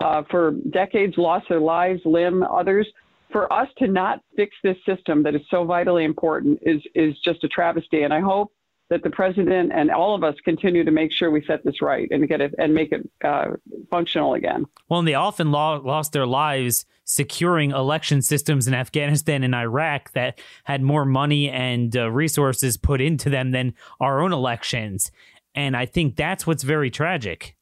uh, 0.00 0.22
for 0.30 0.52
decades, 0.70 1.14
lost 1.16 1.48
their 1.48 1.60
lives, 1.60 2.00
limb, 2.04 2.42
others. 2.44 2.86
For 3.32 3.52
us 3.52 3.68
to 3.78 3.88
not 3.88 4.20
fix 4.36 4.54
this 4.62 4.76
system 4.86 5.22
that 5.24 5.34
is 5.34 5.42
so 5.50 5.64
vitally 5.64 6.04
important 6.04 6.60
is, 6.62 6.80
is 6.94 7.18
just 7.24 7.42
a 7.44 7.48
travesty. 7.48 8.02
And 8.02 8.14
I 8.14 8.20
hope 8.20 8.52
that 8.90 9.02
the 9.02 9.10
president 9.10 9.70
and 9.72 9.90
all 9.90 10.14
of 10.14 10.24
us 10.24 10.34
continue 10.44 10.82
to 10.84 10.90
make 10.90 11.12
sure 11.12 11.30
we 11.30 11.44
set 11.46 11.64
this 11.64 11.82
right 11.82 12.08
and 12.10 12.26
get 12.28 12.40
it 12.40 12.54
and 12.58 12.74
make 12.74 12.90
it 12.92 13.08
uh, 13.22 13.50
functional 13.90 14.34
again. 14.34 14.64
Well, 14.88 15.00
and 15.00 15.08
they 15.08 15.14
often 15.14 15.50
lo- 15.50 15.80
lost 15.84 16.12
their 16.12 16.26
lives 16.26 16.86
securing 17.04 17.70
election 17.70 18.22
systems 18.22 18.66
in 18.66 18.74
Afghanistan 18.74 19.42
and 19.42 19.54
Iraq 19.54 20.12
that 20.12 20.40
had 20.64 20.82
more 20.82 21.04
money 21.04 21.50
and 21.50 21.96
uh, 21.96 22.10
resources 22.10 22.76
put 22.76 23.00
into 23.00 23.30
them 23.30 23.50
than 23.50 23.74
our 24.00 24.20
own 24.20 24.32
elections. 24.32 25.10
And 25.54 25.76
I 25.76 25.86
think 25.86 26.16
that's 26.16 26.46
what's 26.46 26.62
very 26.62 26.90
tragic. 26.90 27.56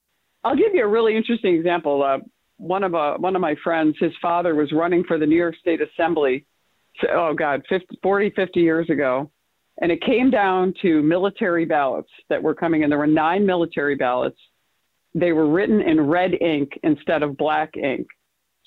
I'll 0.45 0.57
give 0.57 0.75
you 0.75 0.85
a 0.85 0.89
really 0.89 1.17
interesting 1.17 1.55
example. 1.55 2.03
Uh, 2.03 2.19
one 2.59 2.85
of 2.85 2.95
uh, 2.95 3.17
one 3.17 3.35
of 3.35 3.43
my 3.43 3.57
friends, 3.63 3.97
his 3.99 4.13
father 4.23 4.55
was 4.55 4.73
running 4.73 5.05
for 5.05 5.19
the 5.19 5.27
New 5.27 5.37
York 5.37 5.57
State 5.57 5.81
Assembly. 5.81 6.47
Oh 7.11 7.35
God, 7.35 7.63
50, 7.69 7.99
40, 8.03 8.31
50 8.31 8.61
years 8.61 8.89
ago 8.89 9.31
and 9.81 9.93
it 9.93 10.01
came 10.01 10.31
down 10.31 10.75
to 10.83 11.03
military 11.03 11.65
ballots 11.65 12.11
that 12.29 12.43
were 12.43 12.55
coming 12.55 12.83
in. 12.83 12.91
There 12.91 12.99
were 12.99 13.07
nine 13.07 13.45
military 13.45 13.95
ballots. 13.95 14.39
They 15.15 15.33
were 15.33 15.49
written 15.49 15.81
in 15.81 16.01
red 16.01 16.35
ink 16.41 16.79
instead 16.83 17.23
of 17.23 17.37
black 17.37 17.77
ink. 17.77 18.07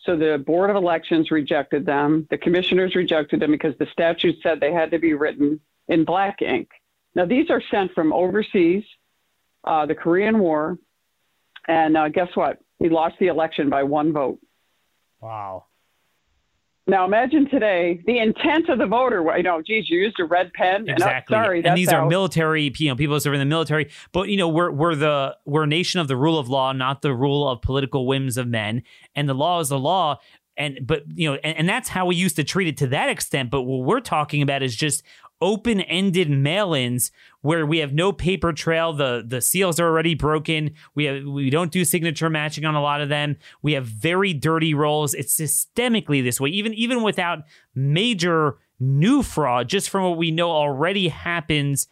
So 0.06 0.16
the 0.16 0.42
Board 0.46 0.70
of 0.70 0.76
Elections 0.76 1.30
rejected 1.32 1.86
them. 1.86 2.28
The 2.30 2.38
commissioners 2.38 2.96
rejected 2.96 3.40
them 3.40 3.52
because 3.52 3.78
the 3.78 3.88
statute 3.92 4.38
said 4.42 4.60
they 4.60 4.72
had 4.72 4.92
to 4.92 5.00
be 5.00 5.14
written 5.14 5.60
in 5.88 6.06
black 6.06 6.42
ink. 6.42 6.70
Now, 7.16 7.26
these 7.26 7.50
are 7.50 7.62
sent 7.70 7.94
from 7.94 8.14
overseas, 8.14 8.84
uh, 9.64 9.86
the 9.86 9.96
Korean 9.96 10.40
War. 10.40 10.78
And 11.68 11.98
uh, 11.98 12.10
guess 12.10 12.30
what? 12.36 12.60
He 12.80 12.88
lost 12.90 13.16
the 13.20 13.28
election 13.28 13.70
by 13.70 13.84
one 13.84 14.14
vote. 14.14 14.40
Wow. 15.22 15.66
Now 16.90 17.06
imagine 17.06 17.48
today 17.50 18.02
the 18.06 18.18
intent 18.18 18.68
of 18.70 18.80
the 18.80 18.88
voter. 18.88 19.24
You 19.38 19.44
know, 19.44 19.62
geez, 19.62 19.90
you 19.90 20.00
used 20.00 20.20
a 20.20 20.26
red 20.26 20.52
pen. 20.54 20.90
Exactly. 20.90 21.36
And, 21.36 21.44
oh, 21.44 21.46
sorry, 21.46 21.64
and 21.64 21.78
these 21.78 21.90
out. 21.90 22.04
are 22.04 22.10
military. 22.10 22.74
You 22.76 22.90
know, 22.90 22.96
people 22.96 23.16
who 23.16 23.20
serve 23.20 23.36
in 23.36 23.40
the 23.40 23.46
military. 23.46 23.90
But 24.12 24.30
you 24.30 24.38
know, 24.38 24.50
we're 24.50 24.72
we're 24.72 24.96
the 24.96 25.38
we're 25.46 25.64
a 25.64 25.68
nation 25.68 26.00
of 26.00 26.08
the 26.08 26.16
rule 26.16 26.40
of 26.40 26.50
law, 26.50 26.72
not 26.72 27.02
the 27.02 27.14
rule 27.14 27.48
of 27.48 27.62
political 27.62 28.08
whims 28.08 28.38
of 28.38 28.48
men. 28.48 28.84
And 29.16 29.30
the 29.30 29.34
law 29.36 29.60
is 29.60 29.70
the 29.70 29.80
law. 29.80 30.20
And 30.58 30.80
but 30.86 31.04
you 31.14 31.32
know, 31.32 31.40
and, 31.44 31.58
and 31.58 31.70
that's 31.70 31.90
how 31.90 32.06
we 32.08 32.16
used 32.16 32.36
to 32.38 32.44
treat 32.44 32.68
it 32.68 32.78
to 32.78 32.88
that 32.88 33.10
extent. 33.10 33.52
But 33.52 33.62
what 33.62 33.86
we're 33.86 34.02
talking 34.02 34.42
about 34.42 34.64
is 34.64 34.76
just 34.76 35.04
open 35.42 35.82
ended 35.82 36.30
mail 36.30 36.74
ins 36.74 37.12
where 37.42 37.66
we 37.66 37.80
have 37.80 37.94
no 37.94 38.12
paper 38.12 38.54
trail. 38.54 38.94
The 38.94 39.24
the 39.26 39.42
seals 39.42 39.80
are 39.80 39.88
already 39.88 40.16
broken. 40.16 40.72
We 40.96 41.06
have 41.06 41.24
we 41.26 41.50
don't 41.50 41.72
do 41.72 41.86
signature 41.86 42.30
matching 42.30 42.66
on 42.66 42.76
a 42.76 42.82
lot 42.82 43.02
of 43.02 43.10
them. 43.10 43.38
We 43.62 43.74
have 43.74 43.86
very 43.86 44.34
dirty 44.34 44.74
rolls. 44.74 45.14
It's 45.14 45.40
systemically 45.40 46.24
this 46.24 46.40
way, 46.40 46.50
even 46.50 46.74
even 46.74 47.04
without 47.04 47.40
major 47.74 48.58
new 48.80 49.24
fraud, 49.24 49.68
just 49.68 49.90
from 49.90 50.04
what 50.04 50.18
we 50.18 50.32
know 50.32 50.52
already 50.52 51.10
happens, 51.10 51.88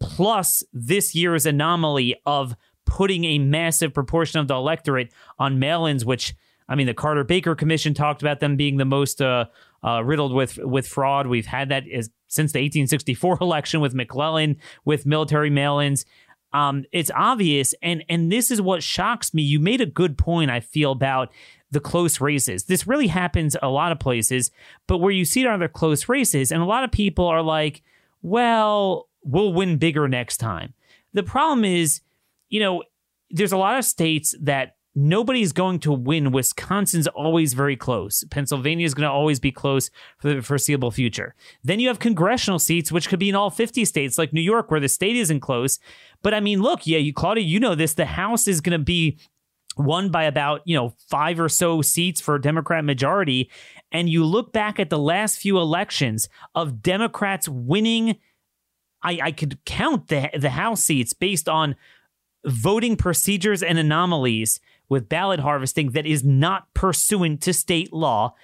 plus 0.00 0.62
this 0.72 1.14
year's 1.14 1.46
anomaly 1.46 2.14
of 2.26 2.56
putting 2.84 3.24
a 3.24 3.38
massive 3.38 3.92
proportion 3.92 4.40
of 4.40 4.48
the 4.48 4.54
electorate 4.54 5.12
on 5.38 5.58
mail-ins, 5.58 6.04
which 6.04 6.34
I 6.68 6.74
mean, 6.74 6.86
the 6.86 6.94
Carter 6.94 7.24
Baker 7.24 7.54
Commission 7.54 7.94
talked 7.94 8.22
about 8.22 8.40
them 8.40 8.56
being 8.56 8.76
the 8.76 8.84
most 8.84 9.22
uh, 9.22 9.46
uh, 9.82 10.02
riddled 10.04 10.34
with 10.34 10.58
with 10.58 10.86
fraud. 10.86 11.26
We've 11.26 11.46
had 11.46 11.70
that 11.70 11.84
as, 11.88 12.10
since 12.28 12.52
the 12.52 12.60
1864 12.60 13.38
election 13.40 13.80
with 13.80 13.94
McClellan 13.94 14.56
with 14.84 15.06
military 15.06 15.50
mail-ins. 15.50 16.04
Um, 16.52 16.84
it's 16.92 17.10
obvious, 17.14 17.74
and 17.82 18.04
and 18.08 18.32
this 18.32 18.50
is 18.50 18.62
what 18.62 18.82
shocks 18.82 19.34
me. 19.34 19.42
You 19.42 19.60
made 19.60 19.82
a 19.82 19.86
good 19.86 20.16
point. 20.16 20.50
I 20.50 20.60
feel 20.60 20.92
about 20.92 21.30
the 21.70 21.80
close 21.80 22.20
races. 22.22 22.64
This 22.64 22.86
really 22.86 23.08
happens 23.08 23.54
a 23.60 23.68
lot 23.68 23.92
of 23.92 23.98
places, 23.98 24.50
but 24.86 24.98
where 24.98 25.12
you 25.12 25.26
see 25.26 25.42
it 25.42 25.46
are 25.46 25.58
the 25.58 25.68
close 25.68 26.08
races, 26.08 26.50
and 26.50 26.62
a 26.62 26.66
lot 26.66 26.84
of 26.84 26.90
people 26.90 27.26
are 27.26 27.42
like, 27.42 27.82
"Well, 28.22 29.08
we'll 29.22 29.52
win 29.52 29.76
bigger 29.76 30.08
next 30.08 30.38
time." 30.38 30.72
The 31.12 31.22
problem 31.22 31.66
is, 31.66 32.00
you 32.48 32.60
know, 32.60 32.82
there's 33.30 33.52
a 33.52 33.58
lot 33.58 33.78
of 33.78 33.84
states 33.84 34.34
that 34.40 34.77
nobody's 34.94 35.52
going 35.52 35.78
to 35.80 35.92
win. 35.92 36.32
Wisconsin's 36.32 37.06
always 37.08 37.54
very 37.54 37.76
close. 37.76 38.24
Pennsylvania 38.30 38.84
is 38.84 38.94
going 38.94 39.06
to 39.06 39.12
always 39.12 39.38
be 39.38 39.52
close 39.52 39.90
for 40.18 40.34
the 40.34 40.42
foreseeable 40.42 40.90
future. 40.90 41.34
Then 41.62 41.80
you 41.80 41.88
have 41.88 41.98
congressional 41.98 42.58
seats, 42.58 42.90
which 42.90 43.08
could 43.08 43.18
be 43.18 43.28
in 43.28 43.34
all 43.34 43.50
50 43.50 43.84
states, 43.84 44.18
like 44.18 44.32
New 44.32 44.40
York, 44.40 44.70
where 44.70 44.80
the 44.80 44.88
state 44.88 45.16
isn't 45.16 45.40
close. 45.40 45.78
But 46.22 46.34
I 46.34 46.40
mean, 46.40 46.60
look, 46.60 46.86
yeah, 46.86 46.98
you, 46.98 47.12
Claudia, 47.12 47.44
you 47.44 47.60
know 47.60 47.74
this. 47.74 47.94
The 47.94 48.06
House 48.06 48.48
is 48.48 48.60
going 48.60 48.78
to 48.78 48.84
be 48.84 49.18
won 49.76 50.10
by 50.10 50.24
about, 50.24 50.62
you 50.64 50.76
know, 50.76 50.94
five 51.08 51.38
or 51.38 51.48
so 51.48 51.82
seats 51.82 52.20
for 52.20 52.34
a 52.34 52.40
Democrat 52.40 52.84
majority. 52.84 53.50
And 53.92 54.08
you 54.08 54.24
look 54.24 54.52
back 54.52 54.80
at 54.80 54.90
the 54.90 54.98
last 54.98 55.38
few 55.38 55.58
elections 55.58 56.28
of 56.54 56.82
Democrats 56.82 57.48
winning. 57.48 58.16
I, 59.02 59.20
I 59.22 59.32
could 59.32 59.64
count 59.64 60.08
the 60.08 60.28
the 60.36 60.50
House 60.50 60.82
seats 60.82 61.12
based 61.12 61.48
on 61.48 61.76
voting 62.44 62.96
procedures 62.96 63.62
and 63.62 63.78
anomalies 63.78 64.60
with 64.88 65.08
ballot 65.08 65.40
harvesting 65.40 65.92
that 65.92 66.06
is 66.06 66.24
not 66.24 66.72
pursuant 66.74 67.42
to 67.42 67.52
state 67.52 67.92
law, 67.92 68.34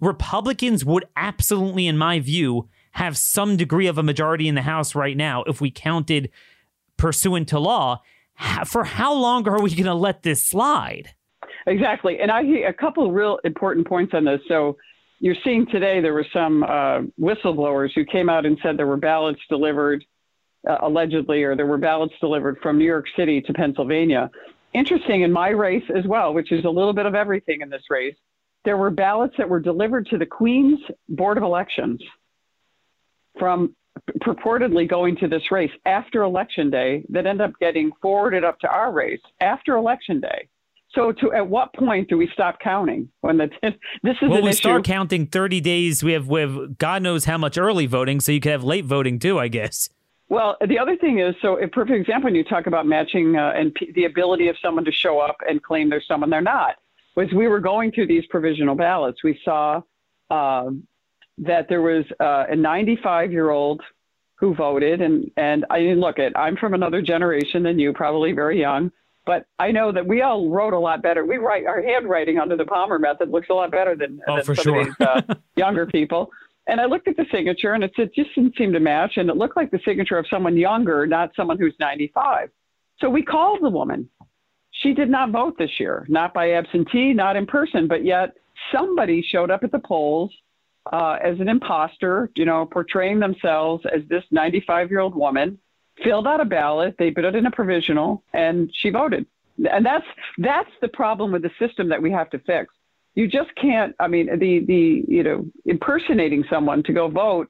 Republicans 0.00 0.84
would 0.84 1.04
absolutely, 1.16 1.86
in 1.86 1.98
my 1.98 2.20
view, 2.20 2.68
have 2.92 3.16
some 3.16 3.56
degree 3.56 3.86
of 3.86 3.98
a 3.98 4.02
majority 4.02 4.48
in 4.48 4.54
the 4.54 4.62
House 4.62 4.94
right 4.94 5.16
now 5.16 5.42
if 5.44 5.60
we 5.60 5.70
counted 5.70 6.30
pursuant 6.96 7.48
to 7.48 7.58
law. 7.58 8.02
For 8.66 8.84
how 8.84 9.14
long 9.14 9.48
are 9.48 9.60
we 9.60 9.70
going 9.70 9.84
to 9.84 9.94
let 9.94 10.22
this 10.22 10.44
slide? 10.44 11.14
Exactly. 11.66 12.20
And 12.20 12.30
I 12.30 12.42
a 12.42 12.72
couple 12.72 13.10
real 13.10 13.38
important 13.44 13.86
points 13.86 14.14
on 14.14 14.24
this. 14.24 14.40
So 14.48 14.76
you're 15.20 15.36
seeing 15.44 15.66
today 15.66 16.00
there 16.00 16.14
were 16.14 16.26
some 16.32 16.62
uh, 16.62 17.00
whistleblowers 17.20 17.90
who 17.94 18.04
came 18.04 18.28
out 18.28 18.46
and 18.46 18.58
said 18.62 18.76
there 18.76 18.86
were 18.86 18.96
ballots 18.96 19.40
delivered 19.48 20.04
uh, 20.68 20.78
allegedly, 20.82 21.42
or 21.42 21.56
there 21.56 21.66
were 21.66 21.78
ballots 21.78 22.14
delivered 22.20 22.58
from 22.62 22.78
New 22.78 22.84
York 22.84 23.06
City 23.16 23.40
to 23.42 23.52
Pennsylvania. 23.52 24.30
Interesting 24.74 25.22
in 25.22 25.32
my 25.32 25.48
race 25.48 25.84
as 25.94 26.04
well, 26.06 26.34
which 26.34 26.52
is 26.52 26.64
a 26.64 26.70
little 26.70 26.92
bit 26.92 27.06
of 27.06 27.14
everything 27.14 27.60
in 27.60 27.70
this 27.70 27.82
race, 27.90 28.16
there 28.64 28.76
were 28.76 28.90
ballots 28.90 29.34
that 29.38 29.48
were 29.48 29.60
delivered 29.60 30.06
to 30.06 30.18
the 30.18 30.26
Queens 30.26 30.78
Board 31.08 31.36
of 31.36 31.42
Elections 31.42 32.02
from 33.38 33.74
purportedly 34.20 34.88
going 34.88 35.16
to 35.16 35.28
this 35.28 35.42
race 35.50 35.70
after 35.86 36.22
election 36.22 36.70
day 36.70 37.04
that 37.08 37.26
end 37.26 37.40
up 37.40 37.52
getting 37.60 37.90
forwarded 38.02 38.44
up 38.44 38.58
to 38.60 38.68
our 38.68 38.92
race 38.92 39.20
after 39.40 39.76
election 39.76 40.20
day. 40.20 40.48
So, 40.94 41.12
to 41.12 41.32
at 41.34 41.46
what 41.46 41.72
point 41.74 42.08
do 42.08 42.16
we 42.16 42.30
stop 42.32 42.58
counting? 42.60 43.10
When 43.20 43.36
the 43.36 43.50
this 44.02 44.16
is 44.22 44.28
well, 44.28 44.42
we 44.42 44.50
issue. 44.50 44.56
start 44.56 44.84
counting 44.84 45.26
thirty 45.26 45.60
days. 45.60 46.02
We 46.02 46.12
have 46.12 46.28
we 46.28 46.40
have 46.40 46.78
God 46.78 47.02
knows 47.02 47.26
how 47.26 47.36
much 47.36 47.58
early 47.58 47.86
voting, 47.86 48.20
so 48.20 48.32
you 48.32 48.40
could 48.40 48.52
have 48.52 48.64
late 48.64 48.86
voting 48.86 49.18
too, 49.18 49.38
I 49.38 49.48
guess. 49.48 49.90
Well, 50.28 50.56
the 50.66 50.78
other 50.78 50.96
thing 50.96 51.20
is, 51.20 51.34
so 51.40 51.58
a 51.58 51.68
perfect 51.68 51.98
example 51.98 52.24
when 52.24 52.34
you 52.34 52.44
talk 52.44 52.66
about 52.66 52.86
matching 52.86 53.36
uh, 53.36 53.52
and 53.56 53.74
p- 53.74 53.92
the 53.92 54.04
ability 54.04 54.48
of 54.48 54.56
someone 54.60 54.84
to 54.84 54.92
show 54.92 55.20
up 55.20 55.38
and 55.48 55.62
claim 55.62 55.88
they're 55.88 56.02
someone 56.06 56.28
they're 56.28 56.42
not, 56.42 56.76
was 57.16 57.32
we 57.32 57.48
were 57.48 57.60
going 57.60 57.90
through 57.92 58.06
these 58.08 58.26
provisional 58.26 58.74
ballots, 58.74 59.24
we 59.24 59.40
saw 59.44 59.80
uh, 60.30 60.70
that 61.38 61.68
there 61.68 61.80
was 61.80 62.04
uh, 62.20 62.44
a 62.50 62.56
95 62.56 63.32
year 63.32 63.50
old 63.50 63.80
who 64.34 64.54
voted, 64.54 65.00
and 65.00 65.30
and 65.36 65.64
I 65.70 65.80
mean, 65.80 65.98
look 65.98 66.18
at 66.18 66.38
I'm 66.38 66.56
from 66.56 66.74
another 66.74 67.02
generation 67.02 67.62
than 67.62 67.78
you, 67.78 67.92
probably 67.92 68.32
very 68.32 68.60
young, 68.60 68.92
but 69.26 69.46
I 69.58 69.72
know 69.72 69.90
that 69.92 70.06
we 70.06 70.22
all 70.22 70.48
wrote 70.48 70.74
a 70.74 70.78
lot 70.78 71.02
better. 71.02 71.24
We 71.26 71.38
write 71.38 71.66
our 71.66 71.82
handwriting 71.82 72.38
under 72.38 72.56
the 72.56 72.64
Palmer 72.64 72.98
method 72.98 73.30
looks 73.30 73.48
a 73.50 73.54
lot 73.54 73.70
better 73.70 73.96
than, 73.96 74.20
oh, 74.28 74.36
than 74.36 74.44
some 74.44 74.54
sure. 74.54 74.80
of 74.80 74.86
these 74.86 75.06
uh, 75.06 75.22
younger 75.56 75.86
people. 75.86 76.30
And 76.68 76.82
I 76.82 76.84
looked 76.84 77.08
at 77.08 77.16
the 77.16 77.24
signature 77.32 77.72
and 77.72 77.82
it, 77.82 77.92
just 77.96 78.34
didn't 78.34 78.56
seem 78.56 78.72
to 78.74 78.80
match. 78.80 79.16
And 79.16 79.30
it 79.30 79.36
looked 79.36 79.56
like 79.56 79.70
the 79.70 79.80
signature 79.84 80.18
of 80.18 80.26
someone 80.28 80.56
younger, 80.56 81.06
not 81.06 81.30
someone 81.34 81.58
who's 81.58 81.74
95. 81.80 82.50
So 83.00 83.08
we 83.08 83.22
called 83.22 83.60
the 83.62 83.70
woman. 83.70 84.08
She 84.70 84.92
did 84.92 85.08
not 85.08 85.30
vote 85.30 85.56
this 85.58 85.70
year, 85.80 86.06
not 86.08 86.34
by 86.34 86.52
absentee, 86.52 87.14
not 87.14 87.36
in 87.36 87.46
person, 87.46 87.88
but 87.88 88.04
yet 88.04 88.34
somebody 88.72 89.22
showed 89.22 89.50
up 89.50 89.64
at 89.64 89.72
the 89.72 89.78
polls 89.78 90.30
uh, 90.92 91.16
as 91.22 91.40
an 91.40 91.48
imposter, 91.48 92.30
you 92.36 92.44
know, 92.44 92.66
portraying 92.66 93.18
themselves 93.18 93.84
as 93.92 94.02
this 94.08 94.24
95 94.30 94.90
year 94.90 95.00
old 95.00 95.14
woman, 95.14 95.58
filled 96.04 96.26
out 96.26 96.40
a 96.40 96.44
ballot, 96.44 96.94
they 96.98 97.10
put 97.10 97.24
it 97.24 97.34
in 97.34 97.46
a 97.46 97.50
provisional, 97.50 98.22
and 98.34 98.70
she 98.74 98.90
voted. 98.90 99.26
And 99.70 99.84
that's 99.84 100.06
that's 100.38 100.70
the 100.80 100.88
problem 100.88 101.32
with 101.32 101.42
the 101.42 101.50
system 101.58 101.88
that 101.88 102.00
we 102.00 102.12
have 102.12 102.30
to 102.30 102.38
fix 102.40 102.72
you 103.18 103.26
just 103.26 103.52
can't. 103.56 103.96
I 103.98 104.06
mean, 104.06 104.26
the 104.38 104.64
the 104.64 105.04
you 105.08 105.24
know 105.24 105.44
impersonating 105.66 106.44
someone 106.48 106.84
to 106.84 106.92
go 106.92 107.08
vote 107.08 107.48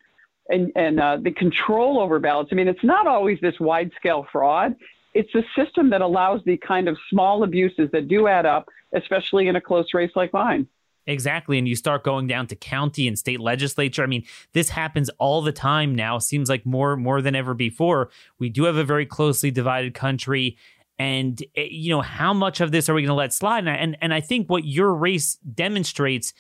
and 0.49 0.73
and 0.75 0.99
uh, 0.99 1.19
the 1.21 1.31
control 1.31 2.01
over 2.01 2.19
ballots. 2.19 2.49
I 2.51 2.55
mean, 2.55 2.69
it's 2.69 2.83
not 2.83 3.07
always 3.07 3.39
this 3.43 3.61
wide 3.61 3.91
scale 3.95 4.27
fraud. 4.33 4.75
It's 5.13 5.35
a 5.35 5.43
system 5.55 5.91
that 5.91 6.01
allows 6.01 6.41
the 6.47 6.57
kind 6.57 6.89
of 6.89 6.97
small 7.11 7.43
abuses 7.43 7.91
that 7.93 8.09
do 8.09 8.29
add 8.29 8.47
up, 8.47 8.67
especially 8.95 9.47
in 9.47 9.57
a 9.57 9.61
close 9.61 9.93
race 9.93 10.13
like 10.17 10.33
mine. 10.33 10.67
Exactly. 11.07 11.59
And 11.59 11.69
you 11.69 11.77
start 11.77 12.03
going 12.03 12.27
down 12.27 12.47
to 12.47 12.57
county 12.57 13.07
and 13.07 13.19
state 13.19 13.41
legislature. 13.41 14.03
I 14.03 14.07
mean, 14.07 14.25
this 14.55 14.71
happens 14.71 15.11
all 15.19 15.43
the 15.43 15.53
time 15.53 15.95
now. 15.95 16.19
Seems 16.19 16.49
like 16.49 16.65
more 16.65 16.97
more 16.97 17.21
than 17.21 17.35
ever 17.35 17.53
before. 17.53 18.09
We 18.39 18.49
do 18.49 18.65
have 18.65 18.77
a 18.77 18.85
very 18.85 19.05
closely 19.05 19.51
divided 19.51 19.93
country 19.93 20.57
and 20.99 21.43
eh, 21.57 21.69
you 21.71 21.91
know 21.91 22.01
how 22.01 22.33
much 22.33 22.61
of 22.61 22.73
this 22.73 22.89
are 22.89 22.95
we 22.95 23.03
going 23.03 23.09
to 23.09 23.15
let 23.15 23.33
slide? 23.33 23.67
And, 23.67 23.69
and 23.69 23.97
and 24.01 24.15
I 24.15 24.21
think 24.21 24.49
what 24.49 24.65
your 24.65 24.93
race 24.95 25.37
demonstrates 25.55 26.33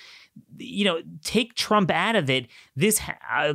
you 0.57 0.85
know 0.85 1.01
take 1.23 1.55
Trump 1.55 1.91
out 1.91 2.17
of 2.17 2.31
it. 2.31 2.47
This 2.77 3.01
uh, 3.31 3.55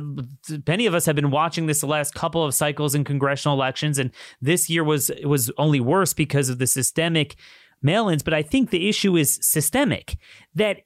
many 0.66 0.86
of 0.86 0.94
us 0.94 1.06
have 1.06 1.16
been 1.16 1.30
watching 1.30 1.66
this 1.66 1.80
the 1.80 1.86
last 1.86 2.14
couple 2.14 2.44
of 2.44 2.54
cycles 2.54 2.94
in 2.94 3.04
congressional 3.04 3.56
elections 3.56 3.98
and 3.98 4.10
this 4.40 4.68
year 4.68 4.84
was 4.84 5.10
was 5.24 5.50
only 5.58 5.80
worse 5.80 6.12
because 6.12 6.48
of 6.48 6.58
the 6.58 6.66
systemic 6.66 7.36
mail-ins. 7.82 8.22
But 8.22 8.34
I 8.34 8.42
think 8.42 8.70
the 8.70 8.88
issue 8.88 9.16
is 9.16 9.38
systemic 9.42 10.16
that 10.54 10.82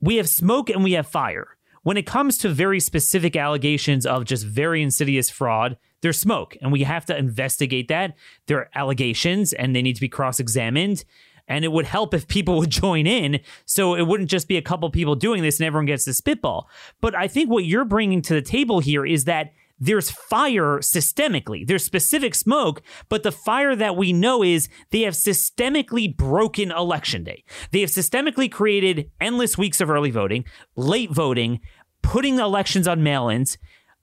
we 0.00 0.16
have 0.16 0.28
smoke 0.28 0.68
and 0.68 0.84
we 0.84 0.92
have 0.92 1.06
fire 1.06 1.53
when 1.84 1.96
it 1.96 2.06
comes 2.06 2.36
to 2.38 2.48
very 2.48 2.80
specific 2.80 3.36
allegations 3.36 4.04
of 4.04 4.24
just 4.24 4.44
very 4.44 4.82
insidious 4.82 5.30
fraud 5.30 5.78
there's 6.04 6.20
smoke, 6.20 6.54
and 6.60 6.70
we 6.70 6.82
have 6.82 7.06
to 7.06 7.16
investigate 7.16 7.88
that. 7.88 8.14
There 8.46 8.58
are 8.58 8.68
allegations, 8.74 9.54
and 9.54 9.74
they 9.74 9.80
need 9.80 9.94
to 9.94 10.02
be 10.02 10.08
cross 10.08 10.38
examined. 10.38 11.02
And 11.48 11.64
it 11.64 11.72
would 11.72 11.86
help 11.86 12.12
if 12.12 12.28
people 12.28 12.58
would 12.58 12.68
join 12.68 13.06
in, 13.06 13.40
so 13.64 13.94
it 13.94 14.02
wouldn't 14.02 14.28
just 14.28 14.46
be 14.46 14.58
a 14.58 14.62
couple 14.62 14.90
people 14.90 15.14
doing 15.14 15.42
this 15.42 15.58
and 15.58 15.66
everyone 15.66 15.86
gets 15.86 16.04
the 16.04 16.12
spitball. 16.12 16.68
But 17.00 17.14
I 17.14 17.26
think 17.26 17.48
what 17.48 17.64
you're 17.64 17.86
bringing 17.86 18.20
to 18.20 18.34
the 18.34 18.42
table 18.42 18.80
here 18.80 19.06
is 19.06 19.24
that 19.24 19.54
there's 19.78 20.10
fire 20.10 20.78
systemically. 20.78 21.66
There's 21.66 21.84
specific 21.84 22.34
smoke, 22.34 22.82
but 23.08 23.22
the 23.22 23.32
fire 23.32 23.74
that 23.74 23.96
we 23.96 24.12
know 24.12 24.42
is 24.42 24.68
they 24.90 25.00
have 25.02 25.14
systemically 25.14 26.16
broken 26.16 26.70
election 26.70 27.24
day. 27.24 27.44
They 27.70 27.80
have 27.80 27.90
systemically 27.90 28.50
created 28.50 29.10
endless 29.20 29.58
weeks 29.58 29.80
of 29.80 29.90
early 29.90 30.10
voting, 30.10 30.44
late 30.76 31.10
voting, 31.10 31.60
putting 32.02 32.38
elections 32.38 32.86
on 32.86 33.02
mail 33.02 33.28
ins, 33.28 33.58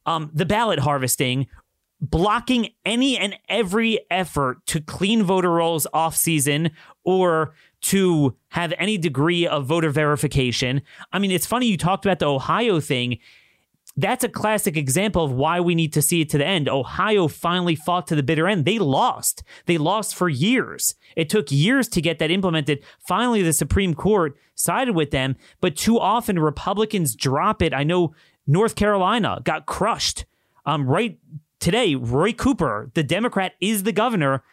um, 0.05 0.29
the 0.33 0.45
ballot 0.45 0.79
harvesting, 0.79 1.47
blocking 2.01 2.69
any 2.83 3.17
and 3.17 3.35
every 3.47 3.99
effort 4.09 4.65
to 4.65 4.81
clean 4.81 5.23
voter 5.23 5.51
rolls 5.51 5.85
off 5.93 6.15
season 6.15 6.71
or 7.03 7.53
to 7.81 8.35
have 8.49 8.73
any 8.77 8.97
degree 8.97 9.45
of 9.47 9.65
voter 9.65 9.89
verification. 9.89 10.81
I 11.13 11.19
mean, 11.19 11.31
it's 11.31 11.45
funny 11.45 11.67
you 11.67 11.77
talked 11.77 12.05
about 12.05 12.19
the 12.19 12.27
Ohio 12.27 12.79
thing. 12.79 13.19
That's 13.97 14.23
a 14.23 14.29
classic 14.29 14.77
example 14.77 15.23
of 15.23 15.31
why 15.31 15.59
we 15.59 15.75
need 15.75 15.93
to 15.93 16.01
see 16.01 16.21
it 16.21 16.29
to 16.29 16.37
the 16.37 16.45
end. 16.45 16.69
Ohio 16.69 17.27
finally 17.27 17.75
fought 17.75 18.07
to 18.07 18.15
the 18.15 18.23
bitter 18.23 18.47
end. 18.47 18.65
They 18.65 18.79
lost. 18.79 19.43
They 19.65 19.77
lost 19.77 20.15
for 20.15 20.29
years. 20.29 20.95
It 21.15 21.29
took 21.29 21.51
years 21.51 21.87
to 21.89 22.01
get 22.01 22.19
that 22.19 22.31
implemented. 22.31 22.83
Finally, 22.99 23.41
the 23.41 23.53
Supreme 23.53 23.93
Court 23.93 24.37
sided 24.55 24.95
with 24.95 25.11
them, 25.11 25.35
but 25.59 25.75
too 25.75 25.99
often 25.99 26.39
Republicans 26.39 27.15
drop 27.15 27.61
it. 27.61 27.73
I 27.73 27.83
know 27.83 28.15
North 28.47 28.75
Carolina 28.75 29.41
got 29.43 29.65
crushed 29.65 30.25
um, 30.65 30.87
right 30.87 31.17
today, 31.59 31.95
Roy 31.95 32.33
Cooper, 32.33 32.91
the 32.93 33.03
Democrat, 33.03 33.53
is 33.59 33.83
the 33.83 33.91
governor 33.91 34.43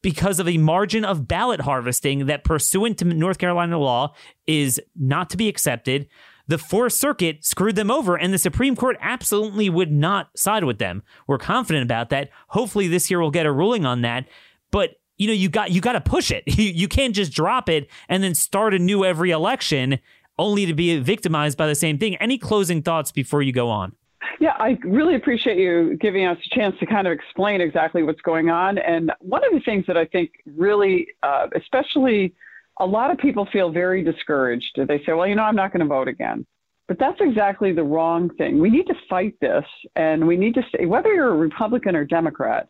because 0.00 0.38
of 0.38 0.48
a 0.48 0.58
margin 0.58 1.04
of 1.04 1.26
ballot 1.26 1.60
harvesting 1.60 2.26
that, 2.26 2.44
pursuant 2.44 2.98
to 2.98 3.04
North 3.04 3.38
Carolina 3.38 3.78
law, 3.78 4.14
is 4.46 4.80
not 4.96 5.30
to 5.30 5.36
be 5.36 5.48
accepted. 5.48 6.08
The 6.48 6.58
Fourth 6.58 6.94
Circuit 6.94 7.44
screwed 7.44 7.76
them 7.76 7.90
over, 7.90 8.16
and 8.16 8.32
the 8.32 8.38
Supreme 8.38 8.74
Court 8.74 8.96
absolutely 9.00 9.68
would 9.68 9.92
not 9.92 10.30
side 10.36 10.64
with 10.64 10.78
them. 10.78 11.02
We're 11.26 11.38
confident 11.38 11.84
about 11.84 12.08
that. 12.08 12.30
Hopefully, 12.48 12.88
this 12.88 13.10
year 13.10 13.20
we'll 13.20 13.30
get 13.30 13.46
a 13.46 13.52
ruling 13.52 13.84
on 13.84 14.00
that. 14.00 14.26
But 14.70 14.96
you 15.18 15.26
know, 15.26 15.34
you 15.34 15.50
got 15.50 15.70
you 15.72 15.82
got 15.82 15.92
to 15.92 16.00
push 16.00 16.30
it. 16.30 16.44
You, 16.58 16.64
you 16.64 16.88
can't 16.88 17.14
just 17.14 17.32
drop 17.32 17.68
it 17.68 17.88
and 18.08 18.24
then 18.24 18.34
start 18.34 18.74
anew 18.74 19.04
every 19.04 19.30
election, 19.30 20.00
only 20.38 20.66
to 20.66 20.74
be 20.74 20.98
victimized 20.98 21.56
by 21.58 21.66
the 21.66 21.74
same 21.74 21.98
thing. 21.98 22.16
Any 22.16 22.38
closing 22.38 22.82
thoughts 22.82 23.12
before 23.12 23.42
you 23.42 23.52
go 23.52 23.68
on? 23.68 23.92
Yeah, 24.40 24.54
I 24.58 24.78
really 24.84 25.14
appreciate 25.14 25.58
you 25.58 25.96
giving 26.00 26.24
us 26.24 26.38
a 26.44 26.54
chance 26.54 26.76
to 26.80 26.86
kind 26.86 27.06
of 27.06 27.12
explain 27.12 27.60
exactly 27.60 28.02
what's 28.02 28.20
going 28.22 28.50
on. 28.50 28.78
And 28.78 29.12
one 29.20 29.44
of 29.44 29.52
the 29.52 29.60
things 29.60 29.84
that 29.86 29.96
I 29.96 30.04
think 30.06 30.30
really, 30.56 31.08
uh, 31.22 31.48
especially 31.54 32.34
a 32.80 32.86
lot 32.86 33.10
of 33.10 33.18
people 33.18 33.46
feel 33.52 33.70
very 33.70 34.02
discouraged. 34.02 34.78
They 34.86 35.02
say, 35.04 35.12
well, 35.12 35.26
you 35.26 35.34
know, 35.34 35.42
I'm 35.42 35.56
not 35.56 35.72
going 35.72 35.80
to 35.80 35.86
vote 35.86 36.08
again. 36.08 36.46
But 36.86 36.98
that's 36.98 37.20
exactly 37.20 37.72
the 37.72 37.82
wrong 37.82 38.30
thing. 38.36 38.58
We 38.58 38.70
need 38.70 38.86
to 38.86 38.94
fight 39.10 39.34
this, 39.40 39.64
and 39.94 40.26
we 40.26 40.38
need 40.38 40.54
to 40.54 40.62
say, 40.72 40.86
whether 40.86 41.12
you're 41.12 41.28
a 41.28 41.36
Republican 41.36 41.94
or 41.94 42.06
Democrat, 42.06 42.68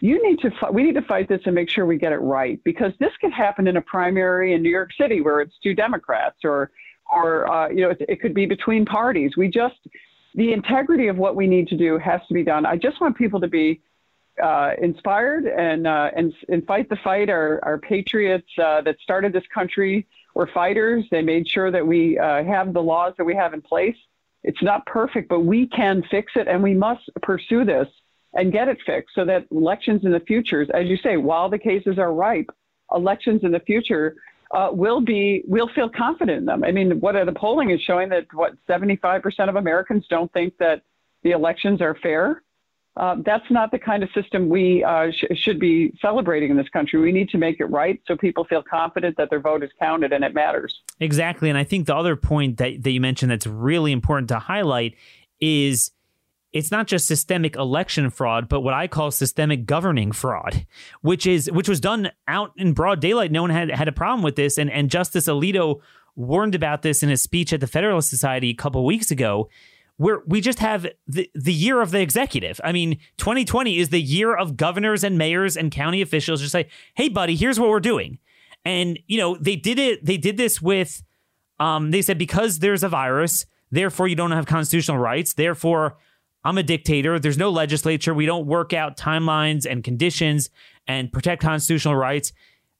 you 0.00 0.22
need 0.22 0.38
to 0.40 0.50
we 0.72 0.82
need 0.82 0.94
to 0.94 1.02
fight 1.02 1.28
this 1.28 1.40
and 1.46 1.54
make 1.54 1.70
sure 1.70 1.86
we 1.86 1.98
get 1.98 2.12
it 2.12 2.18
right 2.18 2.60
because 2.64 2.92
this 3.00 3.10
could 3.20 3.32
happen 3.32 3.66
in 3.66 3.76
a 3.76 3.80
primary 3.82 4.52
in 4.54 4.62
New 4.62 4.70
York 4.70 4.90
City 5.00 5.20
where 5.20 5.40
it's 5.40 5.54
two 5.62 5.74
Democrats 5.74 6.36
or 6.44 6.70
or 7.10 7.50
uh, 7.50 7.68
you 7.68 7.80
know 7.82 7.90
it, 7.90 8.02
it 8.08 8.20
could 8.20 8.34
be 8.34 8.46
between 8.46 8.84
parties. 8.84 9.32
We 9.36 9.48
just 9.48 9.76
the 10.34 10.52
integrity 10.52 11.08
of 11.08 11.16
what 11.16 11.34
we 11.34 11.46
need 11.46 11.66
to 11.68 11.76
do 11.76 11.98
has 11.98 12.20
to 12.28 12.34
be 12.34 12.44
done. 12.44 12.66
I 12.66 12.76
just 12.76 13.00
want 13.00 13.16
people 13.16 13.40
to 13.40 13.48
be 13.48 13.80
uh, 14.42 14.72
inspired 14.80 15.46
and, 15.46 15.86
uh, 15.86 16.10
and 16.16 16.32
and 16.48 16.66
fight 16.66 16.88
the 16.88 16.96
fight. 17.02 17.30
Our 17.30 17.60
our 17.62 17.78
patriots 17.78 18.48
uh, 18.62 18.82
that 18.82 18.96
started 19.02 19.32
this 19.32 19.46
country 19.52 20.06
were 20.34 20.48
fighters. 20.52 21.04
They 21.10 21.22
made 21.22 21.48
sure 21.48 21.70
that 21.70 21.86
we 21.86 22.18
uh, 22.18 22.44
have 22.44 22.72
the 22.72 22.82
laws 22.82 23.14
that 23.18 23.24
we 23.24 23.34
have 23.34 23.54
in 23.54 23.62
place. 23.62 23.96
It's 24.44 24.62
not 24.62 24.86
perfect, 24.86 25.28
but 25.28 25.40
we 25.40 25.66
can 25.68 26.02
fix 26.10 26.32
it, 26.36 26.46
and 26.46 26.62
we 26.62 26.74
must 26.74 27.02
pursue 27.22 27.64
this 27.64 27.88
and 28.34 28.52
get 28.52 28.68
it 28.68 28.78
fixed 28.86 29.14
so 29.14 29.24
that 29.24 29.46
elections 29.50 30.04
in 30.04 30.12
the 30.12 30.20
future, 30.20 30.66
as 30.74 30.86
you 30.86 30.96
say, 30.98 31.16
while 31.16 31.48
the 31.48 31.58
cases 31.58 31.98
are 31.98 32.12
ripe, 32.12 32.50
elections 32.92 33.40
in 33.42 33.50
the 33.50 33.60
future 33.60 34.16
uh, 34.52 34.68
will 34.70 35.00
be 35.00 35.42
will 35.46 35.68
feel 35.74 35.88
confident 35.88 36.38
in 36.38 36.44
them. 36.44 36.62
I 36.62 36.70
mean, 36.70 37.00
what 37.00 37.12
the 37.12 37.32
polling 37.32 37.70
is 37.70 37.80
showing 37.80 38.08
that 38.10 38.26
what 38.32 38.52
75% 38.68 39.48
of 39.48 39.56
Americans 39.56 40.06
don't 40.08 40.32
think 40.32 40.56
that 40.58 40.82
the 41.22 41.32
elections 41.32 41.80
are 41.80 41.96
fair. 42.02 42.42
Uh, 42.96 43.16
that's 43.24 43.50
not 43.50 43.70
the 43.70 43.78
kind 43.78 44.02
of 44.02 44.08
system 44.12 44.48
we 44.48 44.82
uh, 44.82 45.10
sh- 45.10 45.36
should 45.36 45.60
be 45.60 45.92
celebrating 46.00 46.50
in 46.50 46.56
this 46.56 46.68
country. 46.70 46.98
We 46.98 47.12
need 47.12 47.28
to 47.30 47.38
make 47.38 47.60
it 47.60 47.66
right 47.66 48.00
so 48.06 48.16
people 48.16 48.44
feel 48.44 48.62
confident 48.62 49.18
that 49.18 49.28
their 49.28 49.40
vote 49.40 49.62
is 49.62 49.70
counted 49.78 50.12
and 50.12 50.24
it 50.24 50.32
matters. 50.32 50.80
Exactly. 50.98 51.50
And 51.50 51.58
I 51.58 51.64
think 51.64 51.86
the 51.86 51.94
other 51.94 52.16
point 52.16 52.56
that, 52.56 52.82
that 52.82 52.90
you 52.90 53.00
mentioned 53.00 53.30
that's 53.30 53.46
really 53.46 53.92
important 53.92 54.28
to 54.28 54.38
highlight 54.38 54.94
is 55.40 55.90
it's 56.56 56.70
not 56.70 56.86
just 56.86 57.06
systemic 57.06 57.54
election 57.56 58.08
fraud, 58.08 58.48
but 58.48 58.60
what 58.60 58.72
I 58.72 58.86
call 58.86 59.10
systemic 59.10 59.66
governing 59.66 60.10
fraud, 60.12 60.66
which 61.02 61.26
is 61.26 61.50
which 61.50 61.68
was 61.68 61.80
done 61.80 62.10
out 62.26 62.52
in 62.56 62.72
broad 62.72 63.00
daylight. 63.00 63.30
No 63.30 63.42
one 63.42 63.50
had 63.50 63.70
had 63.70 63.88
a 63.88 63.92
problem 63.92 64.22
with 64.22 64.36
this, 64.36 64.56
and 64.56 64.70
and 64.70 64.88
Justice 64.88 65.26
Alito 65.26 65.80
warned 66.14 66.54
about 66.54 66.80
this 66.80 67.02
in 67.02 67.10
his 67.10 67.22
speech 67.22 67.52
at 67.52 67.60
the 67.60 67.66
Federalist 67.66 68.08
Society 68.08 68.48
a 68.48 68.54
couple 68.54 68.84
weeks 68.86 69.10
ago. 69.10 69.50
Where 69.98 70.22
we 70.26 70.40
just 70.40 70.58
have 70.58 70.86
the, 71.06 71.30
the 71.34 71.52
year 71.52 71.80
of 71.80 71.90
the 71.90 72.00
executive. 72.00 72.60
I 72.62 72.72
mean, 72.72 72.98
2020 73.16 73.78
is 73.78 73.88
the 73.88 74.00
year 74.00 74.36
of 74.36 74.56
governors 74.56 75.02
and 75.02 75.16
mayors 75.16 75.56
and 75.56 75.70
county 75.70 76.02
officials 76.02 76.40
just 76.40 76.52
say, 76.52 76.68
hey, 76.94 77.08
buddy, 77.08 77.34
here's 77.34 77.58
what 77.58 77.70
we're 77.70 77.80
doing. 77.80 78.18
And, 78.64 78.98
you 79.06 79.16
know, 79.16 79.36
they 79.40 79.56
did 79.56 79.78
it, 79.78 80.04
they 80.04 80.18
did 80.18 80.36
this 80.36 80.60
with, 80.60 81.02
um, 81.58 81.92
they 81.92 82.02
said, 82.02 82.18
because 82.18 82.58
there's 82.58 82.82
a 82.82 82.88
virus, 82.88 83.46
therefore 83.70 84.06
you 84.06 84.16
don't 84.16 84.32
have 84.32 84.44
constitutional 84.44 84.98
rights. 84.98 85.34
Therefore, 85.34 85.96
I'm 86.44 86.58
a 86.58 86.62
dictator. 86.62 87.18
There's 87.18 87.38
no 87.38 87.50
legislature. 87.50 88.14
We 88.14 88.26
don't 88.26 88.46
work 88.46 88.72
out 88.72 88.96
timelines 88.96 89.66
and 89.68 89.82
conditions 89.82 90.50
and 90.86 91.12
protect 91.12 91.42
constitutional 91.42 91.96
rights. 91.96 92.32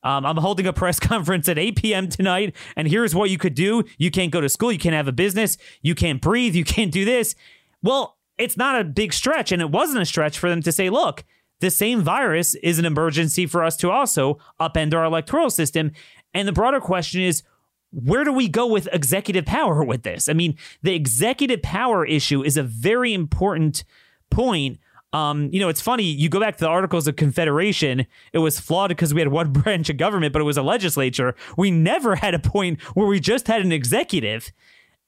Um, 0.07 0.25
I'm 0.25 0.37
holding 0.37 0.69
a 0.69 0.73
press 0.73 1.01
conference 1.01 1.49
at 1.49 1.59
8 1.59 1.75
p.m. 1.77 2.09
tonight, 2.09 2.55
and 2.77 2.87
here's 2.87 3.13
what 3.13 3.29
you 3.29 3.39
could 3.39 3.55
do. 3.55 3.83
You 3.99 4.13
can't 4.13 4.31
go 4.31 4.41
to 4.41 4.49
school. 4.49 4.71
You 4.71 4.79
can't 4.79 4.95
have 4.95 5.09
a 5.09 5.13
business. 5.13 5.59
You 5.83 5.97
can't 5.97 6.23
breathe. 6.23 6.55
You 6.55 6.65
can't 6.65 6.93
do 6.93 7.05
this. 7.05 7.35
Well, 7.83 8.17
it's 8.39 8.57
not 8.57 8.81
a 8.81 8.85
big 8.85 9.13
stretch, 9.13 9.51
and 9.51 9.61
it 9.61 9.71
wasn't 9.71 10.03
a 10.03 10.07
stretch 10.07 10.39
for 10.39 10.49
them 10.49 10.63
to 10.63 10.71
say, 10.71 10.91
look, 10.91 11.25
the 11.59 11.71
same 11.71 12.03
virus 12.03 12.55
is 12.57 12.79
an 12.79 12.85
emergency 12.85 13.47
for 13.47 13.65
us 13.65 13.77
to 13.79 13.91
also 13.91 14.39
upend 14.61 14.95
our 14.95 15.05
electoral 15.05 15.51
system. 15.51 15.91
And 16.33 16.47
the 16.47 16.53
broader 16.53 16.81
question 16.81 17.23
is, 17.23 17.43
where 17.91 18.23
do 18.23 18.33
we 18.33 18.47
go 18.47 18.67
with 18.67 18.89
executive 18.93 19.47
power 19.47 19.83
with 19.83 20.03
this? 20.05 20.29
I 20.29 20.35
mean, 20.35 20.57
the 20.83 20.95
executive 20.95 21.63
power 21.63 22.05
issue 22.05 22.45
is 22.45 22.57
a 22.57 22.63
very 22.63 23.13
important 23.13 23.83
point. 24.31 24.79
Um, 25.13 25.49
you 25.53 25.61
know, 25.61 25.69
it's 25.69 25.81
funny. 25.81 26.05
You 26.05 26.29
go 26.29 26.41
back 26.41 26.57
to 26.59 26.65
the 26.65 26.69
Articles 26.69 27.07
of 27.07 27.17
Confederation; 27.17 28.07
it 28.33 28.39
was 28.39 28.61
flawed 28.61 28.89
because 28.89 29.15
we 29.15 29.21
had 29.21 29.29
one 29.29 29.53
branch 29.53 29.89
of 29.89 29.97
government, 29.97 30.33
but 30.33 30.43
it 30.43 30.47
was 30.47 30.57
a 30.57 30.63
legislature. 30.63 31.35
We 31.57 31.71
never 31.71 32.17
had 32.17 32.35
a 32.35 32.39
point 32.39 32.81
where 32.95 33.07
we 33.07 33.21
just 33.21 33.47
had 33.47 33.63
an 33.63 33.73
executive. 33.73 34.53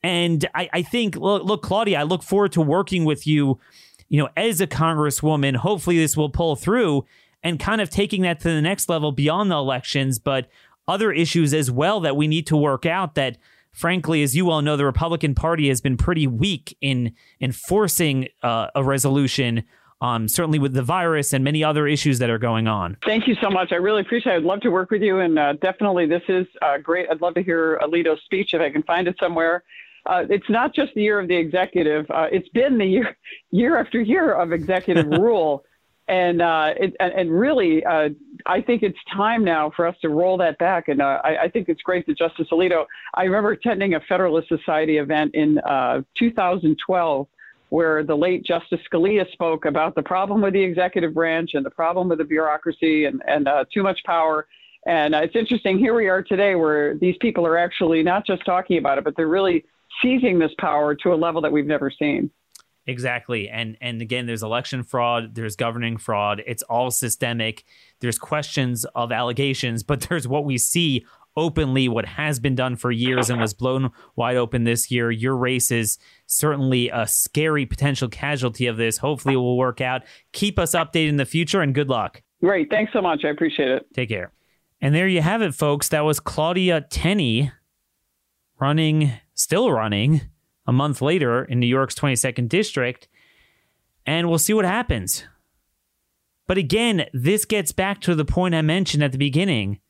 And 0.03 0.49
I, 0.55 0.71
I 0.73 0.83
think, 0.83 1.17
look, 1.17 1.43
look, 1.45 1.63
Claudia, 1.63 1.99
I 1.99 2.03
look 2.05 2.23
forward 2.23 2.53
to 2.53 2.61
working 2.61 3.05
with 3.05 3.27
you. 3.27 3.59
You 4.09 4.23
know, 4.23 4.29
as 4.37 4.61
a 4.63 4.67
congresswoman, 4.67 5.57
hopefully 5.57 5.99
this 5.99 6.17
will 6.17 6.31
pull 6.31 6.57
through 6.57 7.05
and 7.43 7.61
kind 7.61 7.81
of 7.81 7.91
taking 7.91 8.23
that 8.23 8.41
to 8.41 8.49
the 8.49 8.63
next 8.63 8.89
level 8.89 9.13
beyond 9.13 9.51
the 9.51 9.57
elections. 9.57 10.19
But 10.19 10.49
other 10.89 11.13
issues 11.13 11.53
as 11.53 11.71
well 11.71 12.01
that 12.01 12.17
we 12.17 12.27
need 12.27 12.47
to 12.47 12.57
work 12.57 12.87
out 12.87 13.15
that 13.15 13.37
frankly 13.73 14.23
as 14.23 14.35
you 14.35 14.47
well 14.47 14.63
know 14.63 14.77
the 14.77 14.85
republican 14.85 15.35
party 15.35 15.69
has 15.69 15.81
been 15.81 15.97
pretty 15.97 16.27
weak 16.27 16.77
in 16.81 17.13
enforcing 17.41 18.27
uh, 18.43 18.69
a 18.75 18.83
resolution 18.83 19.63
um, 20.01 20.29
certainly 20.29 20.59
with 20.59 20.73
the 20.73 20.83
virus 20.83 21.33
and 21.33 21.43
many 21.43 21.65
other 21.65 21.87
issues 21.87 22.19
that 22.19 22.31
are 22.31 22.39
going 22.39 22.69
on. 22.69 22.97
Thank 23.05 23.27
you 23.27 23.35
so 23.43 23.51
much. 23.51 23.73
I 23.73 23.77
really 23.77 24.03
appreciate 24.03 24.35
it. 24.35 24.37
I'd 24.39 24.43
love 24.45 24.61
to 24.61 24.71
work 24.71 24.91
with 24.91 25.03
you. 25.03 25.21
And 25.21 25.39
uh, 25.39 25.55
definitely, 25.55 26.07
this 26.07 26.23
is 26.29 26.47
uh, 26.63 26.79
great. 26.79 27.09
I'd 27.11 27.21
love 27.21 27.35
to 27.35 27.43
hear 27.43 27.79
Alito's 27.83 28.23
speech 28.25 28.55
if 28.55 28.61
I 28.61 28.71
can 28.71 28.83
find 28.85 29.09
it 29.09 29.17
somewhere. 29.21 29.65
Uh, 30.07 30.25
it's 30.31 30.49
not 30.49 30.75
just 30.75 30.95
the 30.95 31.03
year 31.03 31.19
of 31.19 31.29
the 31.29 31.37
executive. 31.37 32.07
Uh, 32.11 32.27
it's 32.31 32.49
been 32.51 32.79
the 32.79 32.87
year, 32.87 33.17
year 33.51 33.79
after 33.79 34.01
year 34.01 34.33
of 34.33 34.53
executive 34.53 35.07
rule 35.21 35.65
and 36.09 36.41
uh, 36.41 36.73
it, 36.79 36.97
and 37.01 37.31
really, 37.31 37.85
uh, 37.85 38.09
I 38.47 38.63
think 38.63 38.83
it's 38.83 38.99
time 39.15 39.45
now 39.45 39.71
for 39.77 39.87
us 39.87 39.95
to 40.01 40.09
roll 40.09 40.39
that 40.39 40.57
back. 40.59 40.89
And 40.89 41.03
uh, 41.03 41.21
I, 41.23 41.43
I, 41.43 41.49
think 41.51 41.69
it's 41.69 41.83
great 41.83 42.07
that 42.07 42.17
Justice 42.17 42.49
Alito. 42.51 42.87
I 43.13 43.25
remember 43.25 43.51
attending 43.51 43.95
a 43.95 44.01
Federalist 44.09 44.49
Society 44.49 44.97
event 44.97 45.35
in 45.35 45.59
uh, 45.59 46.01
2012, 46.19 47.27
where 47.71 48.03
the 48.03 48.17
late 48.17 48.45
Justice 48.45 48.81
Scalia 48.91 49.31
spoke 49.33 49.65
about 49.65 49.95
the 49.95 50.03
problem 50.03 50.41
with 50.41 50.55
the 50.55 50.63
executive 50.63 51.15
branch 51.15 51.51
and 51.55 51.65
the 51.65 51.71
problem 51.71 52.09
with 52.09 52.19
the 52.19 52.25
bureaucracy 52.25 53.05
and 53.05 53.23
and 53.27 53.49
uh, 53.49 53.65
too 53.73 53.83
much 53.83 54.01
power. 54.05 54.47
And 54.87 55.15
uh, 55.15 55.19
it's 55.19 55.37
interesting. 55.37 55.79
Here 55.79 55.95
we 55.95 56.09
are 56.09 56.23
today, 56.23 56.55
where 56.55 56.97
these 56.97 57.17
people 57.21 57.47
are 57.47 57.59
actually 57.59 58.03
not 58.03 58.27
just 58.27 58.45
talking 58.47 58.79
about 58.79 58.99
it, 58.99 59.05
but 59.05 59.17
they're 59.17 59.29
really 59.29 59.65
seizing 60.01 60.39
this 60.39 60.53
power 60.59 60.95
to 60.95 61.13
a 61.13 61.17
level 61.17 61.41
that 61.43 61.53
we've 61.53 61.67
never 61.67 61.91
seen. 61.91 62.31
Exactly. 62.89 63.51
And 63.51 63.77
and 63.83 64.01
again, 64.01 64.25
there's 64.25 64.43
election 64.43 64.83
fraud, 64.83 65.35
there's 65.35 65.57
governing 65.57 65.99
fraud. 65.99 66.43
It's 66.47 66.63
all 66.65 66.91
systemic. 66.91 67.65
There's 68.01 68.19
questions 68.19 68.87
of 68.95 69.13
allegations, 69.13 69.83
but 69.83 70.01
there's 70.03 70.27
what 70.27 70.47
we 70.47 70.57
see 70.57 71.05
openly, 71.39 71.89
what 71.89 72.05
has 72.05 72.39
been 72.41 72.55
done 72.55 72.77
for 72.77 72.91
years 72.91 73.31
and 73.31 73.41
was 73.41 73.55
blown 73.55 73.91
wide 74.17 74.37
open 74.37 74.65
this 74.65 74.91
year. 74.91 75.11
Your 75.11 75.37
race 75.37 75.71
is 75.71 75.99
certainly 76.27 76.89
a 76.89 77.07
scary 77.07 77.65
potential 77.65 78.09
casualty 78.09 78.67
of 78.67 78.77
this. 78.77 78.99
Hopefully 78.99 79.35
it 79.35 79.39
will 79.39 79.57
work 79.57 79.81
out. 79.81 80.03
Keep 80.33 80.59
us 80.59 80.75
updated 80.75 81.11
in 81.11 81.17
the 81.17 81.25
future 81.25 81.61
and 81.61 81.75
good 81.75 81.89
luck. 81.89 82.23
Great. 82.41 82.71
Thanks 82.71 82.93
so 82.93 83.01
much. 83.01 83.25
I 83.25 83.29
appreciate 83.29 83.69
it. 83.69 83.87
Take 83.95 84.09
care. 84.09 84.33
And 84.81 84.95
there 84.95 85.09
you 85.09 85.23
have 85.23 85.43
it, 85.43 85.55
folks. 85.55 85.89
That 85.89 86.05
was 86.05 86.21
Claudia 86.21 86.83
Tenney 86.83 87.53
running, 88.61 89.13
still 89.35 89.71
running 89.71 90.23
a 90.67 90.73
month 90.73 91.01
later 91.01 91.45
in 91.45 91.61
New 91.61 91.67
York's 91.67 91.95
22nd 91.95 92.49
district, 92.49 93.09
and 94.07 94.29
we'll 94.29 94.39
see 94.39 94.53
what 94.53 94.65
happens. 94.65 95.25
But 96.47 96.59
again, 96.59 97.07
this 97.13 97.45
gets 97.45 97.73
back 97.73 98.01
to 98.03 98.15
the 98.15 98.25
point 98.25 98.55
I 98.55 98.63
mentioned 98.63 99.03
at 99.03 99.13
the 99.13 99.19
beginning. 99.19 99.81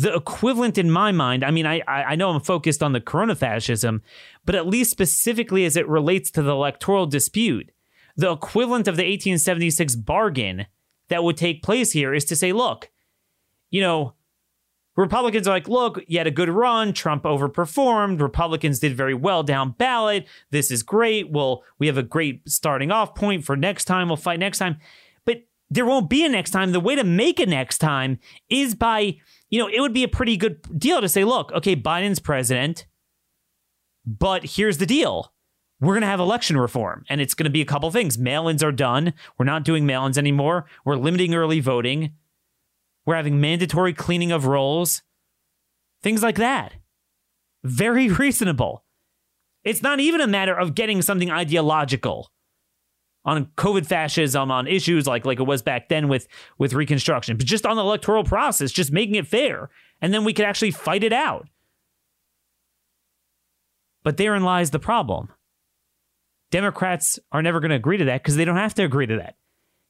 The 0.00 0.14
equivalent 0.14 0.78
in 0.78 0.90
my 0.90 1.12
mind, 1.12 1.44
I 1.44 1.50
mean, 1.50 1.66
I, 1.66 1.82
I 1.86 2.16
know 2.16 2.30
I'm 2.30 2.40
focused 2.40 2.82
on 2.82 2.92
the 2.92 3.02
corona 3.02 3.34
fascism, 3.34 4.00
but 4.46 4.54
at 4.54 4.66
least 4.66 4.90
specifically 4.90 5.66
as 5.66 5.76
it 5.76 5.86
relates 5.86 6.30
to 6.30 6.42
the 6.42 6.52
electoral 6.52 7.04
dispute, 7.04 7.70
the 8.16 8.32
equivalent 8.32 8.88
of 8.88 8.96
the 8.96 9.02
1876 9.02 9.96
bargain 9.96 10.64
that 11.08 11.22
would 11.22 11.36
take 11.36 11.62
place 11.62 11.92
here 11.92 12.14
is 12.14 12.24
to 12.24 12.36
say, 12.36 12.50
look, 12.50 12.88
you 13.70 13.82
know, 13.82 14.14
Republicans 14.96 15.46
are 15.46 15.50
like, 15.52 15.68
look, 15.68 16.02
you 16.06 16.16
had 16.16 16.26
a 16.26 16.30
good 16.30 16.48
run. 16.48 16.94
Trump 16.94 17.24
overperformed. 17.24 18.22
Republicans 18.22 18.78
did 18.78 18.96
very 18.96 19.14
well 19.14 19.42
down 19.42 19.72
ballot. 19.72 20.26
This 20.50 20.70
is 20.70 20.82
great. 20.82 21.30
Well, 21.30 21.62
we 21.78 21.88
have 21.88 21.98
a 21.98 22.02
great 22.02 22.48
starting 22.48 22.90
off 22.90 23.14
point 23.14 23.44
for 23.44 23.54
next 23.54 23.84
time. 23.84 24.08
We'll 24.08 24.16
fight 24.16 24.40
next 24.40 24.60
time. 24.60 24.78
There 25.70 25.86
won't 25.86 26.10
be 26.10 26.24
a 26.24 26.28
next 26.28 26.50
time. 26.50 26.72
The 26.72 26.80
way 26.80 26.96
to 26.96 27.04
make 27.04 27.38
a 27.38 27.46
next 27.46 27.78
time 27.78 28.18
is 28.48 28.74
by, 28.74 29.18
you 29.48 29.58
know, 29.58 29.68
it 29.68 29.80
would 29.80 29.94
be 29.94 30.02
a 30.02 30.08
pretty 30.08 30.36
good 30.36 30.60
deal 30.78 31.00
to 31.00 31.08
say, 31.08 31.24
look, 31.24 31.52
okay, 31.52 31.76
Biden's 31.76 32.18
president, 32.18 32.86
but 34.04 34.44
here's 34.44 34.78
the 34.78 34.86
deal. 34.86 35.32
We're 35.80 35.94
going 35.94 36.02
to 36.02 36.08
have 36.08 36.20
election 36.20 36.58
reform, 36.58 37.04
and 37.08 37.20
it's 37.20 37.32
going 37.32 37.44
to 37.44 37.50
be 37.50 37.62
a 37.62 37.66
couple 37.66 37.90
things. 37.90 38.18
Mail 38.18 38.48
ins 38.48 38.62
are 38.62 38.72
done. 38.72 39.14
We're 39.38 39.46
not 39.46 39.64
doing 39.64 39.86
mail 39.86 40.04
ins 40.04 40.18
anymore. 40.18 40.66
We're 40.84 40.96
limiting 40.96 41.34
early 41.34 41.60
voting. 41.60 42.12
We're 43.06 43.16
having 43.16 43.40
mandatory 43.40 43.94
cleaning 43.94 44.30
of 44.30 44.44
rolls, 44.44 45.02
things 46.02 46.22
like 46.22 46.36
that. 46.36 46.74
Very 47.64 48.08
reasonable. 48.18 48.84
It's 49.64 49.82
not 49.82 50.00
even 50.00 50.20
a 50.20 50.26
matter 50.26 50.54
of 50.54 50.74
getting 50.74 51.00
something 51.00 51.30
ideological 51.30 52.30
on 53.24 53.46
COVID 53.56 53.86
fascism, 53.86 54.50
on 54.50 54.66
issues 54.66 55.06
like 55.06 55.24
like 55.24 55.40
it 55.40 55.46
was 55.46 55.62
back 55.62 55.88
then 55.88 56.08
with 56.08 56.26
with 56.58 56.72
Reconstruction, 56.72 57.36
but 57.36 57.46
just 57.46 57.66
on 57.66 57.76
the 57.76 57.82
electoral 57.82 58.24
process, 58.24 58.72
just 58.72 58.92
making 58.92 59.14
it 59.14 59.26
fair, 59.26 59.70
and 60.00 60.12
then 60.12 60.24
we 60.24 60.32
could 60.32 60.46
actually 60.46 60.70
fight 60.70 61.04
it 61.04 61.12
out. 61.12 61.48
But 64.02 64.16
therein 64.16 64.42
lies 64.42 64.70
the 64.70 64.78
problem. 64.78 65.28
Democrats 66.50 67.18
are 67.30 67.42
never 67.42 67.60
going 67.60 67.70
to 67.70 67.76
agree 67.76 67.98
to 67.98 68.06
that 68.06 68.22
because 68.22 68.36
they 68.36 68.44
don't 68.44 68.56
have 68.56 68.74
to 68.74 68.82
agree 68.82 69.06
to 69.06 69.16
that 69.16 69.36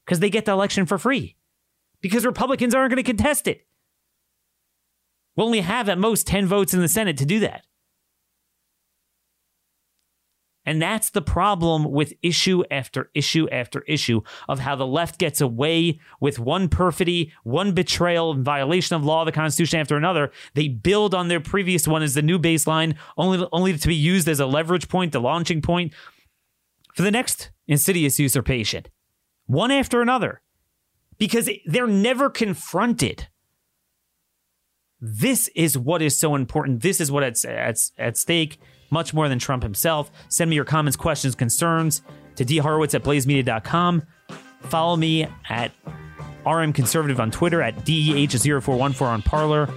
because 0.05 0.21
they 0.21 0.29
get 0.31 0.45
the 0.45 0.53
election 0.53 0.85
for 0.85 0.99
free 0.99 1.37
because 2.01 2.27
Republicans 2.27 2.75
aren't 2.75 2.91
going 2.91 3.03
to 3.03 3.03
contest 3.03 3.47
it. 3.47 3.67
We'll 5.37 5.47
only 5.47 5.61
have 5.61 5.89
at 5.89 5.99
most 5.99 6.27
10 6.27 6.47
votes 6.47 6.75
in 6.75 6.81
the 6.81 6.89
Senate 6.89 7.17
to 7.19 7.25
do 7.25 7.41
that. 7.41 7.65
And 10.71 10.81
that's 10.81 11.11
the 11.11 11.21
problem 11.21 11.91
with 11.91 12.13
issue 12.23 12.63
after 12.71 13.11
issue 13.13 13.49
after 13.51 13.81
issue 13.89 14.21
of 14.49 14.61
how 14.61 14.77
the 14.77 14.87
left 14.87 15.19
gets 15.19 15.41
away 15.41 15.99
with 16.21 16.39
one 16.39 16.69
perfidy, 16.69 17.33
one 17.43 17.73
betrayal, 17.73 18.31
and 18.31 18.45
violation 18.45 18.95
of 18.95 19.05
law 19.05 19.23
of 19.23 19.27
the 19.27 19.33
Constitution 19.33 19.81
after 19.81 19.97
another. 19.97 20.31
They 20.55 20.69
build 20.69 21.13
on 21.13 21.27
their 21.27 21.41
previous 21.41 21.89
one 21.89 22.05
as 22.05 22.15
the 22.15 22.23
new 22.23 22.39
baseline, 22.39 22.95
only, 23.17 23.45
only 23.51 23.77
to 23.77 23.89
be 23.89 23.97
used 23.97 24.29
as 24.29 24.39
a 24.39 24.47
leverage 24.47 24.89
point, 24.89 25.11
the 25.11 25.21
launching 25.21 25.61
point 25.61 25.93
for 26.95 27.03
the 27.03 27.11
next 27.11 27.51
insidious 27.67 28.21
usurpation, 28.21 28.85
one 29.47 29.73
after 29.73 30.01
another, 30.01 30.41
because 31.19 31.51
they're 31.67 31.89
never 31.89 32.31
confronted. 32.31 33.27
This 35.01 35.49
is 35.57 35.77
what 35.77 36.01
is 36.01 36.17
so 36.17 36.37
important. 36.37 36.83
This 36.83 37.01
is 37.01 37.11
what 37.11 37.25
is 37.25 37.45
at, 37.45 37.77
at 37.99 38.17
stake 38.17 38.61
much 38.91 39.15
more 39.15 39.29
than 39.29 39.39
Trump 39.39 39.63
himself. 39.63 40.11
Send 40.29 40.51
me 40.51 40.57
your 40.57 40.65
comments, 40.65 40.97
questions, 40.97 41.35
concerns 41.35 42.03
to 42.37 42.45
dhorowitz 42.45 42.95
at 42.95 43.03
blazemedia.com. 43.03 44.03
Follow 44.63 44.97
me 44.97 45.27
at 45.49 45.73
RM 46.47 46.73
Conservative 46.73 47.21
on 47.21 47.31
Twitter, 47.31 47.63
at 47.63 47.77
DEH0414 47.85 49.03
on 49.03 49.23
Parler, 49.23 49.69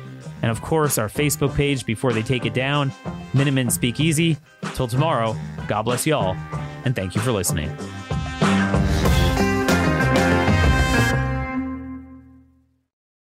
and 0.42 0.52
of 0.52 0.62
course, 0.62 0.98
our 0.98 1.08
Facebook 1.08 1.56
page 1.56 1.86
before 1.86 2.14
they 2.14 2.22
take 2.22 2.46
it 2.46 2.54
down, 2.54 2.92
Minutemen 3.34 3.70
Speakeasy. 3.70 4.38
Till 4.76 4.88
tomorrow, 4.88 5.36
God 5.68 5.84
bless 5.84 6.06
y'all, 6.06 6.36
and 6.86 6.96
thank 6.96 7.16
you 7.16 7.22
for 7.22 7.32
listening. 7.32 7.70